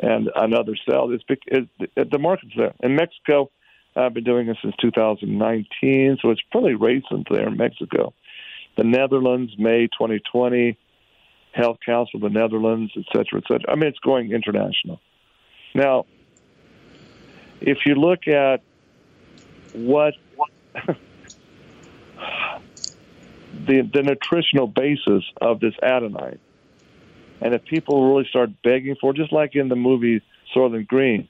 and 0.00 0.30
another 0.34 0.76
cell, 0.88 1.10
it's, 1.10 1.24
it, 1.28 1.68
it, 1.96 2.10
the 2.10 2.18
market's 2.18 2.52
there. 2.56 2.72
In 2.80 2.94
Mexico, 2.94 3.50
I've 3.96 4.14
been 4.14 4.24
doing 4.24 4.46
this 4.46 4.56
since 4.62 4.74
2019, 4.80 6.18
so 6.22 6.30
it's 6.30 6.40
pretty 6.52 6.74
recent 6.74 7.26
there 7.28 7.48
in 7.48 7.56
Mexico 7.56 8.14
the 8.76 8.84
Netherlands, 8.84 9.52
May 9.58 9.88
2020, 9.88 10.76
Health 11.52 11.78
Council 11.84 12.24
of 12.24 12.32
the 12.32 12.38
Netherlands, 12.38 12.92
et 12.96 13.04
cetera, 13.12 13.38
et 13.38 13.44
cetera. 13.48 13.70
I 13.70 13.74
mean, 13.74 13.88
it's 13.88 13.98
going 13.98 14.32
international. 14.32 15.00
Now, 15.74 16.06
if 17.60 17.78
you 17.84 17.94
look 17.94 18.26
at 18.28 18.62
what 19.74 20.14
the, 23.66 23.88
the 23.92 24.02
nutritional 24.02 24.66
basis 24.66 25.24
of 25.40 25.60
this 25.60 25.74
adenine, 25.82 26.38
and 27.40 27.54
if 27.54 27.64
people 27.64 28.12
really 28.12 28.26
start 28.28 28.50
begging 28.62 28.96
for, 29.00 29.12
just 29.12 29.32
like 29.32 29.54
in 29.54 29.68
the 29.68 29.76
movie 29.76 30.22
Soylent 30.54 30.86
Green, 30.86 31.28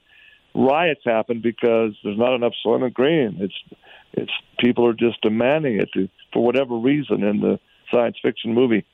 riots 0.55 1.03
happen 1.05 1.41
because 1.41 1.93
there's 2.03 2.19
not 2.19 2.35
enough 2.35 2.53
Soylent 2.65 2.95
Green. 2.95 3.37
It's 3.41 3.77
it's 4.13 4.33
people 4.59 4.87
are 4.87 4.93
just 4.93 5.21
demanding 5.21 5.81
it 5.81 5.89
to, 5.95 6.09
for 6.33 6.45
whatever 6.45 6.77
reason 6.77 7.23
in 7.23 7.41
the 7.41 7.61
science 7.93 8.17
fiction 8.21 8.55
movie. 8.55 8.85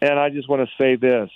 And 0.00 0.18
I 0.18 0.30
just 0.30 0.48
want 0.48 0.66
to 0.66 0.82
say 0.82 0.96
this: 0.96 1.30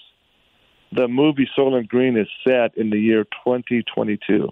the 0.93 1.09
movie 1.09 1.49
Soylent 1.57 1.88
Green 1.88 2.16
is 2.16 2.28
set 2.47 2.76
in 2.76 2.91
the 2.91 2.99
year 2.99 3.24
2022. 3.24 4.51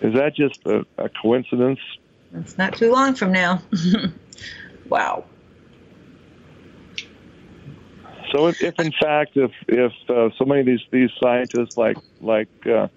Is 0.00 0.14
that 0.14 0.36
just 0.36 0.64
a, 0.64 0.86
a 0.96 1.08
coincidence? 1.08 1.80
It's 2.34 2.58
not 2.58 2.76
too 2.76 2.92
long 2.92 3.14
from 3.14 3.32
now. 3.32 3.62
wow. 4.88 5.24
So, 8.32 8.48
if, 8.48 8.62
if 8.62 8.78
in 8.78 8.92
fact, 8.92 9.36
if 9.36 9.52
if 9.66 9.92
uh, 10.10 10.28
so 10.36 10.44
many 10.44 10.60
of 10.60 10.66
these 10.66 10.82
these 10.92 11.10
scientists 11.22 11.76
like 11.76 11.96
like 12.20 12.48
uh, 12.66 12.88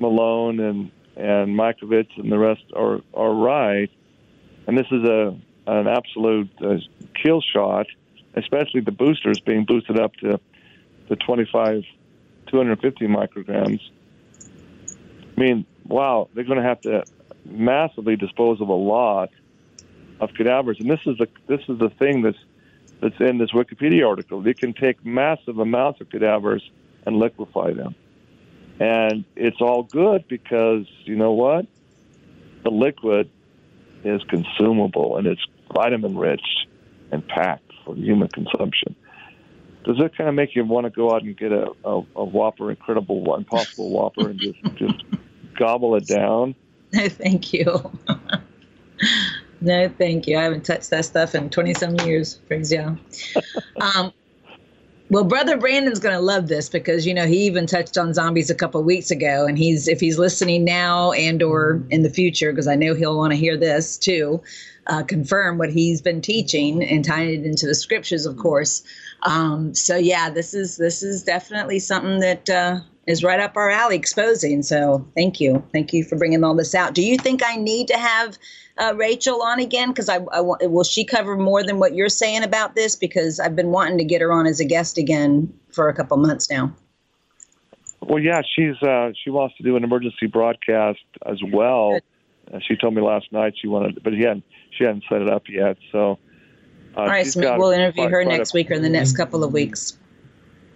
Malone 0.00 0.58
and 0.58 0.90
and 1.16 1.56
Mikovits 1.56 2.16
and 2.16 2.30
the 2.30 2.38
rest 2.38 2.64
are 2.74 3.00
are 3.14 3.32
right, 3.32 3.90
and 4.66 4.76
this 4.76 4.86
is 4.90 5.04
a 5.04 5.38
an 5.68 5.86
absolute 5.86 6.50
uh, 6.60 6.76
kill 7.22 7.40
shot, 7.40 7.86
especially 8.34 8.80
the 8.80 8.92
boosters 8.92 9.40
being 9.40 9.64
boosted 9.64 9.98
up 9.98 10.14
to 10.16 10.40
the 11.08 11.16
25, 11.16 11.82
250 12.46 13.06
micrograms. 13.06 13.80
I 15.36 15.40
mean, 15.40 15.66
wow, 15.84 16.28
they're 16.34 16.44
going 16.44 16.58
to 16.58 16.64
have 16.64 16.80
to 16.82 17.04
massively 17.50 18.16
dispose 18.16 18.60
of 18.60 18.68
a 18.68 18.74
lot 18.74 19.30
of 20.20 20.32
cadavers, 20.34 20.78
and 20.80 20.90
this 20.90 21.00
is 21.06 21.18
the 21.18 21.28
this 21.46 21.60
is 21.68 21.78
the 21.78 21.90
thing 21.90 22.22
that's 22.22 22.38
that's 23.00 23.20
in 23.20 23.38
this 23.38 23.50
Wikipedia 23.52 24.08
article. 24.08 24.40
They 24.40 24.54
can 24.54 24.72
take 24.72 25.04
massive 25.04 25.58
amounts 25.58 26.00
of 26.00 26.10
cadavers 26.10 26.68
and 27.04 27.16
liquefy 27.16 27.72
them. 27.72 27.94
And 28.78 29.24
it's 29.36 29.60
all 29.60 29.82
good 29.84 30.28
because, 30.28 30.86
you 31.04 31.16
know 31.16 31.32
what? 31.32 31.66
The 32.62 32.70
liquid 32.70 33.30
is 34.04 34.22
consumable 34.24 35.16
and 35.16 35.26
it's 35.26 35.44
vitamin 35.74 36.16
rich 36.16 36.44
and 37.10 37.26
packed 37.26 37.72
for 37.84 37.94
human 37.94 38.28
consumption. 38.28 38.94
Does 39.84 39.96
it 40.00 40.16
kind 40.16 40.28
of 40.28 40.34
make 40.34 40.56
you 40.56 40.64
want 40.64 40.84
to 40.84 40.90
go 40.90 41.12
out 41.12 41.22
and 41.22 41.36
get 41.36 41.52
a, 41.52 41.70
a, 41.84 42.02
a 42.16 42.24
Whopper, 42.24 42.70
incredible, 42.70 43.36
impossible 43.36 43.90
Whopper, 43.90 44.30
and 44.30 44.40
just 44.40 44.58
just 44.74 45.04
gobble 45.56 45.94
it 45.94 46.06
down? 46.06 46.56
No, 46.92 47.08
thank 47.08 47.52
you. 47.52 47.90
no, 49.60 49.88
thank 49.98 50.26
you. 50.26 50.38
I 50.38 50.42
haven't 50.42 50.64
touched 50.64 50.90
that 50.90 51.04
stuff 51.04 51.34
in 51.34 51.50
20 51.50 51.74
some 51.74 51.96
years. 52.00 52.34
Brings 52.48 52.70
down. 52.76 53.00
Um, 53.80 54.12
well, 55.08 55.24
brother 55.24 55.56
Brandon's 55.56 56.00
going 56.00 56.14
to 56.14 56.20
love 56.20 56.48
this 56.48 56.68
because 56.68 57.06
you 57.06 57.14
know 57.14 57.26
he 57.26 57.46
even 57.46 57.66
touched 57.66 57.96
on 57.96 58.12
zombies 58.12 58.50
a 58.50 58.54
couple 58.54 58.82
weeks 58.82 59.10
ago, 59.10 59.46
and 59.46 59.56
he's 59.56 59.86
if 59.86 60.00
he's 60.00 60.18
listening 60.18 60.64
now 60.64 61.12
and 61.12 61.42
or 61.42 61.82
in 61.90 62.02
the 62.02 62.10
future 62.10 62.50
because 62.52 62.66
I 62.66 62.74
know 62.74 62.94
he'll 62.94 63.16
want 63.16 63.32
to 63.32 63.38
hear 63.38 63.56
this 63.56 63.96
too, 63.96 64.42
uh, 64.88 65.04
confirm 65.04 65.58
what 65.58 65.70
he's 65.70 66.02
been 66.02 66.20
teaching 66.20 66.82
and 66.82 67.04
tying 67.04 67.40
it 67.40 67.46
into 67.46 67.66
the 67.66 67.74
scriptures, 67.74 68.26
of 68.26 68.36
course. 68.36 68.82
Um, 69.22 69.74
so 69.74 69.96
yeah, 69.96 70.28
this 70.28 70.54
is 70.54 70.76
this 70.76 71.04
is 71.04 71.22
definitely 71.22 71.78
something 71.78 72.18
that 72.20 72.50
uh, 72.50 72.80
is 73.06 73.22
right 73.22 73.38
up 73.38 73.56
our 73.56 73.70
alley, 73.70 73.96
exposing. 73.96 74.62
So 74.62 75.06
thank 75.14 75.40
you, 75.40 75.64
thank 75.72 75.92
you 75.92 76.04
for 76.04 76.16
bringing 76.16 76.42
all 76.42 76.54
this 76.54 76.74
out. 76.74 76.94
Do 76.94 77.02
you 77.02 77.16
think 77.16 77.42
I 77.44 77.56
need 77.56 77.88
to 77.88 77.96
have 77.96 78.36
uh, 78.78 78.94
Rachel 78.96 79.42
on 79.42 79.60
again? 79.60 79.90
Because 79.90 80.08
I, 80.08 80.16
I 80.16 80.40
will 80.40 80.84
she 80.84 81.04
cover 81.04 81.36
more 81.36 81.62
than 81.62 81.78
what 81.78 81.94
you're 81.94 82.08
saying 82.08 82.42
about 82.42 82.74
this? 82.74 82.96
Because 82.96 83.38
I've 83.38 83.54
been 83.54 83.70
wanting 83.70 83.98
to 83.98 84.04
get 84.04 84.20
her 84.20 84.32
on 84.32 84.46
as 84.46 84.60
a 84.60 84.64
guest 84.64 84.98
again 84.98 85.52
for 85.70 85.88
a 85.88 85.94
couple 85.94 86.16
months 86.16 86.50
now. 86.50 86.74
Well, 88.00 88.18
yeah, 88.18 88.42
she's 88.54 88.80
uh, 88.82 89.12
she 89.22 89.30
wants 89.30 89.56
to 89.56 89.62
do 89.62 89.76
an 89.76 89.84
emergency 89.84 90.26
broadcast 90.26 91.00
as 91.24 91.38
well. 91.52 91.98
Uh, 92.52 92.58
she 92.60 92.76
told 92.76 92.94
me 92.94 93.02
last 93.02 93.32
night 93.32 93.54
she 93.60 93.68
wanted, 93.68 94.02
but 94.02 94.12
hadn't 94.12 94.44
she 94.70 94.84
hadn't 94.84 95.04
set 95.08 95.22
it 95.22 95.28
up 95.28 95.44
yet. 95.48 95.76
So, 95.90 96.18
uh, 96.96 97.00
All 97.00 97.06
right, 97.06 97.26
so 97.26 97.56
we'll 97.56 97.70
interview 97.70 98.08
her 98.08 98.22
quite 98.22 98.34
a- 98.34 98.38
next 98.38 98.52
week 98.52 98.70
or 98.70 98.74
in 98.74 98.82
the 98.82 98.88
next 98.88 99.16
couple 99.16 99.42
of 99.42 99.52
weeks. 99.52 99.98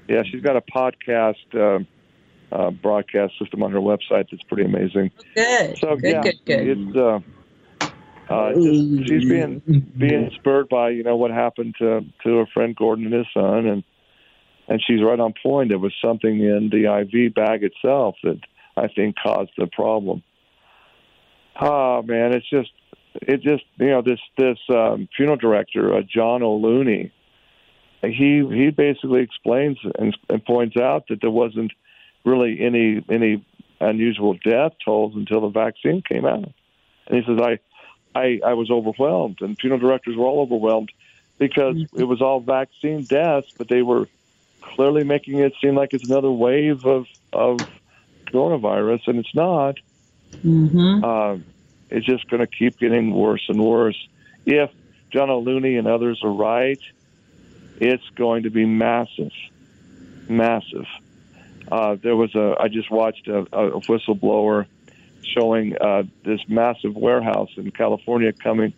Yeah, 0.08 0.22
she's 0.24 0.42
got 0.42 0.56
a 0.56 0.60
podcast 0.62 1.36
uh, 2.52 2.70
broadcast 2.70 3.34
system 3.38 3.62
on 3.62 3.72
her 3.72 3.80
website 3.80 4.26
that's 4.30 4.42
pretty 4.48 4.64
amazing. 4.64 5.10
Good. 5.34 5.78
So 5.78 5.96
good, 5.96 6.10
yeah, 6.10 6.22
good, 6.22 6.44
good. 6.44 6.68
it's 6.68 6.96
uh, 6.96 7.20
uh, 8.30 8.52
just, 8.54 9.08
she's 9.08 9.28
being 9.28 9.92
being 9.98 10.30
spurred 10.36 10.68
by 10.68 10.90
you 10.90 11.02
know 11.02 11.16
what 11.16 11.30
happened 11.30 11.74
to 11.78 12.00
to 12.22 12.36
her 12.38 12.46
friend 12.54 12.76
Gordon 12.76 13.06
and 13.06 13.14
his 13.14 13.26
son, 13.34 13.66
and 13.66 13.84
and 14.68 14.80
she's 14.86 15.02
right 15.02 15.18
on 15.18 15.34
point. 15.42 15.70
There 15.70 15.78
was 15.78 15.94
something 16.02 16.40
in 16.40 16.70
the 16.70 17.00
IV 17.00 17.34
bag 17.34 17.64
itself 17.64 18.16
that 18.22 18.40
I 18.76 18.86
think 18.88 19.16
caused 19.20 19.50
the 19.58 19.66
problem. 19.66 20.22
Oh 21.60 22.02
man, 22.02 22.32
it's 22.32 22.48
just 22.48 22.70
it 23.14 23.42
just 23.42 23.64
you 23.78 23.90
know 23.90 24.02
this 24.02 24.20
this 24.38 24.58
um, 24.70 25.08
funeral 25.16 25.36
director 25.36 25.94
uh, 25.94 26.02
John 26.02 26.42
O'Looney. 26.42 27.10
He 28.02 28.42
he 28.48 28.70
basically 28.70 29.22
explains 29.22 29.76
and, 29.98 30.16
and 30.28 30.44
points 30.44 30.76
out 30.76 31.08
that 31.08 31.20
there 31.20 31.30
wasn't 31.30 31.72
really 32.24 32.60
any 32.60 33.04
any 33.08 33.44
unusual 33.80 34.34
death 34.34 34.72
tolls 34.84 35.14
until 35.16 35.40
the 35.40 35.48
vaccine 35.48 36.02
came 36.02 36.24
out, 36.24 36.52
and 37.06 37.16
he 37.18 37.22
says 37.26 37.38
I 37.40 37.58
I, 38.14 38.40
I 38.44 38.54
was 38.54 38.70
overwhelmed, 38.70 39.38
and 39.40 39.56
funeral 39.58 39.80
directors 39.80 40.16
were 40.16 40.26
all 40.26 40.40
overwhelmed 40.40 40.90
because 41.38 41.76
it 41.96 42.04
was 42.04 42.20
all 42.20 42.40
vaccine 42.40 43.04
deaths, 43.04 43.52
but 43.56 43.68
they 43.68 43.82
were 43.82 44.08
clearly 44.60 45.04
making 45.04 45.38
it 45.38 45.54
seem 45.62 45.74
like 45.74 45.94
it's 45.94 46.04
another 46.04 46.30
wave 46.30 46.84
of 46.84 47.06
of 47.32 47.58
coronavirus, 48.26 49.08
and 49.08 49.18
it's 49.18 49.34
not. 49.34 49.76
Mm-hmm. 50.44 51.04
Uh, 51.04 51.38
it's 51.90 52.06
just 52.06 52.28
going 52.30 52.40
to 52.40 52.46
keep 52.46 52.78
getting 52.78 53.12
worse 53.12 53.44
and 53.48 53.60
worse. 53.60 54.08
If 54.46 54.70
John 55.10 55.28
O'Looney 55.28 55.76
and 55.76 55.88
others 55.88 56.20
are 56.22 56.30
right, 56.32 56.80
it's 57.80 58.08
going 58.10 58.44
to 58.44 58.50
be 58.50 58.64
massive, 58.64 59.32
massive. 60.28 60.86
Uh, 61.70 61.96
there 62.02 62.16
was 62.16 62.34
a. 62.34 62.56
I 62.58 62.68
just 62.68 62.90
watched 62.90 63.28
a, 63.28 63.40
a 63.52 63.80
whistleblower 63.82 64.66
showing 65.22 65.76
uh, 65.76 66.02
this 66.24 66.40
massive 66.48 66.94
warehouse 66.96 67.50
in 67.56 67.70
California 67.70 68.32
coming, 68.32 68.72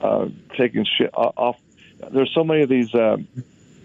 uh, 0.00 0.28
taking 0.56 0.84
shit 0.84 1.10
off. 1.14 1.56
There's 2.12 2.32
so 2.34 2.42
many 2.44 2.62
of 2.62 2.68
these 2.68 2.92
um, 2.94 3.28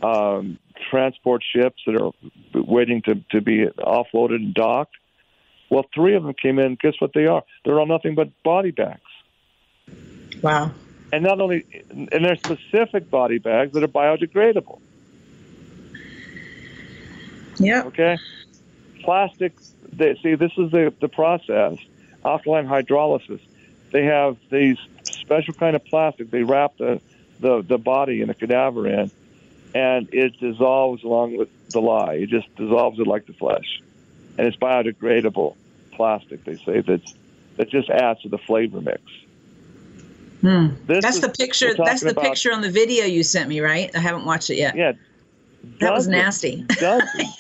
um, 0.02 0.60
transport 0.90 1.44
ships 1.44 1.82
that 1.86 2.02
are 2.02 2.12
waiting 2.54 3.02
to, 3.04 3.16
to 3.32 3.42
be 3.42 3.66
offloaded 3.78 4.36
and 4.36 4.54
docked. 4.54 4.96
Well, 5.70 5.86
three 5.94 6.16
of 6.16 6.24
them 6.24 6.34
came 6.34 6.60
in. 6.60 6.78
Guess 6.82 6.94
what 7.00 7.12
they 7.14 7.26
are? 7.26 7.44
They're 7.66 7.80
all 7.80 7.86
nothing 7.86 8.16
but 8.16 8.30
body 8.44 8.72
bags. 8.72 9.02
Wow. 10.42 10.72
And 11.12 11.24
not 11.24 11.40
only, 11.40 11.66
and 11.90 12.26
they're 12.26 12.36
specific 12.36 13.10
body 13.10 13.38
bags 13.38 13.74
that 13.74 13.84
are 13.84 13.88
biodegradable. 13.88 14.80
Yep. 17.60 17.86
Okay. 17.88 18.18
Plastic. 19.04 19.54
They, 19.94 20.16
see, 20.22 20.36
this 20.36 20.52
is 20.58 20.72
the 20.72 20.94
the 21.00 21.08
process. 21.10 21.78
Alkaline 22.26 22.68
hydrolysis. 22.68 23.40
They 23.92 24.04
have 24.06 24.38
these 24.50 24.78
special 25.04 25.54
kind 25.54 25.76
of 25.76 25.86
plastic. 25.86 26.30
They 26.30 26.44
wrap 26.44 26.78
the 26.78 27.02
the, 27.40 27.62
the 27.62 27.78
body 27.78 28.22
in 28.22 28.28
the 28.28 28.34
cadaver 28.34 28.88
in, 28.88 29.12
and 29.74 30.10
it 30.14 30.40
dissolves 30.40 31.04
along 31.04 31.38
with 31.38 31.50
the 31.70 31.80
lye. 31.82 32.16
It 32.16 32.30
just 32.30 32.54
dissolves 32.56 33.00
it 33.00 33.08
like 33.08 33.26
the 33.28 33.34
flesh, 33.34 33.82
and 34.38 34.48
it's 34.48 34.58
biodegradable 34.58 35.56
plastic. 35.92 36.44
They 36.44 36.58
say 36.58 36.82
that's 36.82 37.14
that 37.58 37.70
just 37.70 37.90
adds 37.90 38.22
to 38.22 38.30
the 38.30 38.38
flavor 38.38 38.82
mix. 38.82 39.02
Hmm. 40.42 40.68
That's 40.86 41.20
the 41.20 41.30
picture. 41.30 41.74
That's 41.76 42.02
the 42.02 42.12
about- 42.12 42.24
picture 42.24 42.54
on 42.54 42.62
the 42.62 42.70
video 42.70 43.06
you 43.06 43.24
sent 43.24 43.50
me, 43.50 43.60
right? 43.60 43.90
I 43.96 44.00
haven't 44.00 44.26
watched 44.26 44.50
it 44.50 44.58
yet. 44.58 44.76
Yeah, 44.76 44.94
that 45.80 45.94
was 45.94 46.08
nasty. 46.08 46.66
Dozens. 46.80 47.38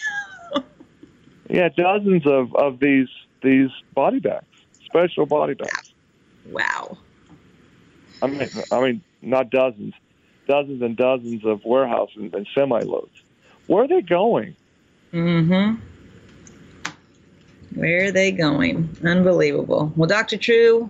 yeah, 1.49 1.69
dozens 1.69 2.25
of 2.25 2.55
of 2.55 2.80
these 2.80 3.09
these 3.41 3.69
body 3.93 4.19
bags, 4.19 4.45
special 4.86 5.25
body 5.25 5.53
bags. 5.53 5.93
wow. 6.49 6.97
I 8.21 8.28
mean, 8.28 8.49
I 8.71 8.82
mean, 8.82 9.01
not 9.21 9.49
dozens, 9.51 9.93
dozens 10.47 10.82
and 10.82 10.97
dozens 10.97 11.45
of 11.45 11.63
warehouse 11.65 12.09
and, 12.15 12.34
and 12.34 12.47
semi 12.55 12.80
loads. 12.80 13.21
Where 13.67 13.84
are 13.84 13.88
they 13.88 14.01
going? 14.01 14.55
Mm-hmm. 15.13 15.82
Where 17.80 18.05
are 18.05 18.11
they 18.11 18.32
going? 18.32 18.89
Unbelievable. 19.03 19.93
Well, 19.95 20.07
Dr. 20.07 20.38
True, 20.38 20.89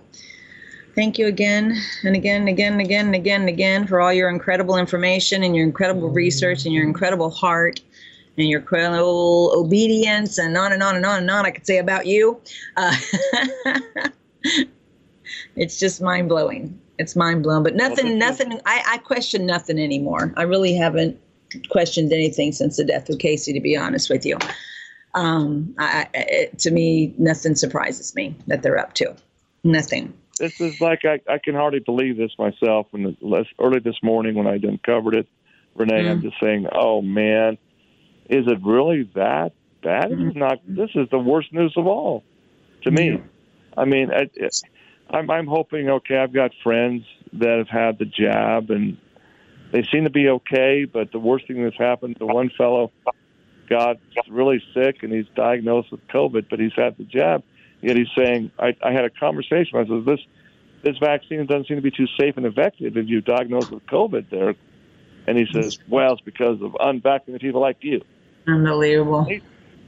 thank 0.98 1.16
you 1.16 1.28
again 1.28 1.80
and 2.02 2.16
again 2.16 2.40
and 2.40 2.48
again 2.48 2.72
and 2.72 2.80
again 2.80 3.06
and 3.06 3.14
again 3.14 3.40
and 3.42 3.48
again 3.48 3.86
for 3.86 4.00
all 4.00 4.12
your 4.12 4.28
incredible 4.28 4.76
information 4.76 5.44
and 5.44 5.54
your 5.54 5.64
incredible 5.64 6.08
research 6.08 6.64
and 6.64 6.74
your 6.74 6.82
incredible 6.82 7.30
heart 7.30 7.80
and 8.36 8.48
your 8.48 8.58
incredible 8.58 9.52
obedience 9.54 10.38
and 10.38 10.56
on 10.56 10.72
and 10.72 10.82
on 10.82 10.96
and 10.96 11.06
on 11.06 11.20
and 11.20 11.30
on 11.30 11.46
I 11.46 11.52
could 11.52 11.64
say 11.64 11.78
about 11.78 12.06
you. 12.06 12.40
Uh, 12.76 12.96
it's 15.54 15.78
just 15.78 16.02
mind 16.02 16.28
blowing. 16.28 16.76
It's 16.98 17.14
mind 17.14 17.44
blowing. 17.44 17.62
But 17.62 17.76
nothing, 17.76 18.18
nothing. 18.18 18.60
I, 18.66 18.82
I 18.88 18.98
question 18.98 19.46
nothing 19.46 19.78
anymore. 19.78 20.34
I 20.36 20.42
really 20.42 20.74
haven't 20.74 21.16
questioned 21.68 22.12
anything 22.12 22.50
since 22.50 22.76
the 22.76 22.82
death 22.84 23.08
of 23.08 23.20
Casey, 23.20 23.52
to 23.52 23.60
be 23.60 23.76
honest 23.76 24.10
with 24.10 24.26
you. 24.26 24.36
Um, 25.14 25.76
I, 25.78 26.08
I, 26.12 26.18
it, 26.18 26.58
to 26.58 26.72
me, 26.72 27.14
nothing 27.18 27.54
surprises 27.54 28.16
me 28.16 28.34
that 28.48 28.64
they're 28.64 28.78
up 28.78 28.94
to. 28.94 29.14
Nothing. 29.62 30.12
This 30.38 30.52
is 30.60 30.74
like 30.80 31.04
I, 31.04 31.20
I 31.28 31.38
can 31.38 31.54
hardly 31.54 31.80
believe 31.80 32.16
this 32.16 32.32
myself. 32.38 32.86
And 32.92 33.16
early 33.58 33.80
this 33.80 33.96
morning 34.02 34.34
when 34.34 34.46
I 34.46 34.54
uncovered 34.54 35.14
it, 35.16 35.26
Renee, 35.74 36.08
I'm 36.08 36.20
Mm. 36.20 36.22
just 36.22 36.36
saying, 36.40 36.66
oh 36.72 37.02
man, 37.02 37.58
is 38.28 38.46
it 38.46 38.58
really 38.64 39.04
that 39.14 39.52
bad? 39.82 40.10
This 40.10 40.20
is 40.20 40.36
not. 40.36 40.58
This 40.66 40.90
is 40.94 41.08
the 41.10 41.18
worst 41.18 41.52
news 41.52 41.74
of 41.76 41.86
all 41.86 42.24
to 42.82 42.90
me. 42.90 43.22
I 43.76 43.84
mean, 43.84 44.10
it, 44.12 44.32
I'm 45.10 45.30
I'm 45.30 45.46
hoping. 45.46 45.88
Okay, 45.88 46.16
I've 46.16 46.32
got 46.32 46.52
friends 46.62 47.04
that 47.34 47.58
have 47.58 47.68
had 47.68 47.98
the 47.98 48.04
jab 48.04 48.70
and 48.70 48.96
they 49.72 49.82
seem 49.84 50.04
to 50.04 50.10
be 50.10 50.28
okay. 50.28 50.84
But 50.84 51.12
the 51.12 51.18
worst 51.18 51.46
thing 51.46 51.62
that's 51.64 51.76
happened, 51.78 52.16
the 52.18 52.26
one 52.26 52.50
fellow 52.56 52.92
got 53.68 53.98
really 54.28 54.62
sick 54.74 55.02
and 55.02 55.12
he's 55.12 55.26
diagnosed 55.34 55.90
with 55.92 56.06
COVID, 56.08 56.46
but 56.50 56.58
he's 56.58 56.72
had 56.76 56.96
the 56.96 57.04
jab. 57.04 57.42
Yet 57.80 57.96
he's 57.96 58.08
saying, 58.16 58.50
I, 58.58 58.76
I 58.82 58.92
had 58.92 59.04
a 59.04 59.10
conversation. 59.10 59.78
I 59.78 59.86
said, 59.86 60.04
this 60.04 60.20
this 60.82 60.96
vaccine 60.98 61.44
doesn't 61.46 61.66
seem 61.66 61.76
to 61.76 61.82
be 61.82 61.90
too 61.90 62.06
safe 62.18 62.36
and 62.36 62.46
effective 62.46 62.96
if 62.96 63.06
you're 63.06 63.20
diagnosed 63.20 63.70
with 63.70 63.84
COVID 63.86 64.30
there. 64.30 64.54
And 65.26 65.36
he 65.36 65.46
says, 65.52 65.78
well, 65.88 66.12
it's 66.12 66.22
because 66.22 66.62
of 66.62 66.76
unvaccinated 66.78 67.40
people 67.40 67.60
like 67.60 67.78
you. 67.80 68.00
Unbelievable. 68.46 69.26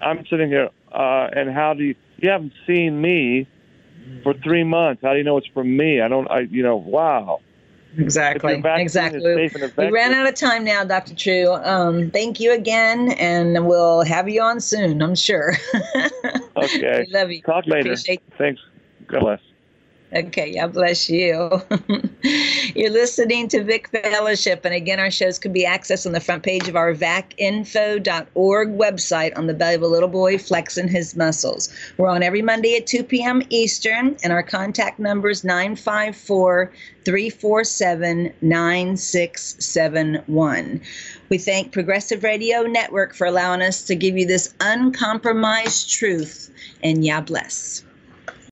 I'm 0.02 0.26
sitting 0.26 0.48
here, 0.48 0.70
uh, 0.92 1.28
and 1.32 1.50
how 1.50 1.74
do 1.74 1.84
you, 1.84 1.94
you 2.18 2.30
haven't 2.30 2.52
seen 2.66 3.00
me 3.00 3.46
for 4.22 4.34
three 4.34 4.64
months? 4.64 5.02
How 5.02 5.12
do 5.12 5.18
you 5.18 5.24
know 5.24 5.36
it's 5.36 5.46
from 5.48 5.76
me? 5.76 6.00
I 6.00 6.08
don't, 6.08 6.30
I, 6.30 6.40
you 6.40 6.62
know, 6.62 6.76
wow. 6.76 7.40
Exactly. 7.98 8.52
If 8.52 8.56
your 8.56 8.62
vaccine 8.62 9.14
is 9.14 9.24
Exactly. 9.24 9.86
We 9.86 9.90
ran 9.90 10.14
out 10.14 10.26
of 10.26 10.34
time 10.34 10.64
now, 10.64 10.84
Dr. 10.84 11.14
True. 11.14 11.52
Um, 11.54 12.10
thank 12.10 12.40
you 12.40 12.52
again, 12.52 13.12
and 13.12 13.66
we'll 13.66 14.02
have 14.02 14.28
you 14.28 14.42
on 14.42 14.60
soon, 14.60 15.02
I'm 15.02 15.14
sure. 15.14 15.54
Okay. 16.56 17.06
We 17.06 17.12
love 17.12 17.30
you. 17.30 17.40
Talk 17.42 17.66
later. 17.66 17.92
Appreciate 17.92 18.22
Thanks. 18.36 18.60
God 19.06 19.20
bless. 19.20 19.40
Okay, 20.12 20.54
God 20.54 20.72
bless 20.72 21.08
you. 21.08 21.62
You're 22.74 22.90
listening 22.90 23.46
to 23.48 23.62
Vic 23.62 23.88
Fellowship, 23.90 24.64
and 24.64 24.74
again, 24.74 24.98
our 24.98 25.10
shows 25.10 25.38
can 25.38 25.52
be 25.52 25.64
accessed 25.64 26.04
on 26.04 26.10
the 26.10 26.18
front 26.18 26.42
page 26.42 26.66
of 26.66 26.74
our 26.74 26.92
vacinfo.org 26.92 28.68
website 28.76 29.38
on 29.38 29.46
the 29.46 29.54
belly 29.54 29.76
of 29.76 29.82
a 29.82 29.86
little 29.86 30.08
boy 30.08 30.36
flexing 30.36 30.88
his 30.88 31.14
muscles. 31.14 31.72
We're 31.96 32.08
on 32.08 32.24
every 32.24 32.42
Monday 32.42 32.74
at 32.74 32.88
2 32.88 33.04
p.m. 33.04 33.40
Eastern, 33.50 34.16
and 34.24 34.32
our 34.32 34.42
contact 34.42 34.98
number 34.98 35.30
is 35.30 35.44
954 35.44 36.72
347 37.04 38.32
9671. 38.40 40.80
We 41.28 41.38
thank 41.38 41.70
Progressive 41.70 42.24
Radio 42.24 42.62
Network 42.62 43.14
for 43.14 43.28
allowing 43.28 43.62
us 43.62 43.84
to 43.84 43.94
give 43.94 44.18
you 44.18 44.26
this 44.26 44.52
uncompromised 44.58 45.88
truth, 45.88 46.50
and 46.82 47.04
Yah 47.04 47.20
bless. 47.20 47.84